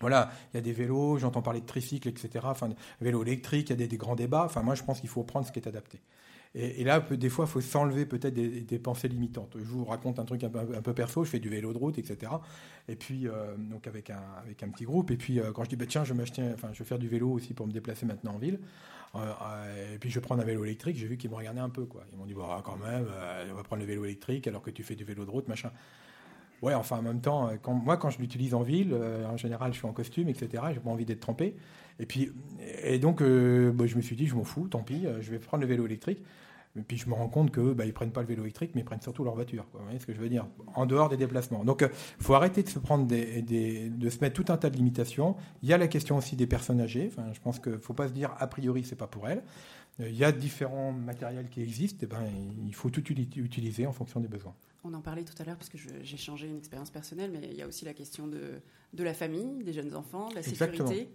Voilà, 0.00 0.30
il 0.52 0.56
y 0.56 0.58
a 0.58 0.60
des 0.60 0.74
vélos, 0.74 1.16
j'entends 1.16 1.40
parler 1.40 1.62
de 1.62 1.66
tricycle, 1.66 2.06
etc. 2.08 2.28
Enfin, 2.42 2.68
vélos 3.00 3.22
électriques, 3.22 3.70
il 3.70 3.72
y 3.72 3.72
a 3.72 3.76
des, 3.76 3.88
des, 3.88 3.96
grands 3.96 4.14
débats. 4.14 4.44
Enfin, 4.44 4.60
moi, 4.60 4.74
je 4.74 4.82
pense 4.82 5.00
qu'il 5.00 5.08
faut 5.08 5.22
prendre 5.22 5.46
ce 5.46 5.52
qui 5.52 5.58
est 5.58 5.66
adapté. 5.66 6.02
Et, 6.58 6.84
là, 6.84 7.00
des 7.00 7.28
fois, 7.28 7.44
il 7.44 7.50
faut 7.50 7.60
s'enlever 7.60 8.06
peut-être 8.06 8.32
des, 8.32 8.78
pensées 8.78 9.08
limitantes. 9.08 9.54
Je 9.58 9.64
vous 9.64 9.84
raconte 9.84 10.18
un 10.18 10.24
truc 10.24 10.42
un 10.42 10.48
peu, 10.48 10.94
perso, 10.94 11.22
je 11.22 11.28
fais 11.28 11.38
du 11.38 11.50
vélo 11.50 11.70
de 11.74 11.76
route, 11.76 11.98
etc. 11.98 12.32
Et 12.88 12.96
puis, 12.96 13.28
euh, 13.28 13.54
donc 13.58 13.86
avec 13.86 14.08
un, 14.08 14.68
petit 14.70 14.84
groupe. 14.84 15.10
Et 15.10 15.18
puis, 15.18 15.38
euh, 15.38 15.52
quand 15.52 15.64
je 15.64 15.68
dis, 15.68 15.76
bah, 15.76 15.84
tiens, 15.86 16.02
je 16.04 16.14
vais, 16.14 16.24
faire 16.84 16.98
du 16.98 17.08
vélo 17.08 17.30
aussi 17.30 17.52
pour 17.52 17.66
me 17.66 17.72
déplacer 17.72 18.06
maintenant 18.06 18.36
en 18.36 18.38
ville. 18.38 18.58
Euh, 19.16 19.94
et 19.94 19.98
puis, 19.98 20.08
je 20.08 20.14
vais 20.14 20.22
prendre 20.22 20.40
un 20.40 20.46
vélo 20.46 20.64
électrique. 20.64 20.96
J'ai 20.96 21.06
vu 21.06 21.18
qu'ils 21.18 21.28
me 21.28 21.34
regardaient 21.34 21.60
un 21.60 21.68
peu. 21.68 21.86
Ils 22.10 22.18
m'ont 22.18 22.24
dit, 22.24 22.32
bah, 22.32 22.62
quand 22.64 22.78
même, 22.78 23.06
on 23.50 23.54
va 23.54 23.62
prendre 23.62 23.82
le 23.82 23.86
vélo 23.86 24.06
électrique 24.06 24.46
alors 24.46 24.62
que 24.62 24.70
tu 24.70 24.82
fais 24.82 24.94
du 24.94 25.04
vélo 25.04 25.26
de 25.26 25.30
route, 25.30 25.48
machin. 25.48 25.70
Ouais, 26.62 26.72
enfin, 26.72 27.00
en 27.00 27.02
même 27.02 27.20
temps, 27.20 27.50
moi, 27.66 27.98
quand 27.98 28.08
je 28.08 28.18
l'utilise 28.18 28.54
en 28.54 28.62
ville, 28.62 28.94
en 28.94 29.36
général, 29.36 29.74
je 29.74 29.78
suis 29.78 29.86
en 29.86 29.92
costume, 29.92 30.30
etc. 30.30 30.62
J'ai 30.72 30.80
pas 30.80 30.88
envie 30.88 31.04
d'être 31.04 31.20
trempé. 31.20 31.54
Et 32.00 32.06
puis, 32.06 32.32
et 32.82 32.98
donc, 32.98 33.18
bah, 33.18 33.86
je 33.86 33.96
me 33.96 34.00
suis 34.00 34.16
dit, 34.16 34.26
je 34.26 34.34
m'en 34.34 34.44
fous, 34.44 34.68
tant 34.68 34.82
pis, 34.82 35.04
je 35.20 35.30
vais 35.30 35.38
prendre 35.38 35.60
le 35.60 35.68
vélo 35.68 35.84
électrique. 35.84 36.22
Et 36.78 36.82
puis 36.82 36.96
je 36.96 37.08
me 37.08 37.14
rends 37.14 37.28
compte 37.28 37.50
que 37.50 37.72
bah, 37.72 37.84
ils 37.84 37.92
prennent 37.92 38.12
pas 38.12 38.20
le 38.20 38.26
vélo 38.26 38.42
électrique, 38.42 38.72
mais 38.74 38.82
ils 38.82 38.84
prennent 38.84 39.00
surtout 39.00 39.24
leur 39.24 39.34
voiture. 39.34 39.66
Vous 39.72 39.84
voyez 39.84 39.98
ce 39.98 40.06
que 40.06 40.12
je 40.12 40.20
veux 40.20 40.28
dire? 40.28 40.46
En 40.74 40.86
dehors 40.86 41.08
des 41.08 41.16
déplacements. 41.16 41.64
Donc, 41.64 41.80
il 41.80 41.86
euh, 41.86 42.18
faut 42.20 42.34
arrêter 42.34 42.62
de 42.62 42.68
se 42.68 42.78
prendre 42.78 43.06
des, 43.06 43.42
de 43.42 44.10
se 44.10 44.18
mettre 44.20 44.42
tout 44.42 44.52
un 44.52 44.56
tas 44.56 44.70
de 44.70 44.76
limitations. 44.76 45.36
Il 45.62 45.68
y 45.68 45.72
a 45.72 45.78
la 45.78 45.88
question 45.88 46.16
aussi 46.16 46.36
des 46.36 46.46
personnes 46.46 46.80
âgées. 46.80 47.10
Enfin, 47.12 47.32
je 47.32 47.40
pense 47.40 47.58
qu'il 47.58 47.78
faut 47.78 47.94
pas 47.94 48.08
se 48.08 48.12
dire 48.12 48.34
a 48.38 48.46
priori 48.46 48.84
c'est 48.84 48.96
pas 48.96 49.06
pour 49.06 49.28
elles. 49.28 49.42
Euh, 50.00 50.08
il 50.08 50.16
y 50.16 50.24
a 50.24 50.32
différents 50.32 50.92
matériels 50.92 51.48
qui 51.48 51.62
existent. 51.62 52.04
Et 52.04 52.06
ben, 52.06 52.22
il 52.66 52.74
faut 52.74 52.90
tout 52.90 53.04
utiliser 53.10 53.86
en 53.86 53.92
fonction 53.92 54.20
des 54.20 54.28
besoins. 54.28 54.54
On 54.84 54.94
en 54.94 55.00
parlait 55.00 55.24
tout 55.24 55.34
à 55.40 55.44
l'heure 55.44 55.56
parce 55.56 55.68
que 55.68 55.78
j'ai 55.78 56.16
changé 56.16 56.46
une 56.46 56.58
expérience 56.58 56.90
personnelle, 56.90 57.32
mais 57.32 57.48
il 57.50 57.56
y 57.56 57.62
a 57.62 57.66
aussi 57.66 57.84
la 57.84 57.92
question 57.92 58.28
de, 58.28 58.60
de 58.92 59.02
la 59.02 59.14
famille, 59.14 59.64
des 59.64 59.72
jeunes 59.72 59.96
enfants, 59.96 60.28
de 60.28 60.36
la 60.36 60.42
sécurité, 60.44 61.08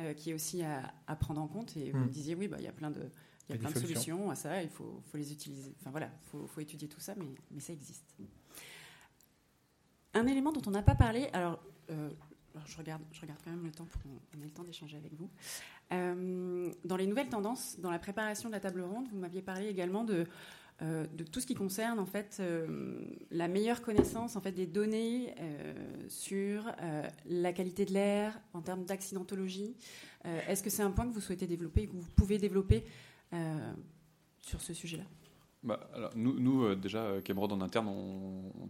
euh, 0.00 0.12
qui 0.12 0.30
est 0.30 0.34
aussi 0.34 0.62
à, 0.62 0.92
à, 1.06 1.14
prendre 1.14 1.40
en 1.40 1.46
compte. 1.46 1.76
Et 1.76 1.92
vous 1.92 1.98
me 1.98 2.06
mm. 2.06 2.10
disiez, 2.10 2.34
oui, 2.34 2.48
bah, 2.48 2.56
il 2.58 2.64
y 2.64 2.68
a 2.68 2.72
plein 2.72 2.90
de 2.90 3.00
il 3.48 3.54
y 3.54 3.58
a 3.58 3.60
plein 3.60 3.70
de 3.70 3.78
solutions 3.78 4.30
à 4.30 4.34
ça, 4.34 4.62
il 4.62 4.68
faut, 4.68 5.02
faut 5.10 5.16
les 5.16 5.32
utiliser. 5.32 5.74
Enfin 5.80 5.90
voilà, 5.90 6.10
il 6.34 6.48
faut, 6.48 6.60
étudier 6.60 6.88
tout 6.88 7.00
ça, 7.00 7.14
mais, 7.16 7.26
mais, 7.50 7.60
ça 7.60 7.72
existe. 7.72 8.04
Un 10.14 10.26
élément 10.26 10.52
dont 10.52 10.62
on 10.66 10.70
n'a 10.70 10.82
pas 10.82 10.94
parlé, 10.94 11.28
alors, 11.32 11.62
euh, 11.90 12.10
je, 12.66 12.76
regarde, 12.76 13.02
je 13.12 13.20
regarde 13.20 13.40
quand 13.44 13.50
même 13.50 13.64
le 13.64 13.72
temps 13.72 13.86
pour 13.86 14.00
qu'on 14.02 14.40
ait 14.40 14.44
le 14.44 14.50
temps 14.50 14.64
d'échanger 14.64 14.96
avec 14.96 15.14
vous. 15.14 15.30
Euh, 15.92 16.70
dans 16.84 16.96
les 16.96 17.06
nouvelles 17.06 17.28
tendances, 17.28 17.78
dans 17.80 17.90
la 17.90 17.98
préparation 17.98 18.48
de 18.48 18.54
la 18.54 18.60
table 18.60 18.82
ronde, 18.82 19.08
vous 19.10 19.18
m'aviez 19.18 19.42
parlé 19.42 19.66
également 19.66 20.04
de, 20.04 20.26
euh, 20.82 21.06
de 21.14 21.24
tout 21.24 21.40
ce 21.40 21.46
qui 21.46 21.54
concerne 21.54 21.98
en 21.98 22.06
fait 22.06 22.42
la 23.30 23.48
meilleure 23.48 23.82
connaissance 23.82 24.36
en 24.36 24.40
fait 24.40 24.52
des 24.52 24.66
données 24.66 25.34
sur 26.08 26.70
la 27.26 27.52
qualité 27.52 27.84
de 27.84 27.92
l'air 27.92 28.38
en 28.52 28.60
termes 28.60 28.84
d'accidentologie. 28.84 29.74
Est-ce 30.24 30.62
que 30.62 30.70
c'est 30.70 30.82
un 30.82 30.92
point 30.92 31.06
que 31.06 31.12
vous 31.12 31.20
souhaitez 31.20 31.46
développer, 31.46 31.88
que 31.88 31.92
vous 31.92 32.10
pouvez 32.14 32.38
développer 32.38 32.84
sur 34.40 34.60
ce 34.60 34.74
sujet-là 34.74 35.04
bah, 35.62 35.78
alors, 35.94 36.10
nous, 36.16 36.40
nous 36.40 36.64
euh, 36.64 36.74
déjà, 36.74 37.02
euh, 37.04 37.20
Cameron 37.20 37.46
en 37.46 37.60
interne, 37.60 37.88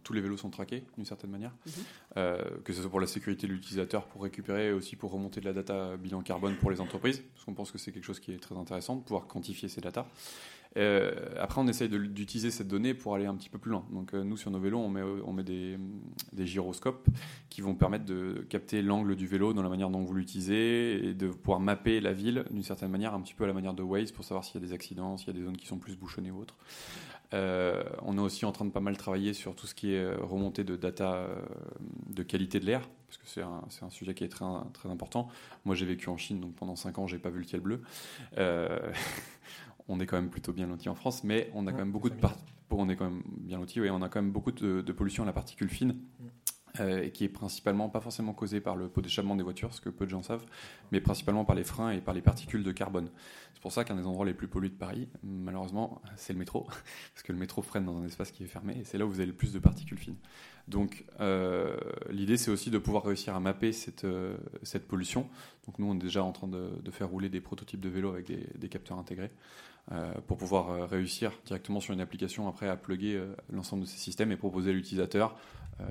tous 0.03 0.13
les 0.13 0.21
vélos 0.21 0.37
sont 0.37 0.51
traqués 0.51 0.85
d'une 0.97 1.07
certaine 1.07 1.31
manière, 1.31 1.55
mhm. 1.67 2.63
que 2.65 2.73
ce 2.73 2.83
soit 2.83 2.91
pour 2.91 3.01
la 3.01 3.07
sécurité 3.07 3.47
de 3.47 3.53
l'utilisateur, 3.53 4.05
pour 4.07 4.23
récupérer, 4.23 4.69
et 4.69 4.73
aussi 4.73 4.97
pour 4.97 5.11
remonter 5.11 5.41
de 5.41 5.47
la 5.47 5.55
data 5.55 5.97
bilan 5.97 6.21
carbone 6.21 6.57
pour 6.57 6.71
les 6.71 6.81
entreprises, 6.81 7.23
parce 7.35 7.47
qu'on 7.47 7.55
pense 7.55 7.71
que 7.71 7.79
c'est 7.79 7.93
quelque 7.93 8.05
chose 8.05 8.21
qui 8.21 8.33
est 8.33 8.39
très 8.39 8.57
intéressant 8.57 8.97
de 8.97 9.03
pouvoir 9.03 9.27
quantifier 9.27 9.69
ces 9.69 9.81
datas. 9.81 10.07
Euh, 10.77 11.13
après, 11.39 11.61
on 11.61 11.69
essaye 11.69 11.89
d'utiliser 11.89 12.51
cette 12.51 12.69
donnée 12.69 12.95
pour 12.95 13.15
aller 13.15 13.27
un 13.27 13.35
petit 13.35 13.49
peu 13.49 13.59
plus 13.59 13.71
loin. 13.71 13.85
Donc, 13.91 14.15
euh, 14.15 14.25
nous, 14.25 14.37
sur 14.37 14.51
nos 14.51 14.59
vélos, 14.59 14.79
on 14.79 15.33
met, 15.33 15.43
des, 15.43 15.79
gyroscopes 16.47 17.09
qui 17.51 17.61
vont 17.61 17.75
permettre 17.75 18.05
de 18.05 18.47
capter 18.49 18.83
l'angle 18.83 19.17
du 19.17 19.27
vélo 19.27 19.53
dans 19.53 19.63
la 19.63 19.69
manière 19.69 19.91
dont 19.91 20.03
vous 20.03 20.15
l'utilisez 20.15 21.09
et 21.09 21.15
de 21.15 21.29
pouvoir 21.29 21.61
mapper 21.61 22.01
la 22.01 22.13
ville 22.13 22.45
d'une 22.51 22.63
certaine 22.63 22.91
manière, 22.91 23.15
un 23.15 23.21
petit 23.21 23.35
peu 23.35 23.45
à 23.45 23.47
la 23.47 23.53
manière 23.53 23.75
de 23.75 23.83
Waze 23.83 24.13
pour 24.13 24.25
savoir 24.25 24.45
s'il 24.45 24.61
y 24.61 24.65
a 24.65 24.67
des 24.67 24.73
accidents, 24.73 25.17
s'il 25.17 25.29
y 25.29 25.31
a 25.31 25.35
des 25.35 25.45
zones 25.45 25.57
qui 25.57 25.67
sont 25.67 25.79
plus 25.79 25.97
bouchonnées 25.97 26.31
ou 26.31 26.41
autres. 26.41 26.57
Euh, 27.35 27.83
on 28.03 28.19
est 28.19 28.21
aussi 28.21 28.45
en 28.45 28.53
train 28.53 28.67
de 28.67 28.71
pas 28.71 28.81
mal 28.81 28.97
travailler 28.97 29.33
sur 29.33 29.55
tout 29.55 29.67
ce 29.67 29.75
qui 29.75 29.95
est 29.95 30.15
remontée 30.17 30.65
de 30.65 30.77
data 30.77 31.29
de 32.09 32.23
qualité 32.23 32.61
de 32.61 32.67
l'air, 32.67 32.89
parce 33.07 33.17
que 33.17 33.27
c'est 33.27 33.41
un, 33.41 33.63
un, 33.83 33.91
sujet 33.91 34.13
qui 34.15 34.25
est 34.25 34.29
très, 34.29 34.45
très 34.75 34.91
important. 34.91 35.29
Moi, 35.65 35.75
j'ai 35.75 35.87
vécu 35.87 36.11
en 36.11 36.19
Chine, 36.19 36.41
donc 36.41 36.55
pendant 36.55 36.77
5 36.77 36.99
ans, 36.99 37.07
j'ai 37.07 37.19
pas 37.19 37.31
vu 37.31 37.39
le 37.39 37.45
ciel 37.45 37.61
bleu. 37.61 37.83
on 39.89 40.01
est 40.01 40.07
quand 40.07 40.17
même 40.17 40.31
plutôt 40.31 40.53
bien 40.53 40.67
loti 40.67 40.89
en 40.89 40.95
France, 40.95 41.25
mais 41.25 41.51
on 41.55 41.67
a 41.67 41.73
quand 41.73 41.79
même 41.79 41.93
beaucoup 41.93 42.11
de 42.11 42.17
on 42.71 42.89
est 42.89 42.97
quand 42.97 43.05
même 43.05 43.23
bien 43.39 43.59
loti, 43.59 43.81
oui, 43.81 43.91
on 43.91 44.01
a 44.01 44.09
quand 44.09 44.23
même 44.23 44.33
beaucoup 44.33 44.53
de, 44.53 44.93
pollution 44.93 45.25
à 45.25 45.27
la 45.27 45.33
particule 45.33 45.69
fine. 45.69 45.97
Euh, 46.81 47.11
qui 47.11 47.25
est 47.25 47.29
principalement 47.29 47.91
pas 47.91 48.01
forcément 48.01 48.33
causée 48.33 48.63
par 48.63 48.77
le 48.77 48.89
pot 48.89 49.03
d'échappement 49.03 49.37
des 49.37 49.43
voitures, 49.43 49.75
ce 49.75 49.81
que 49.83 49.91
peu 49.91 50.07
de 50.07 50.11
gens 50.11 50.23
savent, 50.23 50.47
mais 50.91 51.03
principalement 51.03 51.45
par 51.45 51.55
les 51.55 51.65
freins 51.65 51.91
et 51.91 52.01
par 52.01 52.15
les 52.15 52.23
particules 52.23 52.63
de 52.63 52.73
carbone. 52.73 53.11
C'est 53.53 53.61
pour 53.61 53.73
ça 53.73 53.85
qu'un 53.85 53.95
des 53.95 54.07
endroits 54.07 54.25
les 54.25 54.33
plus 54.33 54.49
pollués 54.49 54.71
de 54.71 54.75
Paris, 54.75 55.07
malheureusement, 55.23 56.01
c'est 56.17 56.33
le 56.33 56.39
métro, 56.39 56.63
parce 57.13 57.23
que 57.25 57.33
le 57.33 57.39
métro 57.39 57.61
freine 57.61 57.85
dans 57.85 57.99
un 57.99 58.07
espace 58.07 58.31
qui 58.31 58.43
est 58.43 58.47
fermé, 58.47 58.79
et 58.81 58.85
c'est 58.85 58.97
là 58.97 59.05
où 59.05 59.11
vous 59.11 59.21
avez 59.21 59.27
le 59.27 59.35
plus 59.35 59.53
de 59.53 59.59
particules 59.59 59.99
fines. 59.99 60.17
Donc 60.69 61.05
euh, 61.21 61.77
l'idée, 62.11 62.37
c'est 62.37 62.51
aussi 62.51 62.71
de 62.71 62.79
pouvoir 62.79 63.05
réussir 63.05 63.35
à 63.35 63.41
mapper 63.41 63.73
cette, 63.73 64.05
euh, 64.05 64.37
cette 64.63 64.87
pollution. 64.87 65.29
Donc 65.67 65.79
nous, 65.79 65.87
on 65.87 65.95
est 65.95 66.03
déjà 66.03 66.25
en 66.25 66.33
train 66.33 66.49
de, 66.49 66.91
faire 66.91 67.09
rouler 67.09 67.29
des 67.29 67.41
prototypes 67.41 67.81
de 67.81 67.89
vélos 67.89 68.11
avec 68.11 68.33
des, 68.59 68.69
capteurs 68.69 68.99
intégrés. 68.99 69.31
Pour 70.27 70.39
pouvoir 70.39 70.89
réussir 70.89 71.33
directement 71.45 71.81
sur 71.81 71.93
une 71.93 72.01
application 72.01 72.49
après 72.49 72.69
à 72.69 72.77
plugger 72.77 73.23
l'ensemble 73.51 73.83
de 73.83 73.89
ces 73.89 73.99
systèmes 73.99 74.33
et 74.33 74.37
proposer 74.37 74.71
à 74.71 74.73
l'utilisateur 74.73 75.37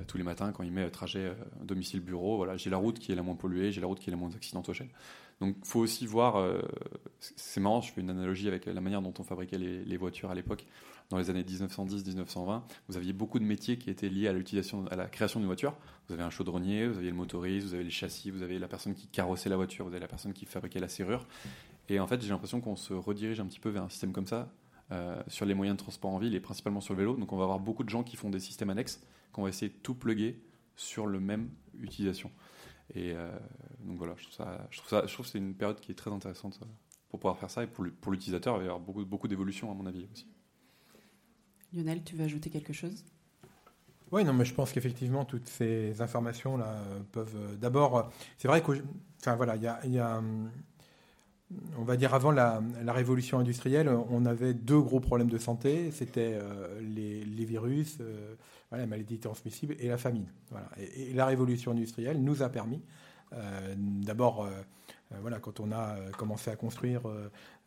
tous 0.07 0.17
les 0.17 0.23
matins 0.23 0.51
quand 0.53 0.63
il 0.63 0.71
met 0.71 0.89
trajet 0.89 1.35
domicile-bureau, 1.61 2.37
voilà, 2.37 2.55
j'ai 2.55 2.69
la 2.69 2.77
route 2.77 2.99
qui 2.99 3.11
est 3.11 3.15
la 3.15 3.23
moins 3.23 3.35
polluée, 3.35 3.71
j'ai 3.71 3.81
la 3.81 3.87
route 3.87 3.99
qui 3.99 4.09
est 4.09 4.11
la 4.11 4.17
moins 4.17 4.33
accidentogène. 4.33 4.89
Donc 5.41 5.55
il 5.59 5.67
faut 5.67 5.79
aussi 5.79 6.05
voir, 6.05 6.37
euh, 6.37 6.61
c'est 7.19 7.59
marrant, 7.59 7.81
je 7.81 7.91
fais 7.91 7.99
une 7.99 8.11
analogie 8.11 8.47
avec 8.47 8.67
la 8.67 8.79
manière 8.79 9.01
dont 9.01 9.13
on 9.17 9.23
fabriquait 9.23 9.57
les, 9.57 9.97
voitures 9.97 10.29
à 10.29 10.35
l'époque. 10.35 10.65
Dans 11.09 11.17
les 11.17 11.29
années 11.29 11.43
1910-1920, 11.43 12.61
vous 12.87 12.95
aviez 12.95 13.11
beaucoup 13.11 13.39
de 13.39 13.43
métiers 13.43 13.77
qui 13.77 13.89
étaient 13.89 14.07
liés 14.07 14.27
à 14.27 14.33
l'utilisation, 14.33 14.85
à 14.87 14.95
la 14.95 15.07
création 15.07 15.39
d'une 15.39 15.47
voiture. 15.47 15.75
Vous 16.07 16.13
avez 16.13 16.23
un 16.23 16.29
chaudronnier, 16.29 16.87
vous 16.87 16.99
aviez 16.99 17.09
le 17.09 17.17
motoriste, 17.17 17.67
vous 17.67 17.73
avez 17.73 17.83
les 17.83 17.89
châssis, 17.89 18.29
vous 18.29 18.43
avez 18.43 18.59
la 18.59 18.67
personne 18.67 18.93
qui 18.93 19.07
carrossait 19.07 19.49
la 19.49 19.57
voiture, 19.57 19.85
vous 19.85 19.91
avez 19.91 19.99
la 19.99 20.07
personne 20.07 20.31
qui 20.31 20.45
fabriquait 20.45 20.79
la 20.79 20.87
serrure. 20.87 21.27
Et 21.89 21.99
en 21.99 22.07
fait, 22.07 22.21
j'ai 22.21 22.29
l'impression 22.29 22.61
qu'on 22.61 22.75
se 22.75 22.93
redirige 22.93 23.39
un 23.39 23.45
petit 23.45 23.59
peu 23.59 23.69
vers 23.69 23.83
un 23.83 23.89
système 23.89 24.13
comme 24.13 24.27
ça 24.27 24.51
euh, 24.91 25.21
sur 25.27 25.45
les 25.45 25.53
moyens 25.53 25.77
de 25.77 25.81
transport 25.81 26.11
en 26.11 26.17
ville 26.17 26.35
et 26.35 26.41
principalement 26.41 26.81
sur 26.81 26.93
le 26.93 26.99
vélo. 26.99 27.15
Donc 27.15 27.31
on 27.31 27.37
va 27.37 27.43
avoir 27.43 27.59
beaucoup 27.59 27.83
de 27.83 27.89
gens 27.89 28.03
qui 28.03 28.17
font 28.17 28.29
des 28.29 28.41
systèmes 28.41 28.69
annexes 28.69 29.01
qu'on 29.31 29.43
va 29.43 29.49
essayer 29.49 29.69
de 29.69 29.77
tout 29.77 29.95
plugger 29.95 30.43
sur 30.75 31.07
le 31.07 31.21
même 31.21 31.49
utilisation. 31.79 32.29
Et 32.93 33.13
euh, 33.13 33.31
donc 33.85 33.97
voilà, 33.97 34.15
je 34.17 34.23
trouve, 34.23 34.35
ça, 34.35 34.67
je, 34.69 34.77
trouve 34.79 34.89
ça, 34.89 35.07
je 35.07 35.13
trouve 35.13 35.25
que 35.25 35.31
c'est 35.31 35.37
une 35.37 35.55
période 35.55 35.79
qui 35.79 35.93
est 35.93 35.95
très 35.95 36.11
intéressante 36.11 36.59
euh, 36.61 36.65
pour 37.09 37.21
pouvoir 37.21 37.37
faire 37.37 37.49
ça. 37.49 37.63
Et 37.63 37.67
pour, 37.67 37.83
l'utilisateur, 38.11 38.55
il 38.55 38.59
va 38.59 38.63
y 38.63 38.67
avoir 38.67 38.81
beaucoup, 38.81 39.05
beaucoup 39.05 39.29
d'évolution, 39.29 39.71
à 39.71 39.73
mon 39.73 39.85
avis 39.85 40.07
aussi. 40.11 40.27
Lionel, 41.73 42.03
tu 42.03 42.17
veux 42.17 42.25
ajouter 42.25 42.49
quelque 42.49 42.73
chose? 42.73 43.05
Oui, 44.11 44.25
non, 44.25 44.33
mais 44.33 44.43
je 44.43 44.53
pense 44.53 44.73
qu'effectivement, 44.73 45.23
toutes 45.23 45.47
ces 45.47 46.01
informations-là 46.01 46.83
peuvent. 47.13 47.57
D'abord, 47.57 48.11
c'est 48.37 48.49
vrai 48.49 48.61
que. 48.61 48.73
Enfin, 49.21 49.37
voilà, 49.37 49.55
il 49.55 49.61
y 49.61 49.67
a, 49.67 49.87
y 49.87 49.99
a 49.99 50.17
hum, 50.17 50.51
on 51.77 51.83
va 51.83 51.97
dire 51.97 52.13
avant 52.13 52.31
la, 52.31 52.61
révolution 52.87 53.39
industrielle, 53.39 53.89
on 53.89 54.25
avait 54.25 54.53
deux 54.53 54.79
gros 54.79 54.99
problèmes 54.99 55.29
de 55.29 55.37
santé, 55.37 55.91
c'était 55.91 56.33
euh, 56.41 56.79
les, 56.81 57.45
virus, 57.45 57.97
euh, 58.01 58.35
la 58.71 58.85
maladie 58.85 59.19
transmissible 59.19 59.75
et 59.79 59.87
la 59.87 59.97
famine. 59.97 60.27
Et, 60.95 61.13
la 61.13 61.25
révolution 61.25 61.71
industrielle 61.71 62.21
nous 62.21 62.43
a 62.43 62.49
permis, 62.49 62.81
euh, 63.33 63.75
d'abord, 63.77 64.47
voilà, 65.21 65.39
quand 65.39 65.59
on 65.59 65.71
a 65.71 65.97
commencé 66.17 66.49
à 66.51 66.55
construire 66.55 67.01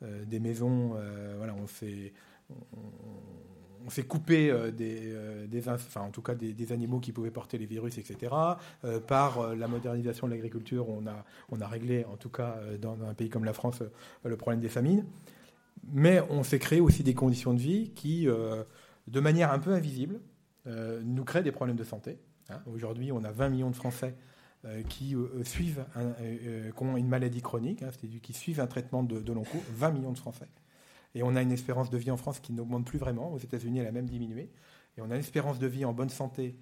des 0.01 0.41
maisons, 0.41 0.95
on 0.95 1.67
s'est 1.67 2.13
s'est 3.91 4.05
coupé 4.05 4.51
euh, 4.51 4.71
des, 4.71 5.13
euh, 5.13 5.47
en 5.97 6.11
tout 6.11 6.23
cas 6.23 6.35
des, 6.35 6.73
animaux 6.73 7.01
qui 7.01 7.13
pouvaient 7.13 7.31
porter 7.31 7.59
les 7.59 7.67
virus, 7.67 7.99
etc. 7.99 8.33
Euh, 8.85 9.01
par 9.01 9.55
la 9.55 9.69
modernisation 9.69 10.27
de 10.27 10.33
l'agriculture, 10.33 10.89
on 10.89 11.07
a, 11.07 11.25
on 11.51 11.59
réglé, 11.67 12.05
en 12.05 12.17
tout 12.17 12.31
cas 12.31 12.59
dans 12.81 13.03
un 13.05 13.15
pays 13.15 13.29
comme 13.29 13.45
la 13.45 13.53
France, 13.53 13.83
le 14.25 14.37
problème 14.37 14.61
des 14.61 14.69
famines. 14.69 15.05
Mais 15.93 16.21
on 16.31 16.43
s'est 16.43 16.59
créé 16.59 16.81
aussi 16.81 17.03
des 17.03 17.15
conditions 17.15 17.53
de 17.53 17.61
vie 17.61 17.91
qui, 17.95 18.27
de 18.27 19.21
manière 19.21 19.53
un 19.53 19.59
peu 19.59 19.73
invisible, 19.73 20.21
nous 20.67 21.25
créent 21.25 21.43
des 21.43 21.53
problèmes 21.53 21.77
de 21.77 21.85
santé. 21.85 22.19
Hein. 22.51 22.61
Aujourd'hui, 22.73 23.13
on 23.13 23.23
a 23.25 23.31
20 23.31 23.49
millions 23.51 23.71
de 23.71 23.77
Français 23.77 24.15
qui 24.89 25.15
suivent, 25.43 25.85
ont 26.81 26.97
une 26.97 27.09
maladie 27.09 27.43
chronique, 27.43 27.83
hein, 27.83 27.91
qui 28.23 28.33
suivent 28.33 28.61
un 28.61 28.67
traitement 28.67 29.03
de, 29.03 29.21
de 29.21 29.33
long 29.33 29.45
cours. 29.45 29.63
20 29.75 29.91
millions 29.91 30.13
de 30.13 30.19
Français. 30.19 30.49
Et 31.15 31.23
on 31.23 31.37
a 31.37 31.43
une 31.43 31.53
espérance 31.53 31.91
de 31.91 31.99
vie 31.99 32.11
en 32.11 32.17
France 32.17 32.41
qui 32.41 32.53
n'augmente 32.53 32.87
plus 32.87 32.99
vraiment. 32.99 33.33
Aux 33.33 33.39
États-Unis, 33.39 33.79
elle 33.79 33.87
a 33.87 33.93
même 33.93 34.09
diminué. 34.09 34.51
Et 34.97 35.01
on 35.01 35.11
a 35.11 35.15
une 35.15 35.21
espérance 35.21 35.59
de 35.59 35.67
vie 35.67 35.85
en 35.85 35.93
bonne 35.93 36.09
santé 36.09 36.57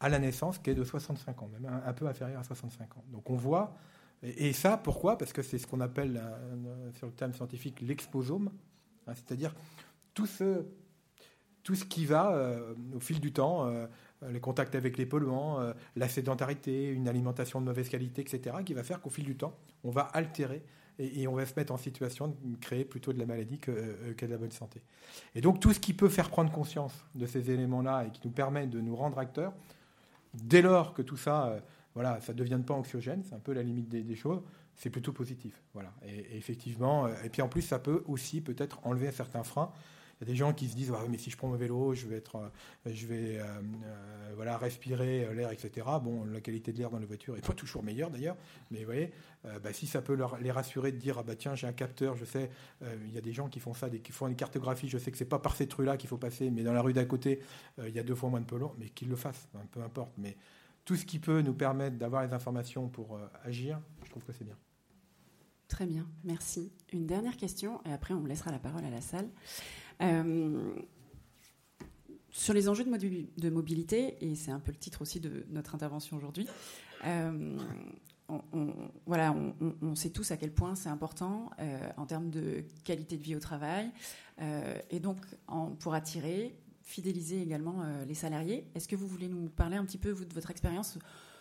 à 0.00 0.08
la 0.08 0.18
naissance 0.18 0.58
qui 0.58 0.70
est 0.70 0.74
de 0.74 0.84
65 0.84 1.42
ans, 1.42 1.48
même 1.52 1.66
un, 1.84 1.92
peu 1.92 2.06
inférieure 2.06 2.40
à 2.40 2.44
65 2.44 2.96
ans. 2.96 3.04
Donc 3.10 3.28
on 3.30 3.36
voit, 3.36 3.74
et, 4.22 4.52
ça, 4.52 4.76
pourquoi? 4.76 5.18
Parce 5.18 5.32
que 5.32 5.42
c'est 5.42 5.58
ce 5.58 5.66
qu'on 5.66 5.80
appelle, 5.80 6.20
euh, 6.22 6.92
sur 6.92 7.06
le 7.06 7.12
terme 7.12 7.32
scientifique, 7.32 7.80
l'exposome, 7.80 8.50
hein, 9.06 9.14
c'est-à-dire 9.14 9.54
tout 10.14 10.26
ce, 10.26 10.64
tout 11.62 11.74
ce 11.74 11.84
qui 11.84 12.04
va 12.04 12.32
euh, 12.32 12.74
au 12.94 13.00
fil 13.00 13.20
du 13.20 13.32
temps, 13.32 13.66
euh, 13.66 13.86
les 14.30 14.40
contacts 14.40 14.74
avec 14.74 14.98
les 14.98 15.06
polluants, 15.06 15.60
la 15.94 16.08
sédentarité, 16.08 16.88
une 16.88 17.06
alimentation 17.06 17.60
de 17.60 17.66
mauvaise 17.66 17.88
qualité, 17.88 18.22
etc., 18.22 18.56
qui 18.64 18.74
va 18.74 18.82
faire 18.82 19.00
qu'au 19.00 19.10
fil 19.10 19.24
du 19.24 19.36
temps, 19.36 19.56
on 19.84 19.90
va 19.90 20.02
altérer 20.02 20.64
et, 20.98 21.28
on 21.28 21.34
va 21.34 21.46
se 21.46 21.54
mettre 21.56 21.72
en 21.72 21.76
situation 21.76 22.28
de 22.42 22.56
créer 22.56 22.84
plutôt 22.84 23.12
de 23.12 23.18
la 23.18 23.26
maladie 23.26 23.58
que, 23.58 23.70
euh, 23.70 24.14
de 24.14 24.26
la 24.26 24.36
bonne 24.36 24.50
santé. 24.50 24.82
Et 25.34 25.40
donc 25.40 25.60
tout 25.60 25.72
ce 25.72 25.80
qui 25.80 25.94
peut 25.94 26.08
faire 26.08 26.28
prendre 26.28 26.50
conscience 26.50 27.04
de 27.14 27.26
ces 27.26 27.50
éléments-là 27.50 28.06
et 28.06 28.10
qui 28.10 28.20
nous 28.24 28.32
permet 28.32 28.66
de 28.66 28.80
nous 28.80 28.96
rendre 28.96 29.18
acteurs, 29.18 29.52
dès 30.34 30.62
lors 30.62 30.94
que 30.94 31.02
tout 31.02 31.16
ça, 31.16 31.46
euh, 31.46 31.60
voilà, 31.94 32.20
ça 32.20 32.32
ne 32.32 32.38
devienne 32.38 32.64
pas 32.64 32.74
anxiogène, 32.74 33.22
c'est 33.24 33.34
un 33.34 33.40
peu 33.40 33.52
la 33.52 33.62
limite 33.62 33.88
des, 33.88 34.16
choses, 34.16 34.42
c'est 34.74 34.90
plutôt 34.90 35.12
positif. 35.12 35.62
Voilà. 35.72 35.92
Et, 36.04 36.18
et, 36.18 36.36
effectivement, 36.36 37.06
euh, 37.06 37.14
et 37.24 37.28
puis 37.28 37.42
en 37.42 37.48
plus, 37.48 37.62
ça 37.62 37.78
peut 37.78 38.02
aussi 38.06 38.40
peut-être 38.40 38.80
enlever 38.84 39.10
certains 39.12 39.44
freins. 39.44 39.70
Il 40.20 40.26
y 40.26 40.30
a 40.30 40.32
des 40.32 40.36
gens 40.36 40.52
qui 40.52 40.68
se 40.68 40.74
disent 40.74 40.92
mais 41.08 41.18
si 41.18 41.30
je 41.30 41.36
prends 41.36 41.48
mon 41.48 41.56
vélo, 41.56 41.94
je 41.94 42.08
vais 42.08 42.16
être, 42.16 42.36
euh, 42.36 42.48
je 42.92 43.06
vais 43.06 43.38
euh, 43.38 43.44
euh, 43.44 44.32
voilà 44.34 44.58
respirer 44.58 45.32
l'air, 45.32 45.52
etc. 45.52 45.86
Bon, 46.02 46.24
la 46.24 46.40
qualité 46.40 46.72
de 46.72 46.78
l'air 46.78 46.90
dans 46.90 46.98
les 46.98 47.06
voitures 47.06 47.36
est 47.36 47.46
pas 47.46 47.52
toujours 47.52 47.84
meilleure 47.84 48.10
d'ailleurs, 48.10 48.36
mais 48.70 48.80
vous 48.80 48.86
voyez, 48.86 49.12
bah, 49.44 49.72
si 49.72 49.86
ça 49.86 50.02
peut 50.02 50.14
leur, 50.14 50.38
les 50.38 50.50
rassurer 50.50 50.90
de 50.90 50.96
dire 50.96 51.18
ah 51.18 51.22
bah 51.22 51.36
tiens 51.36 51.54
j'ai 51.54 51.68
un 51.68 51.72
capteur, 51.72 52.16
je 52.16 52.24
sais, 52.24 52.50
il 52.82 53.12
y 53.12 53.18
a 53.18 53.20
des 53.20 53.32
gens 53.32 53.48
qui 53.48 53.60
font 53.60 53.74
ça, 53.74 53.88
qui 53.88 54.12
font 54.12 54.26
une 54.26 54.36
cartographie, 54.36 54.88
je 54.88 54.98
sais 54.98 55.12
que 55.12 55.18
c'est 55.18 55.24
pas 55.24 55.38
par 55.38 55.54
cette 55.54 55.72
rue-là 55.72 55.96
qu'il 55.96 56.08
faut 56.08 56.18
passer, 56.18 56.50
mais 56.50 56.64
dans 56.64 56.72
la 56.72 56.82
rue 56.82 56.92
d'à 56.92 57.04
côté 57.04 57.40
il 57.78 57.94
y 57.94 58.00
a 58.00 58.02
deux 58.02 58.16
fois 58.16 58.28
moins 58.28 58.40
de 58.40 58.46
polluants, 58.46 58.74
mais 58.78 58.88
qu'ils 58.88 59.08
le 59.08 59.16
fassent, 59.16 59.48
hein, 59.54 59.62
peu 59.70 59.80
importe. 59.82 60.12
Mais 60.18 60.36
tout 60.84 60.96
ce 60.96 61.04
qui 61.04 61.20
peut 61.20 61.42
nous 61.42 61.54
permettre 61.54 61.96
d'avoir 61.96 62.26
les 62.26 62.32
informations 62.32 62.88
pour 62.88 63.20
agir, 63.44 63.80
je 64.04 64.10
trouve 64.10 64.24
que 64.24 64.32
c'est 64.32 64.44
bien. 64.44 64.56
Très 65.68 65.86
bien, 65.86 66.06
merci. 66.24 66.72
Une 66.92 67.06
dernière 67.06 67.36
question, 67.36 67.80
et 67.84 67.92
après 67.92 68.14
on 68.14 68.24
laissera 68.24 68.50
la 68.50 68.58
parole 68.58 68.84
à 68.84 68.90
la 68.90 69.02
salle. 69.02 69.28
Euh, 70.02 70.74
sur 72.30 72.54
les 72.54 72.68
enjeux 72.68 72.84
de, 72.84 73.50
mobilité, 73.50 74.16
et 74.20 74.36
c'est 74.36 74.52
un 74.52 74.60
peu 74.60 74.70
le 74.70 74.78
titre 74.78 75.02
aussi 75.02 75.18
de 75.18 75.44
notre 75.50 75.74
intervention 75.74 76.16
aujourd'hui, 76.16 76.46
euh, 77.04 77.58
on, 78.28 79.94
sait 79.94 80.10
tous 80.10 80.30
à 80.30 80.36
quel 80.36 80.52
point 80.52 80.74
c'est 80.74 80.90
important 80.90 81.50
euh, 81.58 81.90
en 81.96 82.06
termes 82.06 82.30
de 82.30 82.64
qualité 82.84 83.16
de 83.16 83.22
vie 83.22 83.34
au 83.34 83.40
travail, 83.40 83.90
et 84.90 85.00
donc 85.00 85.16
pour 85.80 85.94
attirer, 85.94 86.54
fidéliser 86.82 87.42
également 87.42 87.82
les 88.06 88.14
salariés. 88.14 88.68
Est-ce 88.76 88.86
que 88.86 88.94
vous 88.94 89.08
voulez 89.08 89.26
nous 89.26 89.48
parler 89.48 89.76
un 89.76 89.84
petit 89.84 89.98
peu 89.98 90.14
de 90.14 90.34
votre 90.34 90.50
expérience 90.52 90.96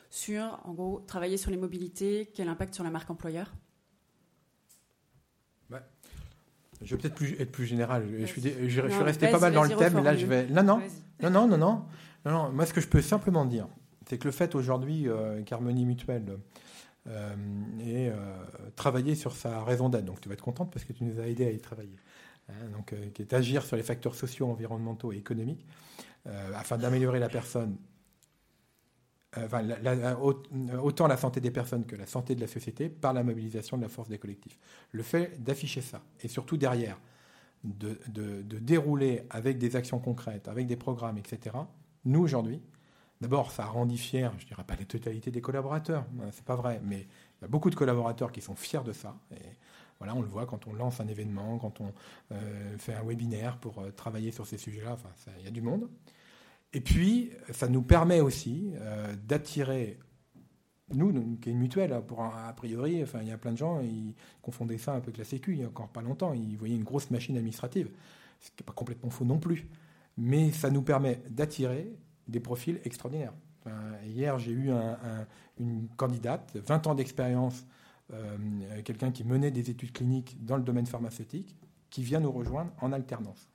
sur, 0.09 0.59
en 0.63 0.73
gros, 0.73 1.03
travailler 1.05 1.37
sur 1.37 1.51
les 1.51 1.57
mobilités, 1.57 2.31
quel 2.33 2.47
impact 2.47 2.73
sur 2.73 2.83
la 2.83 2.89
marque 2.89 3.11
employeur? 3.11 3.53
Je 6.81 6.95
vais 6.95 7.01
peut-être 7.01 7.15
plus, 7.15 7.39
être 7.39 7.51
plus 7.51 7.65
général. 7.65 8.05
Je 8.19 8.25
suis, 8.25 8.41
je, 8.41 8.87
suis 8.87 9.03
resté 9.03 9.29
pas 9.29 9.39
mal 9.39 9.53
dans 9.53 9.63
le 9.63 9.75
thème, 9.75 9.93
mais 9.95 10.03
là 10.03 10.15
je 10.15 10.25
vais. 10.25 10.47
Non, 10.47 10.63
non, 10.63 10.81
non, 11.21 11.29
non, 11.29 11.47
non, 11.47 11.57
non, 11.57 11.85
non, 12.25 12.51
Moi, 12.51 12.65
ce 12.65 12.73
que 12.73 12.81
je 12.81 12.87
peux 12.87 13.01
simplement 13.01 13.45
dire, 13.45 13.67
c'est 14.07 14.17
que 14.17 14.25
le 14.25 14.31
fait 14.31 14.55
aujourd'hui 14.55 15.07
euh, 15.07 15.41
qu'Harmonie 15.43 15.85
Mutuelle 15.85 16.37
euh, 17.09 17.33
ait 17.79 18.09
euh, 18.09 18.15
travaillé 18.75 19.15
sur 19.15 19.33
sa 19.33 19.63
raison 19.63 19.87
d'être, 19.87 20.03
donc 20.03 20.19
tu 20.19 20.27
vas 20.27 20.33
être 20.33 20.43
contente 20.43 20.71
parce 20.71 20.83
que 20.83 20.91
tu 20.91 21.05
nous 21.05 21.21
as 21.21 21.27
aidé 21.27 21.45
à 21.45 21.51
y 21.51 21.57
travailler, 21.57 21.95
hein, 22.49 22.67
donc 22.75 22.91
euh, 22.91 23.09
qui 23.13 23.21
est 23.21 23.33
agir 23.33 23.63
sur 23.63 23.77
les 23.77 23.83
facteurs 23.83 24.13
sociaux, 24.13 24.49
environnementaux 24.49 25.13
et 25.13 25.17
économiques 25.17 25.65
afin 26.55 26.77
d'améliorer 26.77 27.19
la 27.19 27.29
personne 27.29 27.77
euh, 29.37 30.77
autant 30.81 31.07
la 31.07 31.17
santé 31.17 31.39
des 31.41 31.51
personnes 31.51 31.85
que 31.85 31.95
la 31.95 32.07
santé 32.07 32.35
de 32.35 32.41
la 32.41 32.47
société 32.47 32.89
par 32.89 33.13
la 33.13 33.23
mobilisation 33.23 33.77
de 33.77 33.83
la 33.83 33.89
force 33.89 34.09
des 34.09 34.17
collectifs. 34.17 34.57
Le 34.91 35.03
fait 35.03 35.41
d'afficher 35.43 35.81
ça, 35.81 36.01
et 36.21 36.27
surtout 36.27 36.57
derrière, 36.57 36.99
de, 37.63 37.97
dérouler 38.59 39.23
avec 39.29 39.57
des 39.57 39.75
actions 39.75 39.99
concrètes, 39.99 40.47
avec 40.47 40.67
des 40.67 40.75
programmes, 40.75 41.17
etc., 41.17 41.55
nous, 42.05 42.21
aujourd'hui, 42.21 42.61
d'abord, 43.19 43.51
ça 43.51 43.65
rendit 43.65 43.97
fier, 43.97 44.31
je 44.37 44.43
ne 44.43 44.47
dirais 44.47 44.63
pas 44.63 44.75
la 44.75 44.85
totalité 44.85 45.31
des 45.31 45.41
collaborateurs, 45.41 46.05
hein, 46.21 46.29
c'est 46.31 46.45
pas 46.45 46.55
vrai, 46.55 46.79
mais 46.83 47.07
il 47.39 47.41
y 47.41 47.45
a 47.45 47.47
beaucoup 47.47 47.69
de 47.69 47.75
collaborateurs 47.75 48.31
qui 48.31 48.41
sont 48.41 48.55
fiers 48.55 48.83
de 48.85 48.93
ça. 48.93 49.15
Voilà, 49.99 50.15
on 50.15 50.21
le 50.21 50.27
voit 50.27 50.45
quand 50.45 50.67
on 50.67 50.73
lance 50.73 50.99
un 50.99 51.07
événement, 51.07 51.57
quand 51.57 51.81
on 51.81 51.91
euh, 52.31 52.77
fait 52.77 52.93
un 52.93 53.03
webinaire 53.03 53.57
pour 53.57 53.79
euh, 53.79 53.91
travailler 53.91 54.31
sur 54.31 54.45
ces 54.45 54.57
sujets-là, 54.57 54.93
enfin, 54.93 55.09
il 55.39 55.45
y 55.45 55.47
a 55.47 55.51
du 55.51 55.61
monde. 55.61 55.89
Et 56.73 56.81
puis, 56.81 57.31
ça 57.51 57.67
nous 57.67 57.81
permet 57.81 58.19
aussi 58.19 58.73
euh, 58.75 59.15
d'attirer, 59.27 59.99
nous, 60.93 61.37
qui 61.37 61.49
est 61.49 61.51
une 61.51 61.59
mutuelle, 61.59 61.93
hein, 61.93 62.01
pour 62.01 62.21
a 62.23 62.53
priori, 62.53 63.01
enfin, 63.01 63.19
il 63.21 63.27
y 63.27 63.31
a 63.31 63.37
plein 63.37 63.53
de 63.53 63.57
gens, 63.57 63.79
ils 63.81 64.13
confondaient 64.41 64.77
ça 64.77 64.93
un 64.93 64.99
peu 64.99 65.09
avec 65.09 65.17
la 65.17 65.23
Sécu 65.23 65.53
il 65.53 65.59
n'y 65.59 65.63
a 65.63 65.67
encore 65.67 65.89
pas 65.89 66.01
longtemps, 66.01 66.33
ils 66.33 66.57
voyaient 66.57 66.75
une 66.75 66.83
grosse 66.83 67.09
machine 67.09 67.37
administrative, 67.37 67.89
ce 68.39 68.49
qui 68.49 68.61
n'est 68.61 68.65
pas 68.65 68.73
complètement 68.73 69.09
faux 69.09 69.25
non 69.25 69.39
plus. 69.39 69.67
Mais 70.17 70.51
ça 70.51 70.69
nous 70.69 70.81
permet 70.81 71.21
d'attirer 71.29 71.91
des 72.27 72.39
profils 72.39 72.79
extraordinaires. 72.83 73.33
hier, 74.05 74.37
j'ai 74.39 74.51
eu 74.51 74.71
une 75.59 75.87
candidate, 75.95 76.55
20 76.55 76.87
ans 76.87 76.95
d'expérience, 76.95 77.65
euh, 78.13 78.81
quelqu'un 78.83 79.11
qui 79.11 79.25
menait 79.25 79.51
des 79.51 79.69
études 79.69 79.91
cliniques 79.91 80.43
dans 80.45 80.55
le 80.55 80.63
domaine 80.63 80.85
pharmaceutique, 80.85 81.55
qui 81.89 82.03
vient 82.03 82.19
nous 82.19 82.31
rejoindre 82.31 82.71
en 82.81 82.93
alternance. 82.93 83.49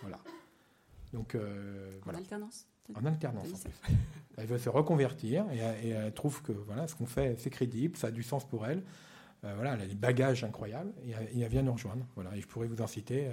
Voilà. 0.00 0.18
Donc, 1.12 1.34
euh, 1.34 1.98
en 2.06 2.14
alternance 2.14 2.66
En 2.94 3.04
alternance, 3.04 3.64
Elle 4.36 4.46
veut 4.46 4.58
se 4.58 4.68
reconvertir 4.68 5.46
et, 5.52 5.88
elle 5.88 6.14
trouve 6.14 6.42
que 6.42 6.52
voilà, 6.52 6.86
ce 6.86 6.94
qu'on 6.94 7.06
fait, 7.06 7.38
c'est 7.38 7.50
crédible, 7.50 7.96
ça 7.96 8.08
a 8.08 8.10
du 8.10 8.22
sens 8.22 8.46
pour 8.46 8.66
elle. 8.66 8.82
voilà, 9.42 9.74
elle 9.74 9.82
a 9.82 9.86
des 9.86 9.94
bagages 9.94 10.44
incroyables 10.44 10.92
et, 11.04 11.40
elle 11.40 11.48
vient 11.48 11.62
nous 11.62 11.72
rejoindre. 11.72 12.06
Voilà, 12.14 12.36
et 12.36 12.40
je 12.40 12.46
pourrais 12.46 12.66
vous 12.66 12.80
en 12.80 12.86
citer 12.86 13.30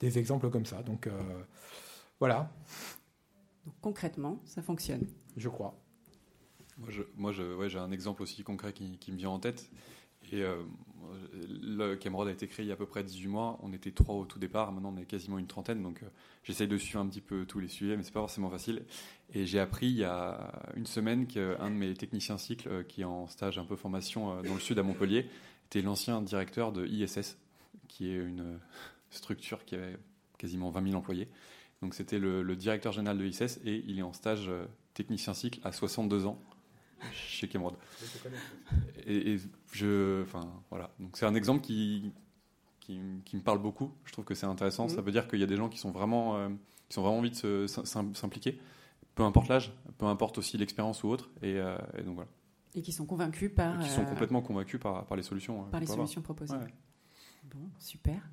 des 0.00 0.18
exemples 0.18 0.50
comme 0.50 0.66
ça. 0.66 0.82
Donc 0.82 1.08
voilà. 2.18 2.50
Donc, 3.64 3.74
concrètement, 3.80 4.40
ça 4.44 4.62
fonctionne. 4.62 5.06
Je 5.36 5.48
crois. 5.48 5.78
Moi, 7.16 7.32
je, 7.32 7.42
ouais, 7.54 7.68
j'ai 7.68 7.78
un 7.78 7.92
exemple 7.92 8.22
aussi 8.22 8.42
concret 8.42 8.72
qui, 8.72 8.98
qui, 8.98 9.12
me 9.12 9.16
vient 9.16 9.30
en 9.30 9.38
tête. 9.38 9.70
Et 10.30 10.42
euh, 10.42 10.62
le 11.62 11.96
Cameroun 11.96 12.28
a 12.28 12.30
été 12.30 12.46
créé 12.46 12.64
il 12.64 12.68
y 12.68 12.70
a 12.70 12.74
à 12.74 12.76
peu 12.76 12.86
près 12.86 13.02
18 13.02 13.28
mois. 13.28 13.58
On 13.62 13.72
était 13.72 13.90
trois 13.90 14.14
au 14.14 14.24
tout 14.24 14.38
départ. 14.38 14.72
Maintenant, 14.72 14.94
on 14.96 15.00
est 15.00 15.04
quasiment 15.04 15.38
une 15.38 15.46
trentaine. 15.46 15.82
Donc, 15.82 16.02
euh, 16.02 16.06
j'essaye 16.44 16.68
de 16.68 16.76
suivre 16.76 17.00
un 17.00 17.06
petit 17.06 17.20
peu 17.20 17.44
tous 17.46 17.60
les 17.60 17.68
sujets, 17.68 17.96
mais 17.96 18.02
c'est 18.02 18.12
pas 18.12 18.20
forcément 18.20 18.50
facile. 18.50 18.84
Et 19.34 19.46
j'ai 19.46 19.58
appris 19.58 19.86
il 19.86 19.96
y 19.96 20.04
a 20.04 20.52
une 20.76 20.86
semaine 20.86 21.26
qu'un 21.26 21.70
de 21.70 21.74
mes 21.74 21.94
techniciens 21.94 22.38
cycle, 22.38 22.68
euh, 22.68 22.82
qui 22.82 23.02
est 23.02 23.04
en 23.04 23.26
stage 23.26 23.58
un 23.58 23.64
peu 23.64 23.76
formation 23.76 24.42
dans 24.42 24.54
le 24.54 24.60
sud 24.60 24.78
à 24.78 24.82
Montpellier, 24.82 25.28
était 25.66 25.82
l'ancien 25.82 26.22
directeur 26.22 26.72
de 26.72 26.86
ISS, 26.86 27.36
qui 27.88 28.10
est 28.10 28.16
une 28.16 28.58
structure 29.10 29.64
qui 29.64 29.74
avait 29.74 29.96
quasiment 30.38 30.70
20 30.70 30.84
000 30.84 30.96
employés. 30.96 31.28
Donc, 31.80 31.94
c'était 31.94 32.18
le, 32.18 32.42
le 32.42 32.56
directeur 32.56 32.92
général 32.92 33.18
de 33.18 33.26
ISS 33.26 33.58
et 33.64 33.82
il 33.86 33.98
est 33.98 34.02
en 34.02 34.12
stage 34.12 34.50
technicien 34.94 35.34
cycle 35.34 35.60
à 35.64 35.72
62 35.72 36.26
ans 36.26 36.38
chez 37.12 37.48
Cameron. 37.48 37.76
Et, 39.06 39.38
je, 39.72 40.22
enfin, 40.22 40.48
voilà. 40.70 40.90
Donc 41.00 41.16
c'est 41.16 41.26
un 41.26 41.34
exemple 41.34 41.62
qui, 41.62 42.12
qui, 42.80 42.98
me 42.98 43.40
parle 43.40 43.58
beaucoup. 43.58 43.90
Je 44.04 44.12
trouve 44.12 44.24
que 44.24 44.34
c'est 44.34 44.46
intéressant. 44.46 44.88
Ça 44.88 44.98
mhm. 44.98 45.02
veut 45.02 45.12
dire 45.12 45.28
qu'il 45.28 45.40
y 45.40 45.42
a 45.42 45.46
des 45.46 45.56
gens 45.56 45.68
qui 45.68 45.78
sont 45.78 45.90
vraiment, 45.90 46.36
euh, 46.36 46.48
qui 46.88 46.94
sont 46.94 47.02
vraiment 47.02 47.18
envie 47.18 47.30
de 47.30 47.66
s'impliquer, 47.66 48.60
peu 49.14 49.22
importe 49.22 49.48
l'âge, 49.48 49.72
peu 49.98 50.06
importe 50.06 50.38
aussi 50.38 50.58
l'expérience 50.58 51.02
ou 51.02 51.08
autre. 51.08 51.30
Euh, 51.42 51.78
et, 51.96 52.02
donc 52.02 52.14
voilà. 52.14 52.30
Et 52.74 52.82
qui 52.82 52.92
sont 52.92 53.06
convaincus 53.06 53.50
par. 53.54 53.80
qui 53.80 53.90
sont 53.90 54.02
euh, 54.02 54.06
complètement 54.06 54.42
convaincus 54.42 54.80
par, 54.80 55.06
par 55.06 55.16
les 55.16 55.22
solutions. 55.22 55.64
Par 55.64 55.80
les 55.80 55.86
solutions 55.86 56.22
proposées. 56.22 56.56
Bon, 57.44 57.68
super. 57.78 58.30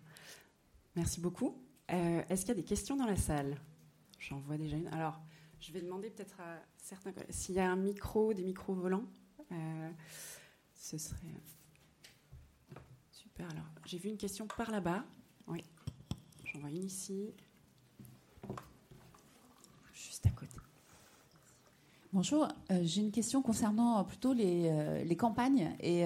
Merci 0.95 1.19
beaucoup. 1.19 1.55
Est-ce 1.87 2.41
qu'il 2.41 2.49
y 2.49 2.51
a 2.51 2.61
des 2.61 2.63
questions 2.63 2.95
dans 2.95 3.07
la 3.07 3.15
salle? 3.15 3.57
J'en 4.19 4.39
vois 4.39 4.57
déjà 4.57 4.77
une. 4.77 4.87
Alors, 4.89 5.19
je 5.59 5.71
vais 5.71 5.81
demander 5.81 6.09
peut-être 6.09 6.39
à 6.39 6.57
certains 6.77 7.11
s'il 7.29 7.55
y 7.55 7.59
a 7.59 7.69
un 7.69 7.75
micro, 7.75 8.33
des 8.33 8.43
micros 8.43 8.73
volants. 8.73 9.05
Euh, 9.51 9.89
ce 10.79 10.97
serait 10.97 11.17
super. 13.11 13.47
Alors, 13.51 13.65
j'ai 13.85 13.97
vu 13.97 14.09
une 14.09 14.17
question 14.17 14.47
par 14.47 14.71
là-bas. 14.71 15.03
Oui, 15.47 15.63
j'en 16.45 16.59
vois 16.59 16.69
une 16.69 16.85
ici, 16.85 17.31
juste 19.93 20.25
à 20.25 20.29
côté. 20.29 20.55
Bonjour, 22.11 22.47
euh, 22.71 22.79
j'ai 22.83 23.01
une 23.01 23.11
question 23.11 23.43
concernant 23.43 24.03
plutôt 24.03 24.33
les, 24.33 24.67
euh, 24.69 25.03
les 25.03 25.15
campagnes 25.15 25.75
et 25.79 26.01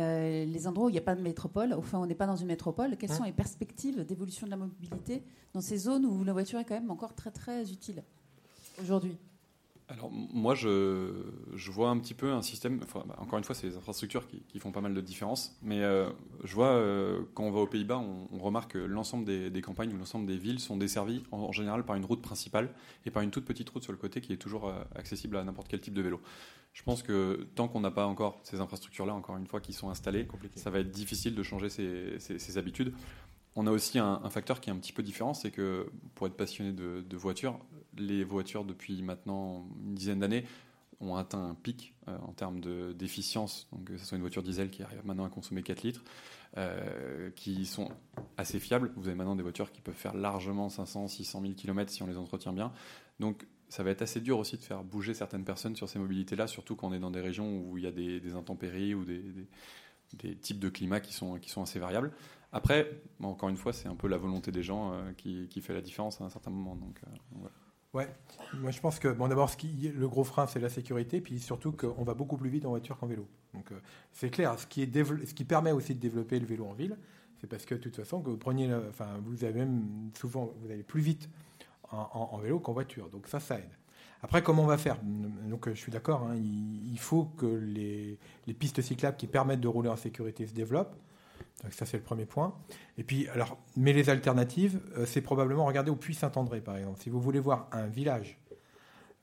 les 0.46 0.68
endroits 0.68 0.88
où 0.88 0.90
il 0.90 0.94
n'y 0.94 0.98
a 0.98 1.04
pas 1.04 1.16
de 1.16 1.22
métropole. 1.22 1.74
Enfin, 1.74 2.00
on 2.00 2.06
n'est 2.06 2.16
pas 2.16 2.28
dans 2.28 2.36
une 2.36 2.48
métropole. 2.48 2.98
Quelles 2.98 3.12
hein 3.12 3.18
sont 3.18 3.24
les 3.24 3.32
perspectives 3.32 4.04
d'évolution 4.04 4.48
de 4.48 4.52
la 4.52 4.58
mobilité 4.58 5.24
dans 5.54 5.62
ces 5.62 5.78
zones 5.78 6.06
où 6.06 6.24
la 6.24 6.34
voiture 6.34 6.60
est 6.60 6.66
quand 6.66 6.74
même 6.74 6.92
encore 6.92 7.16
très 7.16 7.32
très 7.32 7.72
utile 7.72 8.04
aujourd'hui? 8.82 9.18
Alors 9.94 10.12
moi, 10.12 10.56
je, 10.56 11.72
vois 11.72 11.90
un 11.90 12.00
petit 12.00 12.16
peu 12.16 12.32
un 12.32 12.42
système, 12.42 12.80
bah, 12.80 13.16
encore 13.20 13.38
une 13.38 13.44
fois, 13.44 13.54
c'est 13.54 13.68
les 13.68 13.78
infrastructures 13.78 14.26
qui, 14.28 14.60
font 14.60 14.72
pas 14.72 14.82
mal 14.82 14.94
de 14.94 15.02
différence, 15.02 15.56
mais 15.62 15.84
euh, 15.84 16.10
je 16.44 16.56
vois, 16.56 16.72
euh, 16.72 17.22
quand 17.36 17.44
on 17.44 17.52
va 17.52 17.60
aux 17.60 17.68
Pays-Bas, 17.68 17.98
on, 17.98 18.40
remarque 18.40 18.72
que 18.72 18.80
l'ensemble 18.80 19.26
des, 19.26 19.62
campagnes 19.62 19.94
ou 19.94 19.98
l'ensemble 19.98 20.26
des 20.26 20.38
villes 20.38 20.60
sont 20.60 20.78
desservies 20.78 21.24
en, 21.32 21.52
général 21.52 21.86
par 21.86 21.96
une 21.96 22.06
route 22.06 22.22
principale 22.22 22.74
et 23.06 23.12
par 23.12 23.22
une 23.22 23.30
toute 23.30 23.46
petite 23.46 23.70
route 23.70 23.84
sur 23.84 23.92
le 23.92 23.98
côté 23.98 24.20
qui 24.20 24.34
est 24.34 24.38
toujours 24.38 24.68
euh, 24.68 24.84
accessible 24.96 25.38
à 25.38 25.44
n'importe 25.44 25.68
quel 25.68 25.80
type 25.80 25.94
de 25.94 26.02
vélo. 26.02 26.22
Je 26.74 26.82
pense 26.82 27.04
que 27.04 27.48
tant 27.54 27.68
qu'on 27.68 27.82
n'a 27.82 27.92
pas 27.92 28.08
encore 28.08 28.40
ces 28.44 28.60
infrastructures-là, 28.60 29.14
encore 29.14 29.38
une 29.38 29.46
fois, 29.46 29.62
qui 29.62 29.74
sont 29.74 29.90
installées, 29.90 30.28
ça 30.56 30.72
va 30.72 30.80
être 30.80 30.90
difficile 30.90 31.36
de 31.36 31.44
changer 31.44 31.70
ces, 31.70 32.58
habitudes. 32.58 32.94
On 33.56 33.68
a 33.68 33.72
aussi 33.72 34.00
un, 34.00 34.28
facteur 34.32 34.60
qui 34.60 34.72
est 34.72 34.74
un 34.74 34.78
petit 34.78 34.94
peu 34.94 35.04
différent, 35.04 35.36
c'est 35.36 35.52
que 35.52 35.86
pour 36.16 36.26
être 36.26 36.36
passionné 36.36 36.72
de, 36.72 37.06
de 37.08 37.18
voitures, 37.18 37.60
les 37.98 38.24
voitures 38.24 38.66
depuis 38.66 39.02
maintenant 39.02 39.66
une 39.86 39.96
dizaine 39.96 40.20
d'années 40.20 40.46
ont 41.00 41.16
atteint 41.16 41.44
un 41.50 41.56
pic 41.56 41.94
euh, 42.08 42.18
en 42.20 42.34
termes 42.34 42.60
d'efficience, 42.94 43.68
donc 43.72 43.86
que 43.86 43.98
ce 43.98 44.06
soit 44.06 44.16
une 44.16 44.22
voiture 44.22 44.44
diesel 44.44 44.70
qui 44.70 44.84
arrive 44.84 45.06
maintenant 45.06 45.26
à 45.26 45.30
consommer 45.30 45.64
4 45.64 45.84
litres, 45.84 46.04
euh, 46.58 47.30
qui 47.32 47.66
sont 47.66 47.90
assez 48.38 48.60
fiables. 48.60 48.92
Vous 48.96 49.08
avez 49.08 49.16
maintenant 49.16 49.36
des 49.36 49.44
voitures 49.44 49.72
qui 49.72 49.82
peuvent 49.82 49.96
faire 49.96 50.14
largement 50.14 50.70
500, 50.70 51.08
600 51.08 51.42
000 51.42 51.54
km 51.54 51.92
si 51.92 52.04
on 52.04 52.08
les 52.08 52.18
entretient 52.18 52.54
bien. 52.54 52.72
Donc 53.20 53.48
ça 53.70 53.84
va 53.84 53.90
être 53.90 54.02
assez 54.02 54.22
dur 54.22 54.38
aussi 54.38 54.58
de 54.58 54.64
faire 54.64 54.84
bouger 54.84 55.14
certaines 55.14 55.44
personnes 55.44 55.76
sur 55.76 55.90
ces 55.90 56.00
mobilités-là, 56.00 56.48
surtout 56.48 56.76
quand 56.76 56.90
on 56.90 56.94
est 56.94 57.00
dans 57.00 57.12
des 57.12 57.22
régions 57.22 57.60
où 57.60 57.78
il 57.78 57.84
y 57.84 57.88
a 57.88 57.92
des, 57.92 58.36
intempéries 58.36 58.94
ou 58.94 59.04
des, 59.04 59.24
des, 60.14 60.36
types 60.36 60.60
de 60.60 60.70
climat 60.70 61.00
qui 61.00 61.14
sont, 61.14 61.40
qui 61.40 61.50
sont 61.50 61.64
assez 61.64 61.80
variables. 61.80 62.14
Après, 62.52 63.02
encore 63.24 63.50
une 63.50 63.58
fois, 63.58 63.74
c'est 63.74 63.88
un 63.88 63.96
peu 63.96 64.08
la 64.08 64.18
volonté 64.18 64.52
des 64.52 64.62
gens 64.62 64.94
euh, 64.94 65.12
qui, 65.14 65.48
qui, 65.48 65.60
fait 65.60 65.74
la 65.74 65.82
différence 65.82 66.22
à 66.22 66.26
un 66.26 66.30
certain 66.30 66.52
moment. 66.52 66.76
Donc, 66.76 67.02
voilà. 67.32 67.52
Ouais, 67.94 68.08
moi 68.56 68.72
je 68.72 68.80
pense 68.80 68.98
que 68.98 69.08
bon 69.08 69.28
d'abord 69.28 69.52
ce 69.52 69.58
qui, 69.58 69.92
le 69.96 70.08
gros 70.08 70.24
frein 70.24 70.48
c'est 70.48 70.60
la 70.60 70.70
sécurité, 70.70 71.22
puis 71.22 71.40
surtout 71.40 71.72
qu'on 71.72 72.04
va 72.04 72.16
beaucoup 72.16 72.38
plus 72.38 72.50
vite 72.50 72.66
en 72.66 72.70
voiture 72.70 72.98
qu'en 72.98 73.06
vélo. 73.06 73.28
Donc 73.54 73.72
euh, 73.72 73.80
c'est 74.12 74.32
clair, 74.32 74.58
ce 74.58 74.66
qui, 74.66 74.82
est 74.82 75.04
ce 75.26 75.34
qui 75.34 75.46
permet 75.46 75.72
aussi 75.72 75.94
de 75.94 76.00
développer 76.00 76.40
le 76.40 76.48
vélo 76.48 76.66
en 76.66 76.74
ville, 76.74 76.98
c'est 77.40 77.46
parce 77.46 77.66
que 77.66 77.76
de 77.76 77.80
toute 77.80 77.96
façon 77.96 78.22
que 78.22 78.32
vous 78.32 78.38
preniez, 78.38 78.74
enfin 78.90 79.20
vous 79.24 79.44
avez 79.44 79.60
même 79.60 80.10
souvent 80.16 80.52
vous 80.62 80.72
allez 80.72 80.82
plus 80.82 81.02
vite 81.02 81.30
en, 81.92 82.40
vélo 82.40 82.60
qu'en 82.60 82.74
voiture, 82.74 83.10
donc 83.10 83.28
ça 83.28 83.40
ça 83.40 83.60
aide. 83.60 83.70
Après 84.24 84.42
comment 84.42 84.64
on 84.64 84.68
va 84.68 84.80
faire? 84.80 84.98
Donc 85.04 85.70
je 85.70 85.76
suis 85.76 85.92
d'accord, 85.92 86.24
hein, 86.24 86.36
il, 86.36 86.98
faut 86.98 87.26
que 87.38 87.46
les, 87.46 88.18
les 88.48 88.54
pistes 88.56 88.82
cyclables 88.82 89.18
qui 89.18 89.28
permettent 89.28 89.62
de 89.62 89.68
rouler 89.68 89.90
en 89.90 89.98
sécurité 89.98 90.48
se 90.48 90.54
développent. 90.54 90.96
Donc 91.64 91.74
ça 91.74 91.86
c'est 91.86 91.98
le 91.98 92.04
premier 92.04 92.26
point. 92.26 92.56
Et 92.98 93.04
puis 93.04 93.28
alors, 93.30 93.58
mais 93.76 93.94
les 93.94 94.10
alternatives, 94.10 94.80
euh, 94.98 95.06
c'est 95.06 95.22
probablement 95.22 95.66
regarder 95.66 95.92
au 95.92 95.96
Puy 95.96 96.14
Saint-André 96.14 96.62
par 96.62 96.78
exemple. 96.78 97.00
Si 97.02 97.10
vous 97.10 97.22
voulez 97.22 97.40
voir 97.40 97.68
un 97.72 97.88
village 97.88 98.38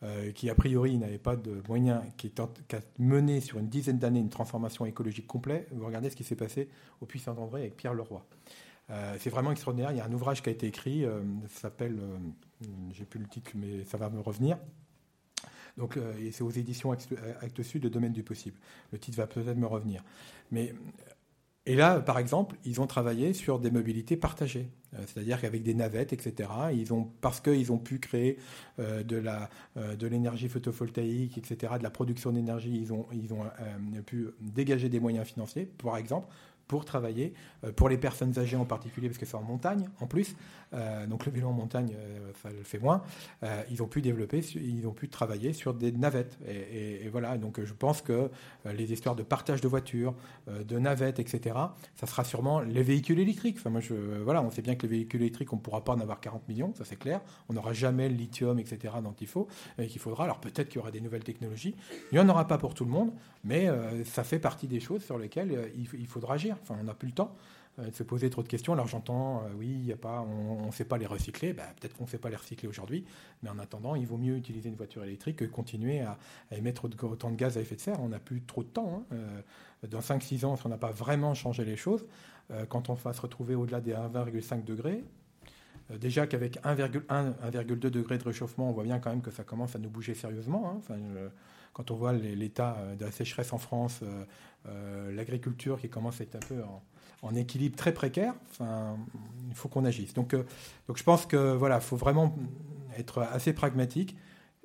euh, 0.02 0.32
qui 0.32 0.48
a 0.48 0.54
priori 0.54 0.96
n'avait 0.96 1.18
pas 1.18 1.36
de 1.36 1.62
moyens, 1.68 2.02
qui, 2.16 2.32
a 2.38 2.80
mené 2.98 3.40
sur 3.40 3.58
une 3.58 3.68
dizaine 3.68 3.98
d'années 3.98 4.20
une 4.20 4.30
transformation 4.30 4.86
écologique 4.86 5.26
complète, 5.26 5.68
vous 5.72 5.84
regardez 5.86 6.10
ce 6.10 6.16
qui 6.16 6.24
s'est 6.24 6.36
passé 6.36 6.68
au 7.00 7.06
Puy 7.06 7.18
Saint-André 7.18 7.60
avec 7.60 7.76
Pierre 7.76 7.94
Leroy. 7.94 8.24
Euh, 8.88 9.16
c'est 9.20 9.30
vraiment 9.30 9.52
extraordinaire. 9.52 9.92
Il 9.92 9.98
y 9.98 10.00
a 10.00 10.04
un 10.06 10.12
ouvrage 10.12 10.42
qui 10.42 10.48
a 10.48 10.52
été 10.52 10.66
écrit, 10.66 11.04
ça 11.48 11.60
s'appelle, 11.60 12.00
j'ai 12.92 13.04
plus 13.04 13.20
le 13.20 13.26
titre, 13.26 13.52
mais 13.54 13.84
ça 13.84 13.98
va 13.98 14.08
me 14.08 14.20
revenir. 14.20 14.58
Donc, 15.76 15.96
et 16.18 16.32
c'est 16.32 16.42
aux 16.42 16.50
éditions 16.50 16.90
Actes 16.90 17.62
Sud, 17.62 17.84
le 17.84 17.90
domaine 17.90 18.12
du 18.12 18.24
possible. 18.24 18.58
Le 18.92 18.98
titre 18.98 19.16
va 19.18 19.28
peut-être 19.28 19.56
me 19.56 19.66
revenir. 19.66 20.02
Mais 20.50 20.74
et 21.70 21.76
là, 21.76 22.00
par 22.00 22.18
exemple, 22.18 22.56
ils 22.64 22.80
ont 22.80 22.88
travaillé 22.88 23.32
sur 23.32 23.60
des 23.60 23.70
mobilités 23.70 24.16
partagées, 24.16 24.72
euh, 24.94 24.98
c'est-à-dire 25.06 25.40
qu'avec 25.40 25.62
des 25.62 25.72
navettes, 25.72 26.12
etc. 26.12 26.50
Parce 27.20 27.40
qu'ils 27.40 27.70
ont 27.70 27.78
pu 27.78 28.00
créer 28.00 28.38
euh, 28.80 29.04
euh, 29.76 29.94
de 29.94 30.06
l'énergie 30.08 30.48
photovoltaïque, 30.48 31.38
etc., 31.38 31.74
de 31.78 31.84
la 31.84 31.90
production 31.90 32.32
d'énergie, 32.32 32.76
ils 32.76 32.92
ont 32.92 33.06
pu 34.04 34.30
dégager 34.40 34.88
des 34.88 34.98
moyens 34.98 35.28
financiers, 35.28 35.64
par 35.64 35.96
exemple, 35.96 36.26
pour 36.70 36.84
travailler, 36.84 37.34
euh, 37.64 37.72
pour 37.72 37.88
les 37.88 37.98
personnes 37.98 38.38
âgées 38.38 38.56
en 38.56 38.64
particulier, 38.64 39.08
parce 39.08 39.18
que 39.18 39.26
c'est 39.26 39.34
en 39.34 39.42
montagne 39.42 39.88
en 39.98 40.06
plus, 40.06 40.36
euh, 40.72 41.04
donc 41.08 41.26
le 41.26 41.32
vélo 41.32 41.48
en 41.48 41.52
montagne, 41.52 41.96
euh, 41.96 42.30
ça 42.40 42.48
le 42.48 42.62
fait 42.62 42.78
moins, 42.78 43.02
ils 43.72 43.82
ont 43.82 43.88
pu 43.88 44.02
développer, 44.02 44.38
ils 44.54 44.86
ont 44.86 44.92
pu 44.92 45.08
travailler 45.08 45.52
sur 45.52 45.74
des 45.74 45.90
navettes. 45.90 46.38
Et, 46.48 47.08
voilà, 47.10 47.36
donc 47.38 47.60
je 47.64 47.72
pense 47.72 48.02
que 48.02 48.30
les 48.64 48.92
histoires 48.92 49.16
de 49.16 49.24
partage 49.24 49.60
de 49.60 49.66
voitures, 49.66 50.14
de 50.46 50.78
navettes, 50.78 51.18
etc., 51.18 51.56
ça 51.96 52.06
sera 52.06 52.22
sûrement 52.22 52.60
les 52.60 52.82
véhicules 52.84 53.18
électriques. 53.18 53.56
Enfin, 53.58 53.70
moi, 53.70 53.80
je, 53.80 53.94
voilà, 54.22 54.42
on 54.42 54.50
sait 54.50 54.62
bien 54.62 54.76
que 54.76 54.82
les 54.82 54.98
véhicules 54.98 55.22
électriques, 55.22 55.52
on 55.52 55.56
ne 55.56 55.60
pourra 55.60 55.82
pas 55.82 55.94
en 55.94 56.00
avoir 56.00 56.20
40 56.20 56.48
millions, 56.48 56.72
ça 56.76 56.84
c'est 56.84 56.98
clair. 56.98 57.20
On 57.48 57.54
n'aura 57.54 57.72
jamais 57.72 58.08
le 58.08 58.14
lithium, 58.14 58.58
etc., 58.60 58.94
dont 59.02 59.14
il 59.20 59.26
faut, 59.26 59.48
et 59.78 59.88
qu'il 59.88 60.00
faudra. 60.00 60.24
Alors 60.24 60.40
peut-être 60.40 60.68
qu'il 60.68 60.76
y 60.76 60.80
aura 60.80 60.92
des 60.92 61.00
nouvelles 61.00 61.24
technologies. 61.24 61.74
Il 62.12 62.14
n'y 62.14 62.20
en 62.20 62.28
aura 62.28 62.46
pas 62.46 62.58
pour 62.58 62.74
tout 62.74 62.84
le 62.84 62.90
monde, 62.90 63.10
mais 63.42 63.68
ça 64.04 64.22
fait 64.22 64.38
partie 64.38 64.68
des 64.68 64.80
choses 64.80 65.02
sur 65.02 65.18
lesquelles 65.18 65.72
il 65.74 66.06
faudra 66.06 66.34
agir. 66.34 66.56
On 66.68 66.84
n'a 66.84 66.94
plus 66.94 67.08
le 67.08 67.14
temps 67.14 67.34
euh, 67.78 67.90
de 67.90 67.94
se 67.94 68.02
poser 68.02 68.30
trop 68.30 68.42
de 68.42 68.48
questions. 68.48 68.72
Alors 68.72 68.88
j'entends, 68.88 69.44
euh, 69.44 69.50
oui, 69.56 69.68
y 69.68 69.92
a 69.92 69.96
pas, 69.96 70.22
on 70.22 70.66
ne 70.66 70.72
sait 70.72 70.84
pas 70.84 70.98
les 70.98 71.06
recycler. 71.06 71.52
Ben, 71.52 71.64
peut-être 71.80 71.96
qu'on 71.96 72.04
ne 72.04 72.08
sait 72.08 72.18
pas 72.18 72.28
les 72.28 72.36
recycler 72.36 72.68
aujourd'hui, 72.68 73.04
mais 73.42 73.50
en 73.50 73.58
attendant, 73.58 73.94
il 73.94 74.06
vaut 74.06 74.16
mieux 74.16 74.36
utiliser 74.36 74.68
une 74.68 74.74
voiture 74.74 75.04
électrique 75.04 75.36
que 75.36 75.44
continuer 75.44 76.00
à, 76.00 76.18
émettre 76.50 76.86
autant 77.04 77.30
de 77.30 77.36
gaz 77.36 77.56
à 77.58 77.61
effet 77.61 77.76
de 77.76 77.80
serre. 77.80 78.00
On 78.00 78.08
n'a 78.08 78.18
plus 78.18 78.42
trop 78.42 78.64
de 78.64 78.68
temps. 78.68 79.04
Hein. 79.12 79.14
Euh, 79.14 79.86
dans 79.88 80.00
5-6 80.00 80.44
ans, 80.44 80.56
si 80.56 80.66
on 80.66 80.68
n'a 80.68 80.78
pas 80.78 80.90
vraiment 80.90 81.34
changé 81.34 81.64
les 81.64 81.76
choses, 81.76 82.06
quand 82.68 82.90
on 82.90 82.94
va 82.94 83.12
se 83.12 83.20
retrouver 83.20 83.54
au-delà 83.54 83.80
des 83.80 83.92
1,5 83.92 84.64
degrés, 84.64 85.04
déjà 86.00 86.26
qu'avec 86.26 86.61
1,2 86.64 87.64
degrés 87.76 88.18
de 88.18 88.24
réchauffement, 88.24 88.68
on 88.68 88.72
voit 88.72 88.82
bien 88.82 88.98
quand 88.98 89.11
même 89.11 89.22
que 89.22 89.30
ça 89.30 89.44
commence 89.44 89.76
à 89.76 89.78
nous 89.78 89.88
bouger 89.88 90.14
sérieusement. 90.14 90.82
Hein. 90.90 91.30
Quand 91.72 91.90
on 91.90 91.94
voit 91.94 92.12
l'état 92.12 92.76
de 92.98 93.04
la 93.04 93.12
sécheresse 93.12 93.52
en 93.52 93.58
France, 93.58 94.02
euh, 94.68 95.10
l'agriculture 95.12 95.80
qui 95.80 95.88
commence 95.88 96.20
à 96.20 96.24
être 96.24 96.36
un 96.36 96.40
peu 96.40 96.62
en, 97.22 97.34
équilibre 97.34 97.76
très 97.76 97.92
précaire, 97.92 98.34
il 98.60 99.54
faut 99.54 99.68
qu'on 99.68 99.84
agisse. 99.84 100.14
Donc, 100.14 100.34
euh, 100.34 100.44
donc 100.88 100.96
je 100.98 101.04
pense 101.04 101.26
que 101.26 101.54
voilà, 101.54 101.80
faut 101.80 101.96
vraiment 101.96 102.36
être 102.98 103.22
assez 103.22 103.52
pragmatique. 103.52 104.16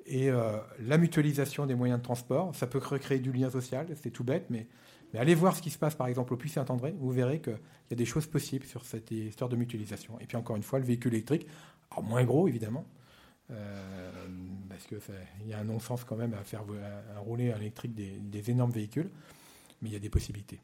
Et 0.06 0.30
euh, 0.30 0.58
la 0.80 0.98
mutualisation 0.98 1.66
des 1.66 1.74
moyens 1.74 1.98
de 1.98 2.04
transport, 2.04 2.54
ça 2.54 2.66
peut 2.66 2.78
recréer 2.78 3.18
du 3.18 3.32
lien 3.32 3.50
social, 3.50 3.86
c'est 4.02 4.10
tout 4.10 4.24
bête, 4.24 4.46
mais, 4.50 4.66
Mais 5.12 5.18
allez 5.18 5.34
voir 5.34 5.56
ce 5.56 5.62
qui 5.62 5.70
se 5.70 5.78
passe, 5.78 5.94
par 5.94 6.06
exemple, 6.06 6.34
au 6.34 6.36
Puy-Saint-André. 6.36 6.94
Vous 6.98 7.10
verrez 7.10 7.40
qu'il 7.40 7.58
y 7.90 7.94
a 7.94 7.96
des 7.96 8.04
choses 8.04 8.26
possibles 8.26 8.66
sur 8.66 8.84
cette 8.84 9.10
histoire 9.10 9.50
de 9.50 9.56
mutualisation. 9.56 10.18
Et 10.20 10.26
puis, 10.26 10.36
encore 10.36 10.56
une 10.56 10.62
fois, 10.62 10.78
le 10.78 10.84
véhicule 10.84 11.14
électrique, 11.14 11.46
moins 12.02 12.24
gros, 12.24 12.48
évidemment, 12.48 12.84
euh, 13.50 14.26
parce 14.68 14.86
qu'il 14.86 14.98
y 15.46 15.52
a 15.52 15.58
un 15.58 15.64
non-sens 15.64 16.04
quand 16.04 16.16
même 16.16 16.34
à 16.34 16.42
faire 16.42 16.64
rouler 17.18 17.52
à 17.52 17.58
l'électrique 17.58 17.94
des, 17.94 18.50
énormes 18.50 18.72
véhicules, 18.72 19.10
mais 19.80 19.90
il 19.90 19.92
y 19.92 19.96
a 19.96 20.00
des 20.00 20.10
possibilités. 20.10 20.60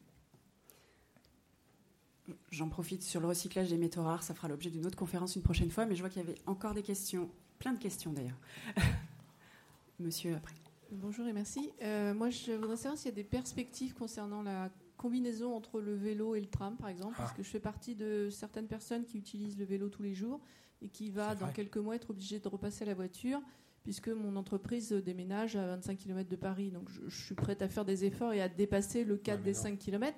J'en 2.51 2.69
profite 2.69 3.03
sur 3.03 3.19
le 3.19 3.27
recyclage 3.27 3.69
des 3.69 3.77
métaux 3.77 4.03
rares, 4.03 4.23
ça 4.23 4.33
fera 4.33 4.47
l'objet 4.47 4.69
d'une 4.69 4.85
autre 4.85 4.97
conférence 4.97 5.35
une 5.35 5.41
prochaine 5.41 5.71
fois, 5.71 5.85
mais 5.85 5.95
je 5.95 6.01
vois 6.01 6.09
qu'il 6.09 6.21
y 6.21 6.25
avait 6.25 6.39
encore 6.45 6.73
des 6.73 6.83
questions, 6.83 7.29
plein 7.59 7.73
de 7.73 7.79
questions 7.79 8.13
d'ailleurs. 8.13 8.39
Monsieur, 9.99 10.35
après. 10.35 10.55
Bonjour 10.91 11.27
et 11.27 11.33
merci. 11.33 11.71
Euh, 11.81 12.13
moi, 12.13 12.29
je 12.29 12.51
voudrais 12.51 12.77
savoir 12.77 12.97
s'il 12.97 13.09
y 13.09 13.13
a 13.13 13.15
des 13.15 13.23
perspectives 13.23 13.93
concernant 13.93 14.43
la 14.43 14.69
combinaison 14.97 15.55
entre 15.55 15.81
le 15.81 15.95
vélo 15.95 16.35
et 16.35 16.39
le 16.39 16.47
tram, 16.47 16.77
par 16.77 16.89
exemple, 16.89 17.15
parce 17.17 17.31
ah. 17.33 17.37
que 17.37 17.43
je 17.43 17.49
fais 17.49 17.59
partie 17.59 17.95
de 17.95 18.29
certaines 18.29 18.67
personnes 18.67 19.03
qui 19.03 19.17
utilisent 19.17 19.57
le 19.57 19.65
vélo 19.65 19.89
tous 19.89 20.03
les 20.03 20.13
jours 20.13 20.39
et 20.83 20.89
qui 20.89 21.09
va, 21.09 21.35
dans 21.35 21.47
quelques 21.47 21.77
mois, 21.77 21.95
être 21.95 22.09
obligée 22.09 22.39
de 22.39 22.47
repasser 22.47 22.83
à 22.83 22.87
la 22.87 22.93
voiture, 22.93 23.41
puisque 23.83 24.09
mon 24.09 24.35
entreprise 24.35 24.91
déménage 24.91 25.55
à 25.55 25.65
25 25.67 25.97
km 25.97 26.29
de 26.29 26.35
Paris. 26.35 26.71
Donc, 26.71 26.89
je, 26.89 27.23
suis 27.23 27.35
prête 27.35 27.61
à 27.61 27.69
faire 27.69 27.85
des 27.85 28.05
efforts 28.05 28.33
et 28.33 28.41
à 28.41 28.49
dépasser 28.49 29.03
le 29.03 29.17
cadre 29.17 29.43
des 29.43 29.53
5 29.53 29.77
km. 29.79 30.17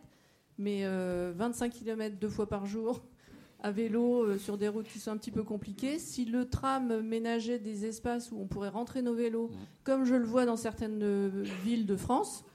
Mais 0.57 0.85
25 1.33 1.71
km 1.71 2.17
deux 2.17 2.29
fois 2.29 2.47
par 2.47 2.65
jour, 2.65 3.01
à 3.65 3.71
vélo 3.71 4.23
euh, 4.23 4.37
sur 4.37 4.57
des 4.57 4.67
routes 4.67 4.87
qui 4.87 4.99
sont 4.99 5.11
un 5.11 5.17
petit 5.17 5.31
peu 5.31 5.43
compliquées. 5.43 5.97
Si 5.97 6.25
le 6.25 6.47
tram 6.47 7.01
ménageait 7.01 7.57
des 7.57 7.85
espaces 7.85 8.31
où 8.31 8.39
on 8.39 8.47
pourrait 8.47 8.69
rentrer 8.69 9.01
nos 9.01 9.15
vélos, 9.15 9.47
mmh. 9.47 9.57
comme 9.83 10.05
je 10.05 10.13
le 10.13 10.25
vois 10.25 10.45
dans 10.45 10.55
certaines 10.55 11.01
euh, 11.01 11.43
villes 11.63 11.87
de 11.87 11.95
France, 11.95 12.45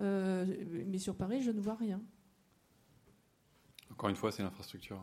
euh, 0.00 0.46
mais 0.86 0.98
sur 0.98 1.16
Paris, 1.16 1.42
je 1.42 1.50
ne 1.50 1.60
vois 1.60 1.74
rien. 1.74 2.00
Encore 3.90 4.10
une 4.10 4.16
fois, 4.16 4.30
c'est 4.30 4.42
l'infrastructure. 4.42 5.02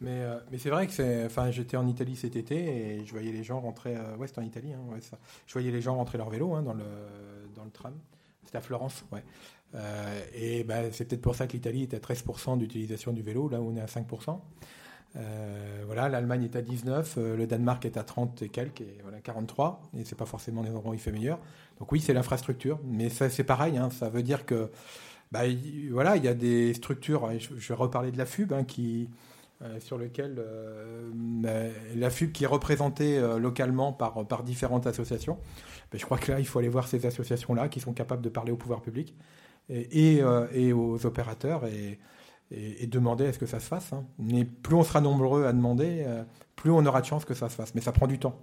Mais, 0.00 0.22
mais 0.50 0.58
c'est 0.58 0.70
vrai 0.70 0.86
que 0.86 0.92
j'étais 1.50 1.76
en 1.76 1.86
Italie 1.86 2.14
cet 2.14 2.36
été 2.36 2.56
et 2.56 3.04
je 3.04 3.10
voyais 3.10 3.32
les 3.32 3.42
gens 3.42 3.60
rentrer. 3.60 3.96
ouais, 4.18 4.28
c'était 4.28 4.40
en 4.40 4.44
Italie. 4.44 4.72
Hein. 4.72 4.98
Je 5.46 5.52
voyais 5.52 5.70
les 5.70 5.80
gens 5.80 5.96
rentrer 5.96 6.18
leur 6.18 6.30
vélo 6.30 6.54
hein, 6.54 6.62
dans, 6.62 6.74
le, 6.74 7.70
tram. 7.72 7.94
C'était 8.44 8.58
à 8.58 8.60
Florence, 8.60 9.04
ouais. 9.12 9.24
Euh, 9.74 10.24
et 10.34 10.64
ben, 10.64 10.90
c'est 10.92 11.04
peut-être 11.06 11.20
pour 11.20 11.34
ça 11.34 11.46
que 11.46 11.52
l'Italie 11.52 11.82
est 11.82 11.94
à 11.94 11.98
13% 11.98 12.58
d'utilisation 12.58 13.12
du 13.12 13.22
vélo, 13.22 13.48
là 13.48 13.60
où 13.60 13.70
on 13.70 13.76
est 13.76 13.80
à 13.80 13.86
5%. 13.86 14.40
Euh, 15.16 15.82
voilà, 15.86 16.08
l'Allemagne 16.08 16.44
est 16.44 16.56
à 16.56 16.62
19, 16.62 17.14
euh, 17.16 17.36
le 17.36 17.46
Danemark 17.46 17.84
est 17.84 17.96
à 17.96 18.04
30 18.04 18.42
et 18.42 18.48
quelques, 18.48 18.82
et 18.82 18.98
voilà 19.02 19.18
43%, 19.20 19.78
et 19.96 20.04
c'est 20.04 20.16
pas 20.16 20.26
forcément 20.26 20.62
les 20.62 20.70
endroits 20.70 20.92
où 20.92 20.94
il 20.94 21.00
fait 21.00 21.12
meilleur. 21.12 21.38
Donc 21.78 21.90
oui, 21.92 22.00
c'est 22.00 22.12
l'infrastructure, 22.12 22.78
mais 22.84 23.08
c'est 23.08 23.44
pareil, 23.44 23.78
hein, 23.78 23.88
ça 23.90 24.08
veut 24.08 24.22
dire 24.22 24.44
que 24.44 24.70
bah, 25.32 25.40
voilà, 25.90 26.16
il 26.16 26.24
y 26.24 26.28
a 26.28 26.34
des 26.34 26.74
structures, 26.74 27.30
je, 27.38 27.68
vais 27.68 27.74
reparler 27.74 28.10
de 28.12 28.18
la 28.18 28.26
FUB, 28.26 28.52
hein, 28.52 28.64
qui, 29.62 29.80
sur 29.80 29.98
lequel 29.98 30.42
la 31.94 32.10
FUB 32.10 32.32
qui 32.32 32.44
est 32.44 32.48
représentée 32.48 33.20
localement 33.38 33.92
par, 33.92 34.42
différentes 34.42 34.86
associations. 34.86 35.38
Je 35.92 36.04
crois 36.04 36.18
que 36.18 36.32
là, 36.32 36.38
il 36.38 36.46
faut 36.46 36.58
aller 36.58 36.68
voir 36.68 36.86
ces 36.86 37.06
associations-là 37.06 37.68
qui 37.68 37.80
sont 37.80 37.92
capables 37.92 38.22
de 38.22 38.28
parler 38.28 38.52
au 38.52 38.56
pouvoir 38.56 38.82
public 38.82 39.16
et, 39.70 40.18
euh, 40.22 40.74
aux 40.74 41.06
opérateurs 41.06 41.64
et, 41.66 41.98
demander 42.86 43.26
à 43.26 43.32
ce 43.32 43.38
que 43.38 43.46
ça 43.46 43.60
se 43.60 43.66
fasse. 43.66 43.92
Hein. 43.92 44.06
Mais 44.18 44.44
plus 44.44 44.74
on 44.74 44.82
sera 44.82 45.02
nombreux 45.02 45.44
à 45.44 45.52
demander, 45.52 46.04
euh, 46.06 46.24
plus 46.56 46.70
on 46.70 46.84
aura 46.86 47.02
de 47.02 47.06
chance 47.06 47.26
que 47.26 47.34
ça 47.34 47.50
se 47.50 47.54
fasse. 47.54 47.74
Mais 47.74 47.82
ça 47.82 47.92
prend 47.92 48.06
du 48.06 48.18
temps 48.18 48.38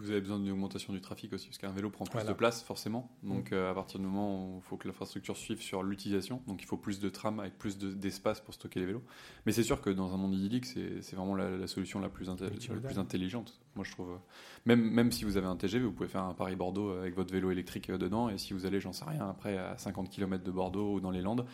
vous 0.00 0.10
avez 0.10 0.20
besoin 0.20 0.38
d'une 0.38 0.52
augmentation 0.52 0.92
du 0.92 1.00
trafic 1.00 1.32
aussi, 1.32 1.48
parce 1.48 1.58
qu'un 1.58 1.72
vélo 1.72 1.90
prend 1.90 2.04
plus 2.04 2.24
de 2.24 2.32
place 2.32 2.62
forcément. 2.62 3.10
Donc 3.22 3.50
mm. 3.50 3.54
euh, 3.54 3.70
à 3.70 3.74
partir 3.74 3.98
du 4.00 4.06
moment 4.06 4.46
où 4.46 4.58
il 4.58 4.62
faut 4.62 4.76
que 4.76 4.86
l'infrastructure 4.86 5.36
suive 5.36 5.60
sur 5.60 5.82
l'utilisation, 5.82 6.42
donc 6.46 6.62
il 6.62 6.66
faut 6.66 6.76
plus 6.76 7.00
de 7.00 7.08
trams 7.08 7.40
avec 7.40 7.58
plus 7.58 7.78
d'espace 7.78 8.40
pour 8.40 8.54
stocker 8.54 8.80
les 8.80 8.86
vélos. 8.86 9.02
Mais 9.46 9.52
c'est 9.52 9.62
sûr 9.62 9.80
que 9.80 9.90
dans 9.90 10.14
un 10.14 10.16
monde 10.16 10.34
idyllique, 10.34 10.66
c'est 10.66 11.14
vraiment 11.14 11.34
la, 11.34 11.66
solution 11.66 12.00
la 12.00 12.08
plus, 12.08 12.28
la 12.28 12.80
plus 12.80 12.98
intelligente. 12.98 13.60
Moi 13.74 13.84
je 13.84 13.92
trouve. 13.92 14.18
Même, 14.66 14.80
même 14.80 15.12
si 15.12 15.24
vous 15.24 15.36
avez 15.36 15.46
un 15.46 15.56
TGV, 15.56 15.84
vous 15.84 15.92
pouvez 15.92 16.08
faire 16.08 16.24
un 16.24 16.34
Paris-Bordeaux 16.34 16.90
avec 16.90 17.14
votre 17.14 17.32
vélo 17.32 17.50
électrique 17.50 17.90
dedans, 17.90 18.28
et 18.28 18.38
si 18.38 18.52
vous 18.52 18.66
allez, 18.66 18.80
j'en 18.80 18.92
sais 18.92 19.04
rien, 19.04 19.28
après 19.28 19.56
à 19.58 19.76
50 19.78 20.10
km 20.10 20.42
de 20.44 20.50
Bordeaux 20.50 20.94
ou 20.94 21.00
dans 21.00 21.10
les 21.10 21.22
Landes, 21.22 21.46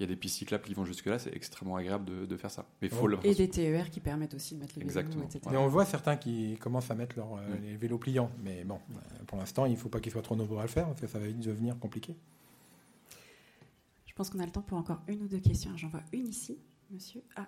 il 0.00 0.04
y 0.04 0.06
a 0.06 0.06
des 0.06 0.16
pistes 0.16 0.38
cyclables 0.38 0.64
qui 0.64 0.72
vont 0.72 0.86
jusque-là, 0.86 1.18
c'est 1.18 1.36
extrêmement 1.36 1.76
agréable 1.76 2.26
de, 2.26 2.36
faire 2.38 2.50
ça. 2.50 2.64
Mais 2.80 2.88
faut 2.88 3.06
Et 3.22 3.34
des 3.34 3.50
TER 3.50 3.90
qui 3.90 4.00
permettent 4.00 4.32
aussi 4.32 4.54
de 4.54 4.60
mettre 4.60 4.72
les 4.78 4.82
Exactement. 4.82 5.26
vélos, 5.26 5.36
etc. 5.36 5.54
Et 5.54 5.58
on 5.58 5.68
voit 5.68 5.84
certains 5.84 6.16
qui 6.16 6.56
commencent 6.58 6.90
à 6.90 6.94
mettre 6.94 7.16
leur, 7.16 7.34
euh, 7.34 7.40
les 7.60 7.76
vélos 7.76 7.98
pliants. 7.98 8.30
Mais 8.42 8.64
bon, 8.64 8.76
euh, 8.92 9.24
pour 9.26 9.36
l'instant, 9.36 9.66
il 9.66 9.72
ne 9.72 9.76
faut 9.76 9.90
pas 9.90 10.00
qu'ils 10.00 10.10
soient 10.10 10.22
trop 10.22 10.36
nombreux 10.36 10.58
à 10.58 10.62
le 10.62 10.68
faire, 10.68 10.86
parce 10.86 11.02
que 11.02 11.06
ça 11.06 11.18
va 11.18 11.26
vite 11.26 11.40
devenir 11.40 11.78
compliqué. 11.78 12.16
Je 14.06 14.14
pense 14.14 14.30
qu'on 14.30 14.38
a 14.40 14.46
le 14.46 14.52
temps 14.52 14.62
pour 14.62 14.78
encore 14.78 15.02
une 15.06 15.22
ou 15.22 15.28
deux 15.28 15.38
questions. 15.38 15.76
J'en 15.76 15.88
vois 15.88 16.02
une 16.14 16.28
ici, 16.28 16.58
monsieur. 16.90 17.20
Ah. 17.36 17.46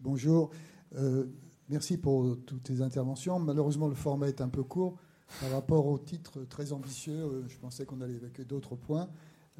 Bonjour. 0.00 0.50
Euh, 0.94 1.26
Merci 1.72 1.96
pour 1.96 2.36
toutes 2.44 2.64
tes 2.64 2.82
interventions. 2.82 3.38
Malheureusement, 3.38 3.88
le 3.88 3.94
format 3.94 4.28
est 4.28 4.42
un 4.42 4.50
peu 4.50 4.62
court 4.62 4.98
par 5.40 5.52
rapport 5.52 5.86
au 5.86 5.98
titre 5.98 6.44
très 6.44 6.74
ambitieux. 6.74 7.14
Euh, 7.14 7.48
je 7.48 7.56
pensais 7.56 7.86
qu'on 7.86 8.02
allait 8.02 8.16
évoquer 8.16 8.44
d'autres 8.44 8.76
points. 8.76 9.08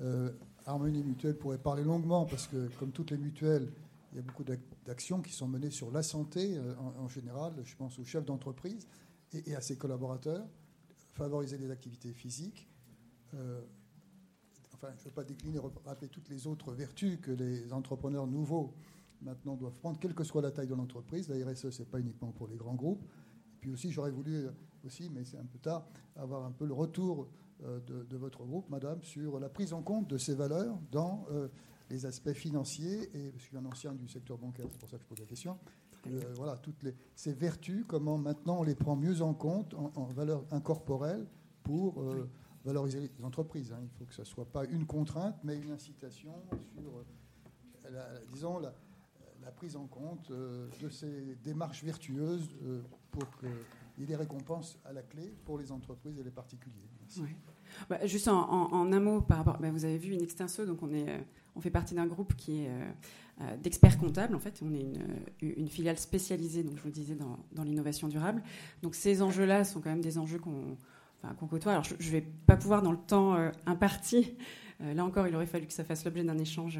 Euh, 0.02 0.30
Harmonie 0.66 1.02
Mutuelle 1.04 1.38
pourrait 1.38 1.56
parler 1.56 1.84
longuement 1.84 2.26
parce 2.26 2.48
que, 2.48 2.68
comme 2.78 2.92
toutes 2.92 3.12
les 3.12 3.16
mutuelles, 3.16 3.72
il 4.12 4.16
y 4.16 4.18
a 4.18 4.22
beaucoup 4.22 4.44
d'actions 4.84 5.22
qui 5.22 5.32
sont 5.32 5.48
menées 5.48 5.70
sur 5.70 5.90
la 5.90 6.02
santé 6.02 6.58
euh, 6.58 6.74
en, 6.98 7.08
général. 7.08 7.54
Je 7.64 7.74
pense 7.76 7.98
aux 7.98 8.04
chefs 8.04 8.26
d'entreprise 8.26 8.86
et, 9.32 9.54
à 9.54 9.62
ses 9.62 9.78
collaborateurs. 9.78 10.44
Favoriser 11.12 11.56
les 11.56 11.70
activités 11.70 12.12
physiques. 12.12 12.68
enfin, 14.74 14.88
je 14.96 15.00
ne 15.00 15.04
veux 15.06 15.14
pas 15.14 15.24
décliner, 15.24 15.60
rappeler 15.86 16.08
toutes 16.08 16.28
les 16.28 16.46
autres 16.46 16.72
vertus 16.72 17.18
que 17.22 17.30
les 17.30 17.72
entrepreneurs 17.72 18.26
nouveaux 18.26 18.74
maintenant 19.22 19.56
doivent 19.56 19.76
prendre, 19.76 19.98
quelle 19.98 20.14
que 20.14 20.24
soit 20.24 20.42
la 20.42 20.50
taille 20.50 20.66
de 20.66 20.74
l'entreprise. 20.74 21.28
La 21.28 21.46
RSE, 21.46 21.70
ce 21.70 21.82
n'est 21.82 21.88
pas 21.88 22.00
uniquement 22.00 22.32
pour 22.32 22.48
les 22.48 22.56
grands 22.56 22.74
groupes. 22.74 23.02
Et 23.02 23.58
puis 23.60 23.70
aussi, 23.70 23.90
j'aurais 23.90 24.10
voulu 24.10 24.34
euh, 24.34 24.50
aussi, 24.84 25.10
mais 25.10 25.24
c'est 25.24 25.38
un 25.38 25.46
peu 25.46 25.58
tard, 25.58 25.86
avoir 26.16 26.44
un 26.44 26.52
peu 26.52 26.66
le 26.66 26.74
retour 26.74 27.28
euh, 27.64 27.80
de, 27.80 28.16
votre 28.16 28.44
groupe, 28.44 28.68
madame, 28.70 29.02
sur 29.02 29.38
la 29.38 29.48
prise 29.48 29.72
en 29.72 29.82
compte 29.82 30.08
de 30.08 30.18
ces 30.18 30.34
valeurs 30.34 30.78
dans 30.90 31.24
euh, 31.30 31.48
les 31.90 32.06
aspects 32.06 32.32
financiers. 32.32 33.08
Et 33.16 33.32
je 33.36 33.42
suis 33.42 33.56
un 33.56 33.64
ancien 33.64 33.92
du 33.94 34.08
secteur 34.08 34.38
bancaire, 34.38 34.66
c'est 34.70 34.78
pour 34.78 34.88
ça 34.88 34.96
que 34.96 35.02
je 35.04 35.08
pose 35.08 35.20
la 35.20 35.26
question. 35.26 35.58
voilà, 36.34 36.56
toutes 36.56 36.82
les, 36.82 36.94
ces 37.14 37.32
vertus, 37.32 37.84
comment 37.86 38.18
maintenant 38.18 38.58
on 38.58 38.62
les 38.64 38.74
prend 38.74 38.96
mieux 38.96 39.22
en 39.22 39.34
compte 39.34 39.74
en, 39.74 39.92
en 39.94 40.06
valeur 40.06 40.44
incorporelle 40.50 41.26
pour 41.62 42.04
valoriser 42.64 43.00
les 43.00 43.24
entreprises. 43.24 43.72
Hein. 43.72 43.80
Il 43.82 43.90
faut 43.90 44.04
que 44.04 44.14
ce 44.14 44.22
ne 44.22 44.26
soit 44.26 44.44
pas 44.44 44.64
une 44.66 44.86
contrainte, 44.86 45.36
mais 45.44 45.56
une 45.56 45.70
incitation 45.70 46.32
sur, 46.74 47.04
disons, 48.32 48.58
la, 48.58 48.74
la 49.45 49.51
prise 49.51 49.76
en 49.76 49.86
compte 49.86 50.30
euh, 50.30 50.68
de 50.80 50.88
ces 50.88 51.36
démarches 51.43 51.82
vertueuses 51.84 52.49
euh, 52.64 52.80
pour 53.11 53.24
qu'il 53.38 53.49
y 53.99 54.03
ait 54.03 54.07
des 54.07 54.16
récompenses 54.16 54.78
à 54.84 54.93
la 54.93 55.03
clé 55.03 55.34
pour 55.45 55.59
les 55.59 55.72
entreprises 55.72 56.18
et 56.18 56.22
les 56.22 56.30
particuliers. 56.30 56.88
Bah, 57.88 58.07
juste 58.07 58.28
en, 58.28 58.93
un 58.93 59.01
mot 59.01 59.20
par 59.20 59.38
rapport, 59.38 59.59
bah, 59.59 59.70
vous 59.70 59.84
avez 59.84 59.99
vu 59.99 60.12
une 60.12 60.22
extenso, 60.22 60.64
donc 60.64 60.82
on, 60.82 60.93
est, 60.93 61.09
euh, 61.09 61.18
on 61.57 61.61
fait 61.61 61.70
partie 61.70 61.95
d'un 61.95 62.07
groupe 62.07 62.34
qui 62.34 62.62
est 62.62 62.70
d'experts 63.61 63.99
comptables. 63.99 64.36
En 64.36 64.38
fait, 64.38 64.61
on 64.62 64.72
est 64.72 64.93
une, 65.40 65.68
filiale 65.68 65.99
spécialisée, 65.99 66.62
donc 66.62 66.76
je 66.76 66.82
vous 66.82 66.88
le 66.88 66.95
disais, 66.95 67.16
dans, 67.16 67.64
l'innovation 67.64 68.07
durable. 68.07 68.43
Donc 68.82 68.95
ces 68.95 69.20
enjeux-là 69.20 69.64
sont 69.64 69.80
quand 69.80 69.90
même 69.90 70.01
des 70.01 70.18
enjeux 70.18 70.38
qu'on 70.38 70.76
enfin, 71.24 71.34
côtoie. 71.47 71.72
Alors 71.72 71.84
je 71.84 71.95
ne 71.95 72.12
vais 72.12 72.20
pas 72.20 72.57
pouvoir, 72.57 72.82
dans 72.82 72.93
le 72.93 72.99
temps 72.99 73.36
imparti, 73.66 74.36
là 74.80 75.05
encore, 75.05 75.26
il 75.26 75.34
aurait 75.34 75.47
fallu 75.47 75.66
que 75.66 75.72
ça 75.72 75.82
fasse 75.82 76.05
l'objet 76.05 76.22
d'un 76.22 76.38
échange 76.38 76.78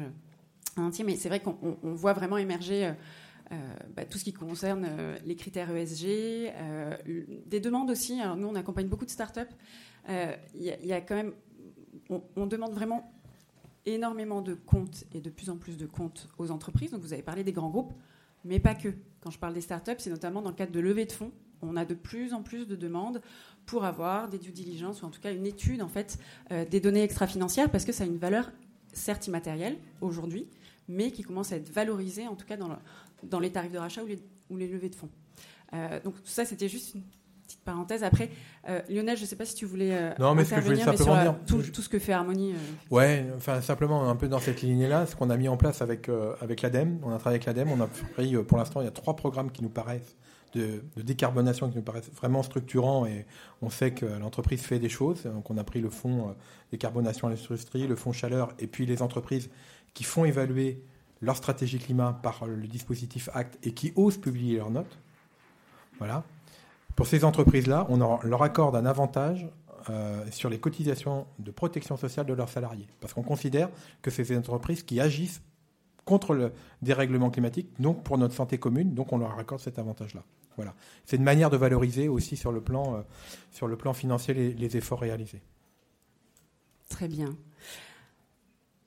mais 0.77 1.15
c'est 1.15 1.29
vrai 1.29 1.39
qu'on 1.39 1.77
voit 1.83 2.13
vraiment 2.13 2.37
émerger 2.37 2.85
euh, 2.85 2.91
euh, 3.51 3.55
bah, 3.95 4.05
tout 4.05 4.17
ce 4.17 4.23
qui 4.23 4.33
concerne 4.33 4.85
euh, 4.87 5.17
les 5.25 5.35
critères 5.35 5.75
ESG, 5.75 6.53
des 7.45 7.59
demandes 7.59 7.91
aussi. 7.91 8.19
Alors 8.19 8.37
nous, 8.37 8.47
on 8.47 8.55
accompagne 8.55 8.87
beaucoup 8.87 9.05
de 9.05 9.11
startups. 9.11 9.41
Il 10.09 10.35
y, 10.55 10.93
a 10.93 11.01
quand 11.01 11.15
même, 11.15 11.33
on, 12.09 12.45
demande 12.45 12.73
vraiment 12.73 13.13
énormément 13.85 14.41
de 14.41 14.53
comptes 14.53 15.05
et 15.13 15.21
de 15.21 15.29
plus 15.29 15.49
en 15.49 15.57
plus 15.57 15.77
de 15.77 15.85
comptes 15.85 16.29
aux 16.37 16.51
entreprises. 16.51 16.91
Donc 16.91 17.01
vous 17.01 17.13
avez 17.13 17.21
parlé 17.21 17.43
des 17.43 17.53
grands 17.53 17.69
groupes, 17.69 17.93
mais 18.43 18.59
pas 18.59 18.75
que. 18.75 18.89
Quand 19.21 19.31
je 19.31 19.39
parle 19.39 19.53
des 19.53 19.61
startups, 19.61 19.93
c'est 19.99 20.09
notamment 20.09 20.41
dans 20.41 20.49
le 20.49 20.55
cadre 20.55 20.73
de 20.73 20.81
levée 20.81 21.05
de 21.05 21.13
fonds. 21.13 21.31
On 21.61 21.77
a 21.77 21.85
de 21.85 21.93
plus 21.93 22.33
en 22.33 22.43
plus 22.43 22.67
de 22.67 22.75
demandes 22.75 23.21
pour 23.65 23.85
avoir 23.85 24.27
des 24.27 24.37
due 24.37 24.51
diligence 24.51 25.01
ou 25.01 25.05
en 25.05 25.09
tout 25.09 25.21
cas 25.21 25.31
une 25.31 25.45
étude 25.45 25.81
en 25.81 25.87
fait 25.87 26.19
des 26.69 26.81
données 26.81 27.03
extra-financières 27.03 27.71
parce 27.71 27.85
que 27.85 27.93
ça 27.93 28.03
a 28.03 28.07
une 28.07 28.17
valeur 28.17 28.51
certes 28.93 29.27
immatérielle 29.27 29.77
aujourd'hui, 30.01 30.47
mais 30.87 31.11
qui 31.11 31.23
commence 31.23 31.51
à 31.51 31.57
être 31.57 31.69
valorisé, 31.69 32.27
en 32.27 32.35
tout 32.35 32.45
cas 32.45 32.57
dans, 32.57 32.69
dans 33.23 33.39
les 33.39 33.51
tarifs 33.51 33.71
de 33.71 33.77
rachat 33.77 34.03
ou 34.03 34.07
les, 34.07 34.19
ou 34.49 34.57
les 34.57 34.67
levées 34.67 34.89
de 34.89 34.95
fonds. 34.95 35.09
Euh, 35.73 35.99
donc 36.03 36.15
ça, 36.23 36.45
c'était 36.45 36.69
juste 36.69 36.93
une 36.95 37.01
petite 37.45 37.61
parenthèse. 37.61 38.03
Après, 38.03 38.29
euh, 38.69 38.81
Lionel, 38.89 39.17
je 39.17 39.23
ne 39.23 39.27
sais 39.27 39.35
pas 39.35 39.45
si 39.45 39.55
tu 39.55 39.65
voulais 39.65 39.91
euh, 39.93 40.11
non, 40.19 40.35
mais 40.35 40.43
intervenir, 40.43 40.87
mais 40.89 40.97
sur 40.97 41.35
tout, 41.47 41.61
tout, 41.61 41.81
ce 41.81 41.89
que 41.89 41.99
fait 41.99 42.13
Harmonie. 42.13 42.53
ouais, 42.91 43.25
enfin 43.35 43.61
simplement 43.61 44.09
un 44.09 44.15
peu 44.15 44.27
dans 44.27 44.39
cette 44.39 44.61
lignée-là, 44.61 45.05
ce 45.05 45.15
qu'on 45.15 45.29
a 45.29 45.37
mis 45.37 45.47
en 45.47 45.57
place 45.57 45.81
avec 45.81 46.09
avec 46.41 46.61
l'ADEME. 46.61 46.99
On 47.03 47.11
a 47.11 47.17
travaillé 47.17 47.35
avec 47.35 47.45
l'ADEME. 47.45 47.71
On 47.71 47.81
a 47.81 47.87
pris, 47.87 48.35
pour 48.43 48.57
l'instant, 48.57 48.81
il 48.81 48.85
y 48.85 48.87
a 48.87 48.91
trois 48.91 49.15
programmes 49.15 49.51
qui 49.51 49.63
nous 49.63 49.69
paraissent 49.69 50.15
de, 50.53 50.83
décarbonation 51.01 51.69
qui 51.69 51.77
nous 51.77 51.83
paraissent 51.83 52.11
vraiment 52.15 52.43
structurants 52.43 53.05
et 53.05 53.25
on 53.61 53.69
sait 53.69 53.91
que 53.91 54.05
l'entreprise 54.05 54.61
fait 54.61 54.79
des 54.79 54.89
choses. 54.89 55.23
Donc 55.23 55.49
on 55.49 55.57
a 55.57 55.63
pris 55.63 55.81
le 55.81 55.89
fonds 55.89 56.29
euh, 56.29 56.33
décarbonation 56.71 57.27
à 57.27 57.31
l'industrie, 57.31 57.87
le 57.87 57.95
fonds 57.95 58.13
chaleur 58.13 58.53
et 58.59 58.67
puis 58.67 58.85
les 58.85 59.01
entreprises 59.01 59.49
qui 59.93 60.03
font 60.03 60.25
évaluer 60.25 60.83
leur 61.21 61.37
stratégie 61.37 61.79
climat 61.79 62.19
par 62.21 62.45
le 62.45 62.67
dispositif 62.67 63.29
ACT 63.33 63.57
et 63.63 63.73
qui 63.73 63.93
osent 63.95 64.17
publier 64.17 64.57
leurs 64.57 64.71
notes. 64.71 64.97
Voilà. 65.97 66.23
Pour 66.95 67.07
ces 67.07 67.23
entreprises-là, 67.23 67.87
on 67.89 67.97
leur 67.97 68.43
accorde 68.43 68.75
un 68.75 68.85
avantage 68.85 69.47
euh, 69.89 70.23
sur 70.31 70.49
les 70.49 70.59
cotisations 70.59 71.27
de 71.39 71.51
protection 71.51 71.97
sociale 71.97 72.25
de 72.25 72.33
leurs 72.33 72.49
salariés. 72.49 72.87
Parce 72.99 73.13
qu'on 73.13 73.23
considère 73.23 73.69
que 74.01 74.11
c'est 74.11 74.23
des 74.23 74.37
entreprises 74.37 74.83
qui 74.83 74.99
agissent 74.99 75.41
contre 76.05 76.33
le 76.33 76.51
dérèglement 76.81 77.29
climatique, 77.29 77.69
donc 77.79 78.03
pour 78.03 78.17
notre 78.17 78.33
santé 78.33 78.57
commune, 78.57 78.93
donc 78.93 79.13
on 79.13 79.17
leur 79.17 79.37
accorde 79.39 79.61
cet 79.61 79.79
avantage-là. 79.79 80.23
Voilà. 80.55 80.73
C'est 81.05 81.15
une 81.15 81.23
manière 81.23 81.49
de 81.49 81.57
valoriser 81.57 82.07
aussi 82.07 82.35
sur 82.37 82.51
le 82.51 82.61
plan, 82.61 82.95
euh, 82.95 83.01
sur 83.51 83.67
le 83.67 83.75
plan 83.75 83.93
financier 83.93 84.33
les, 84.33 84.53
les 84.53 84.77
efforts 84.77 84.99
réalisés. 84.99 85.41
Très 86.89 87.07
bien. 87.07 87.35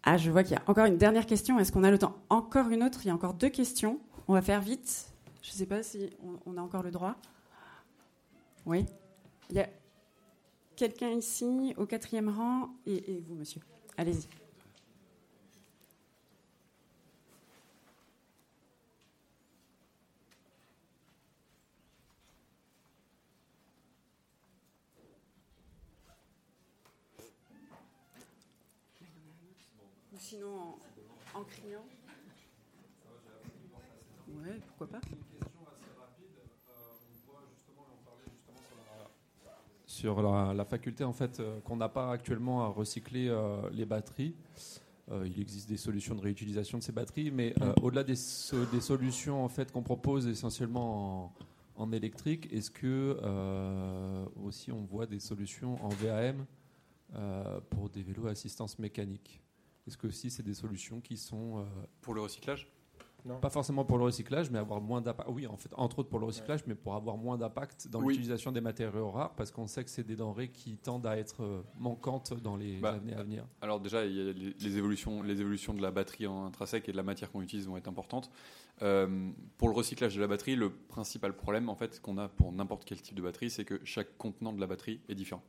Ah, 0.08 0.16
je 0.16 0.30
vois 0.30 0.44
qu'il 0.44 0.52
y 0.52 0.56
a 0.56 0.62
encore 0.68 0.84
une 0.86 0.98
dernière 0.98 1.26
question. 1.26 1.58
Est-ce 1.58 1.72
qu'on 1.72 1.82
a 1.82 1.90
le 1.90 1.98
temps 1.98 2.14
Encore 2.30 2.70
une 2.70 2.84
autre? 2.84 3.00
Il 3.02 3.08
y 3.08 3.10
a 3.10 3.14
encore 3.14 3.34
deux 3.34 3.48
questions. 3.48 3.98
On 4.28 4.34
va 4.34 4.40
faire 4.40 4.60
vite. 4.60 5.12
Je 5.42 5.50
ne 5.50 5.56
sais 5.56 5.66
pas 5.66 5.82
si 5.82 6.10
on, 6.46 6.56
a 6.56 6.60
encore 6.60 6.84
le 6.84 6.92
droit. 6.92 7.16
Oui. 8.66 8.86
Il 9.50 9.56
y 9.56 9.60
a 9.60 9.68
quelqu'un 10.76 11.10
ici 11.10 11.74
au 11.76 11.86
quatrième 11.86 12.28
rang 12.28 12.68
et 12.86 13.20
vous, 13.26 13.34
monsieur. 13.34 13.60
Allez-y. 13.96 14.28
Sinon 30.36 30.76
en, 31.34 31.44
criant. 31.44 31.84
Ouais, 34.28 34.60
pourquoi 34.66 34.86
pas 34.88 35.00
sur 39.86 40.20
la, 40.20 40.64
faculté 40.66 41.04
en 41.04 41.14
fait 41.14 41.40
euh, 41.40 41.58
qu'on 41.60 41.76
n'a 41.76 41.88
pas 41.88 42.10
actuellement 42.10 42.64
à 42.64 42.68
recycler 42.68 43.28
euh, 43.28 43.70
les 43.72 43.86
batteries. 43.86 44.34
Euh, 45.10 45.26
il 45.26 45.40
existe 45.40 45.70
des 45.70 45.78
solutions 45.78 46.14
de 46.14 46.20
réutilisation 46.20 46.76
de 46.76 46.82
ces 46.82 46.92
batteries, 46.92 47.30
mais 47.30 47.54
au-delà 47.80 48.04
des, 48.04 48.16
des, 48.72 48.80
solutions 48.80 49.42
en 49.42 49.48
fait 49.48 49.72
qu'on 49.72 49.82
propose 49.82 50.26
essentiellement 50.26 51.32
en, 51.76 51.82
en 51.84 51.92
électrique, 51.92 52.52
est-ce 52.52 52.70
que 52.70 53.16
aussi 54.44 54.70
on 54.70 54.82
voit 54.82 55.06
des 55.06 55.20
solutions 55.20 55.82
en 55.82 55.88
VAM 55.88 56.44
pour 57.70 57.88
des 57.88 58.02
vélos 58.02 58.26
à 58.26 58.32
assistance 58.32 58.78
mécanique? 58.78 59.40
Est-ce 59.86 59.96
que 59.96 60.06
aussi 60.06 60.30
c'est 60.30 60.42
des 60.42 60.54
solutions 60.54 61.00
qui 61.00 61.16
sont... 61.16 61.60
Euh, 61.60 61.64
pour 62.00 62.14
le 62.14 62.20
recyclage? 62.20 62.68
Pas 63.40 63.50
forcément 63.50 63.84
pour 63.84 63.98
le 63.98 64.04
recyclage, 64.04 64.50
mais 64.50 64.58
avoir 64.58 64.80
moins 64.80 65.00
d'impact. 65.00 65.28
Oui, 65.32 65.46
en 65.46 65.56
fait, 65.56 65.70
entre 65.76 66.00
autres 66.00 66.08
pour 66.08 66.18
le 66.18 66.26
recyclage, 66.26 66.60
mais 66.66 66.74
pour 66.74 66.94
avoir 66.94 67.16
moins 67.16 67.36
d'impact 67.36 67.88
dans 67.88 68.00
l'utilisation 68.00 68.52
des 68.52 68.60
matériaux 68.60 69.10
rares, 69.10 69.34
parce 69.34 69.50
qu'on 69.50 69.66
sait 69.66 69.84
que 69.84 69.90
c'est 69.90 70.06
des 70.06 70.16
denrées 70.16 70.48
qui 70.48 70.76
tendent 70.76 71.06
à 71.06 71.16
être 71.16 71.42
euh, 71.42 71.62
manquantes 71.78 72.34
dans 72.42 72.56
les 72.56 72.78
bah, 72.78 72.92
années 72.92 73.14
à 73.14 73.22
venir. 73.22 73.44
Alors 73.60 73.80
déjà, 73.80 74.04
il 74.04 74.12
y 74.12 74.20
a 74.28 74.32
les, 74.32 74.78
évolutions, 74.78 75.22
les 75.22 75.40
évolutions 75.40 75.74
de 75.74 75.82
la 75.82 75.90
batterie 75.90 76.26
en 76.26 76.46
intrinsèque 76.46 76.88
et 76.88 76.92
de 76.92 76.96
la 76.96 77.02
matière 77.02 77.30
qu'on 77.30 77.42
utilise 77.42 77.66
vont 77.66 77.76
être 77.76 77.88
importantes. 77.88 78.30
Euh, 78.82 79.30
pour 79.56 79.68
le 79.68 79.74
recyclage 79.74 80.14
de 80.14 80.20
la 80.20 80.26
batterie, 80.26 80.54
le 80.54 80.70
principal 80.70 81.34
problème 81.34 81.70
en 81.70 81.74
fait 81.74 82.00
qu'on 82.00 82.18
a 82.18 82.28
pour 82.28 82.52
n'importe 82.52 82.84
quel 82.84 83.00
type 83.00 83.14
de 83.14 83.22
batterie, 83.22 83.48
c'est 83.48 83.64
que 83.64 83.80
chaque 83.84 84.18
contenant 84.18 84.52
de 84.52 84.60
la 84.60 84.66
batterie 84.66 85.00
est 85.08 85.14
différent. 85.14 85.42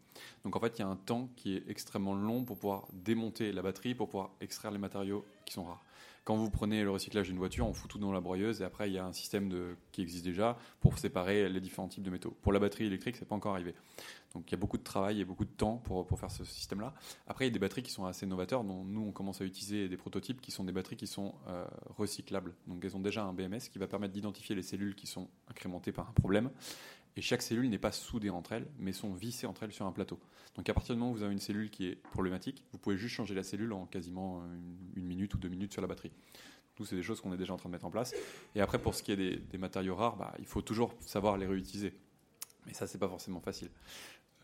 Donc 0.45 0.55
en 0.55 0.59
fait, 0.59 0.79
il 0.79 0.81
y 0.81 0.85
a 0.85 0.87
un 0.87 0.95
temps 0.95 1.29
qui 1.35 1.55
est 1.55 1.63
extrêmement 1.69 2.15
long 2.15 2.45
pour 2.45 2.57
pouvoir 2.57 2.87
démonter 2.93 3.51
la 3.51 3.61
batterie, 3.61 3.95
pour 3.95 4.07
pouvoir 4.07 4.31
extraire 4.39 4.71
les 4.71 4.77
matériaux 4.77 5.25
qui 5.45 5.53
sont 5.53 5.65
rares. 5.65 5.83
Quand 6.27 6.35
vous 6.35 6.49
prenez 6.49 6.83
le 6.83 6.91
recyclage 6.91 7.27
d'une 7.27 7.37
voiture, 7.37 7.65
on 7.65 7.71
fout 7.71 7.89
tout 7.89 7.99
dans 7.99 8.11
la 8.11 8.19
broyeuse 8.19 8.59
et 8.59 8.65
après 8.65 8.89
il 8.89 8.93
y 8.93 8.97
a 8.97 9.05
un 9.05 9.13
système 9.13 9.49
qui 9.93 10.01
existe 10.01 10.25
déjà 10.25 10.57
pour 10.81 10.99
séparer 10.99 11.47
les 11.47 11.61
différents 11.61 11.87
types 11.87 12.03
de 12.03 12.09
métaux. 12.09 12.35
Pour 12.41 12.51
la 12.51 12.59
batterie 12.59 12.83
électrique, 12.83 13.15
c'est 13.15 13.23
pas 13.23 13.35
encore 13.35 13.53
arrivé. 13.53 13.73
Donc 14.33 14.43
il 14.49 14.51
y 14.51 14.55
a 14.55 14.57
beaucoup 14.57 14.77
de 14.77 14.83
travail 14.83 15.21
et 15.21 15.23
beaucoup 15.23 15.45
de 15.45 15.49
temps 15.49 15.77
pour, 15.77 16.05
pour 16.05 16.19
faire 16.19 16.29
ce 16.29 16.43
système-là. 16.43 16.93
Après, 17.27 17.45
il 17.45 17.47
y 17.47 17.51
a 17.51 17.53
des 17.53 17.59
batteries 17.59 17.81
qui 17.81 17.91
sont 17.91 18.03
assez 18.03 18.25
novateurs, 18.25 18.65
dont 18.65 18.83
nous 18.83 19.05
on 19.07 19.13
commence 19.13 19.39
à 19.39 19.45
utiliser 19.45 19.87
des 19.87 19.95
prototypes 19.95 20.41
qui 20.41 20.51
sont 20.51 20.65
des 20.65 20.73
batteries 20.73 20.97
qui 20.97 21.07
sont 21.07 21.33
euh, 21.47 21.65
recyclables. 21.95 22.53
Donc 22.67 22.83
elles 22.83 22.97
ont 22.97 22.99
déjà 22.99 23.23
un 23.23 23.31
BMS 23.31 23.69
qui 23.71 23.79
va 23.79 23.87
permettre 23.87 24.13
d'identifier 24.13 24.53
les 24.53 24.63
cellules 24.63 24.95
qui 24.95 25.07
sont 25.07 25.29
incrémentées 25.49 25.93
par 25.93 26.09
un 26.09 26.13
problème 26.13 26.49
et 27.17 27.21
chaque 27.21 27.41
cellule 27.41 27.69
n'est 27.69 27.79
pas 27.79 27.91
soudée 27.91 28.29
entre 28.29 28.53
elles, 28.53 28.67
mais 28.77 28.93
sont 28.93 29.11
vissées 29.11 29.47
entre 29.47 29.63
elles 29.63 29.73
sur 29.73 29.87
un 29.87 29.91
plateau. 29.91 30.19
Donc 30.55 30.69
à 30.69 30.73
partir 30.73 30.93
du 30.93 30.99
moment 30.99 31.11
où 31.11 31.15
vous 31.15 31.23
avez 31.23 31.33
une 31.33 31.39
cellule 31.39 31.71
qui 31.71 31.87
est 31.87 31.95
problématique, 31.95 32.63
vous 32.71 32.77
pouvez 32.77 32.95
juste 32.95 33.15
changer 33.15 33.33
la 33.33 33.43
cellule 33.43 33.73
en 33.73 33.87
quasiment 33.87 34.43
une, 34.95 35.03
minute 35.03 35.33
ou 35.33 35.39
deux 35.39 35.49
minutes 35.49 35.73
sur 35.73 35.81
la 35.81 35.87
batterie. 35.87 36.11
Tout 36.75 36.85
c'est 36.85 36.95
des 36.95 37.01
choses 37.01 37.19
qu'on 37.19 37.33
est 37.33 37.37
déjà 37.37 37.53
en 37.53 37.57
train 37.57 37.69
de 37.69 37.73
mettre 37.73 37.85
en 37.85 37.91
place. 37.91 38.13
Et 38.53 38.61
après, 38.61 38.79
pour 38.79 38.93
ce 38.93 39.01
qui 39.01 39.11
est 39.11 39.15
des, 39.15 39.57
matériaux 39.57 39.95
rares, 39.95 40.15
bah, 40.15 40.33
il 40.37 40.45
faut 40.45 40.61
toujours 40.61 40.93
savoir 41.01 41.37
les 41.37 41.47
réutiliser. 41.47 41.93
Mais 42.67 42.73
ça, 42.73 42.85
c'est 42.85 42.99
pas 42.99 43.07
forcément 43.07 43.39
facile. 43.39 43.69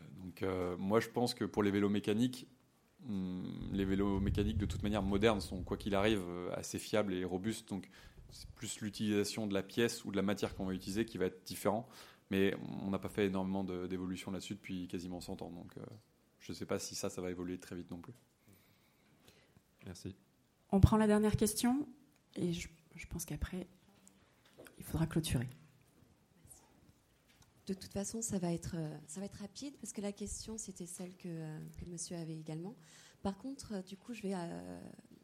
Euh, 0.00 0.04
donc 0.24 0.42
euh, 0.42 0.76
moi, 0.76 0.98
je 0.98 1.08
pense 1.08 1.32
que 1.32 1.44
pour 1.44 1.62
les 1.62 1.70
vélos 1.70 1.88
mécaniques, 1.88 2.48
hmm, 3.06 3.44
les 3.72 3.84
vélos 3.84 4.18
mécaniques 4.18 4.58
de 4.58 4.66
toute 4.66 4.82
manière 4.82 5.02
modernes 5.02 5.40
sont, 5.40 5.62
quoi 5.62 5.76
qu'il 5.76 5.94
arrive, 5.94 6.22
euh, 6.26 6.50
assez 6.54 6.80
fiables 6.80 7.12
et 7.12 7.24
robustes. 7.24 7.68
Donc 7.68 7.88
c'est 8.30 8.50
plus 8.50 8.80
l'utilisation 8.80 9.46
de 9.46 9.54
la 9.54 9.62
pièce 9.62 10.04
ou 10.04 10.10
de 10.10 10.16
la 10.16 10.22
matière 10.22 10.56
qu'on 10.56 10.64
va 10.64 10.74
utiliser 10.74 11.04
qui 11.04 11.18
va 11.18 11.26
être 11.26 11.44
différent. 11.44 11.88
Mais 12.30 12.54
on 12.82 12.90
n'a 12.90 12.98
pas 12.98 13.08
fait 13.08 13.26
énormément 13.26 13.64
d'évolution 13.64 14.30
là-dessus 14.30 14.54
depuis 14.54 14.88
quasiment 14.88 15.20
100 15.20 15.42
ans. 15.42 15.50
Donc 15.50 15.76
euh, 15.76 15.82
je 16.40 16.52
ne 16.52 16.56
sais 16.56 16.66
pas 16.66 16.78
si 16.78 16.94
ça, 16.94 17.10
ça 17.10 17.20
va 17.20 17.30
évoluer 17.30 17.58
très 17.58 17.76
vite 17.76 17.90
non 17.90 17.98
plus. 17.98 18.14
Merci. 19.86 20.14
On 20.70 20.80
prend 20.80 20.96
la 20.96 21.06
dernière 21.06 21.36
question 21.36 21.86
et 22.36 22.52
je, 22.52 22.68
pense 23.08 23.24
qu'après, 23.24 23.66
il 24.78 24.84
faudra 24.84 25.06
clôturer. 25.06 25.48
De 27.66 27.74
toute 27.74 27.92
façon, 27.92 28.20
ça 28.20 28.38
va 28.38 28.52
être, 28.52 28.74
euh, 28.76 28.98
ça 29.06 29.20
va 29.20 29.26
être 29.26 29.40
rapide 29.40 29.74
parce 29.80 29.92
que 29.92 30.00
la 30.00 30.12
question, 30.12 30.58
c'était 30.58 30.86
celle 30.86 31.14
que, 31.16 31.28
euh, 31.28 31.58
que, 31.78 31.88
monsieur 31.88 32.16
avait 32.16 32.36
également. 32.36 32.74
Par 33.22 33.38
contre, 33.38 33.82
du 33.84 33.96
coup, 33.96 34.12
je 34.12 34.22
vais, 34.22 34.34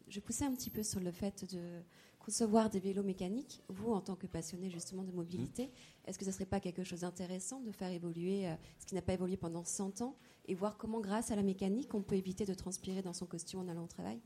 je 0.08 0.14
vais 0.14 0.20
pousser 0.20 0.44
un 0.44 0.54
petit 0.54 0.70
peu 0.70 0.82
sur 0.82 1.00
le 1.00 1.12
fait 1.12 1.44
de 1.52 1.82
concevoir 2.20 2.70
des 2.70 2.78
vélos 2.78 3.02
mécaniques, 3.02 3.62
vous, 3.68 3.92
en 3.92 4.00
tant 4.00 4.14
que 4.14 4.26
passionné 4.26 4.70
justement 4.70 5.02
de 5.02 5.10
mobilité, 5.10 5.66
mmh. 5.66 6.08
est-ce 6.08 6.18
que 6.18 6.24
ce 6.24 6.30
ne 6.30 6.34
serait 6.34 6.46
pas 6.46 6.60
quelque 6.60 6.84
chose 6.84 7.00
d'intéressant 7.00 7.60
de 7.60 7.72
faire 7.72 7.90
évoluer 7.90 8.46
euh, 8.46 8.54
ce 8.78 8.86
qui 8.86 8.94
n'a 8.94 9.02
pas 9.02 9.14
évolué 9.14 9.36
pendant 9.36 9.64
100 9.64 10.02
ans 10.02 10.16
et 10.46 10.54
voir 10.54 10.76
comment, 10.76 11.00
grâce 11.00 11.30
à 11.30 11.36
la 11.36 11.42
mécanique, 11.42 11.94
on 11.94 12.02
peut 12.02 12.16
éviter 12.16 12.44
de 12.44 12.54
transpirer 12.54 13.02
dans 13.02 13.12
son 13.12 13.26
costume 13.26 13.60
en 13.60 13.68
allant 13.68 13.84
au 13.84 13.88
travail? 13.88 14.20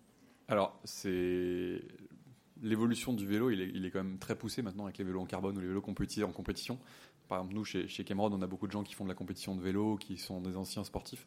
Alors, 0.48 0.78
c'est. 0.84 1.80
L'évolution 2.62 3.12
du 3.12 3.26
vélo, 3.26 3.50
il 3.50 3.60
est, 3.60 3.68
il 3.74 3.84
est, 3.84 3.90
quand 3.90 4.02
même 4.02 4.18
très 4.18 4.36
poussé 4.36 4.62
maintenant 4.62 4.84
avec 4.84 4.96
les 4.96 5.04
vélos 5.04 5.20
en 5.20 5.26
carbone 5.26 5.58
ou 5.58 5.60
les 5.60 5.66
vélos 5.66 5.82
qu'on 5.82 5.92
peut 5.92 6.04
utiliser 6.04 6.24
en 6.24 6.32
compétition. 6.32 6.78
Par 7.28 7.38
exemple, 7.38 7.54
nous, 7.54 7.64
chez, 7.64 7.88
chez 7.88 8.04
Cameron, 8.04 8.30
on 8.32 8.40
a 8.42 8.46
beaucoup 8.46 8.66
de 8.66 8.72
gens 8.72 8.84
qui 8.84 8.94
font 8.94 9.04
de 9.04 9.08
la 9.08 9.14
compétition 9.14 9.56
de 9.56 9.60
vélo, 9.60 9.96
qui 9.96 10.16
sont 10.16 10.40
des 10.40 10.56
anciens 10.56 10.84
sportifs. 10.84 11.26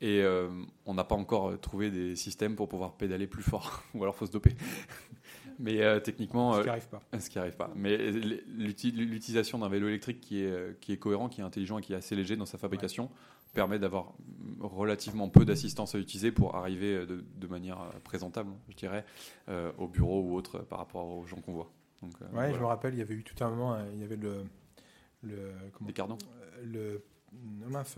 Et 0.00 0.22
euh, 0.22 0.48
on 0.86 0.94
n'a 0.94 1.04
pas 1.04 1.16
encore 1.16 1.58
trouvé 1.60 1.90
des 1.90 2.14
systèmes 2.16 2.54
pour 2.54 2.68
pouvoir 2.68 2.92
pédaler 2.92 3.26
plus 3.26 3.42
fort, 3.42 3.82
ou 3.94 4.02
alors 4.02 4.14
faut 4.14 4.26
se 4.26 4.32
doper. 4.32 4.54
Mais 5.58 5.82
euh, 5.82 6.00
techniquement, 6.00 6.54
ce 6.54 6.60
qui 6.60 6.66
n'arrive 6.66 6.88
pas. 6.88 7.02
Ce 7.18 7.30
qui 7.30 7.38
arrive 7.38 7.56
pas. 7.56 7.70
Mais 7.74 7.96
l'utilisation 7.96 9.58
d'un 9.58 9.68
vélo 9.68 9.88
électrique 9.88 10.20
qui 10.20 10.42
est, 10.42 10.80
qui 10.80 10.92
est 10.92 10.98
cohérent, 10.98 11.28
qui 11.28 11.40
est 11.40 11.44
intelligent 11.44 11.78
et 11.78 11.82
qui 11.82 11.92
est 11.92 11.96
assez 11.96 12.14
léger 12.14 12.36
dans 12.36 12.46
sa 12.46 12.58
fabrication 12.58 13.10
permet 13.54 13.78
d'avoir 13.78 14.12
relativement 14.60 15.28
peu 15.28 15.44
d'assistance 15.44 15.94
à 15.94 15.98
utiliser 15.98 16.30
pour 16.30 16.54
arriver 16.54 17.06
de, 17.06 17.24
de, 17.34 17.46
manière 17.46 17.78
présentable, 18.04 18.52
je 18.68 18.76
dirais, 18.76 19.04
au 19.78 19.88
bureau 19.88 20.22
ou 20.22 20.36
autre 20.36 20.58
par 20.60 20.78
rapport 20.78 21.06
aux 21.08 21.26
gens 21.26 21.40
qu'on 21.40 21.54
voit. 21.54 21.72
Donc, 22.02 22.12
ouais, 22.34 22.52
je 22.52 22.58
me 22.60 22.66
rappelle, 22.66 22.94
il 22.94 22.98
y 22.98 23.02
avait 23.02 23.14
eu 23.14 23.24
tout 23.24 23.42
un 23.42 23.48
moment, 23.50 23.78
il 23.92 24.00
y 24.00 24.04
avait 24.04 24.16
le. 24.16 24.44
le 25.22 25.52
comment, 25.72 25.88
Des 25.88 25.92
cardans 25.94 26.18
Le. 26.62 27.02
mince 27.68 27.96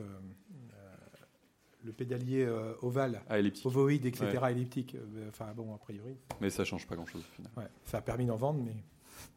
le 1.85 1.93
pédalier 1.93 2.45
euh, 2.45 2.73
ovale, 2.83 3.23
ah, 3.29 3.39
elliptique. 3.39 3.67
ovoïde, 3.67 4.07
etc., 4.07 4.39
elliptique. 4.51 4.95
Euh, 4.95 5.29
enfin, 5.29 5.53
bon, 5.55 5.75
a 5.75 5.79
priori. 5.79 6.17
Mais 6.41 6.51
ça 6.51 6.65
change 6.65 6.87
pas 6.87 6.97
grand-chose 6.97 7.23
au 7.23 7.35
final. 7.35 7.71
ça 7.85 7.99
a 7.99 8.01
permis 8.01 8.27
d'en 8.27 8.37
vendre, 8.37 8.61
mais 8.63 8.75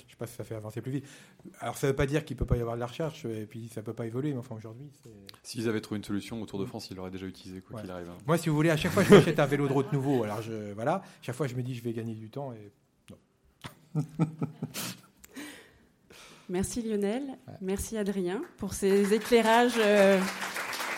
je 0.05 0.11
sais 0.11 0.17
pas 0.17 0.27
si 0.27 0.35
ça 0.35 0.43
fait 0.43 0.55
avancer 0.55 0.81
plus 0.81 0.91
vite. 0.91 1.05
Alors, 1.59 1.77
ça 1.77 1.87
veut 1.87 1.95
pas 1.95 2.05
dire 2.05 2.23
qu'il 2.25 2.37
peut 2.37 2.45
pas 2.45 2.57
y 2.57 2.61
avoir 2.61 2.75
de 2.75 2.79
la 2.79 2.87
recherche, 2.87 3.25
et 3.25 3.45
puis 3.45 3.67
ça 3.69 3.81
peut 3.81 3.93
pas 3.93 4.05
évoluer, 4.05 4.31
mais 4.31 4.39
enfin, 4.39 4.55
aujourd'hui. 4.55 4.89
S'ils 5.41 5.67
avaient 5.67 5.81
trouvé 5.81 5.97
une 5.97 6.03
solution 6.03 6.41
autour 6.41 6.59
de 6.59 6.65
France, 6.65 6.89
ils 6.89 6.95
l'auraient 6.95 7.11
déjà 7.11 7.25
utilisé, 7.25 7.61
quoi 7.61 7.81
qu'il 7.81 7.89
arrive. 7.91 8.09
Hein. 8.09 8.17
Moi, 8.27 8.37
si 8.37 8.49
vous 8.49 8.55
voulez, 8.55 8.69
à 8.69 8.77
chaque 8.77 8.91
fois 8.91 9.03
que 9.03 9.09
je 9.09 9.15
m'achète 9.15 9.39
un 9.39 9.45
vélo 9.45 9.67
de 9.67 9.73
route 9.73 9.91
nouveau, 9.91 10.23
alors 10.23 10.41
je, 10.41 10.73
voilà, 10.73 11.01
chaque 11.21 11.35
fois 11.35 11.47
je 11.47 11.55
me 11.55 11.63
dis 11.63 11.75
je 11.75 11.83
vais 11.83 11.93
gagner 11.93 12.13
du 12.13 12.29
temps, 12.29 12.53
et 12.53 12.71
non. 13.95 14.27
Merci 16.49 16.81
Lionel, 16.81 17.23
merci 17.61 17.97
Adrien 17.97 18.41
pour 18.57 18.73
ces 18.73 19.13
éclairages 19.13 19.77
euh, 19.77 20.19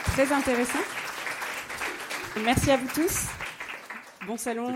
très 0.05 0.31
intéressants. 0.31 0.79
Merci 2.43 2.71
à 2.71 2.77
vous 2.77 2.87
tous. 2.93 3.27
Bon 4.27 4.37
salon. 4.37 4.73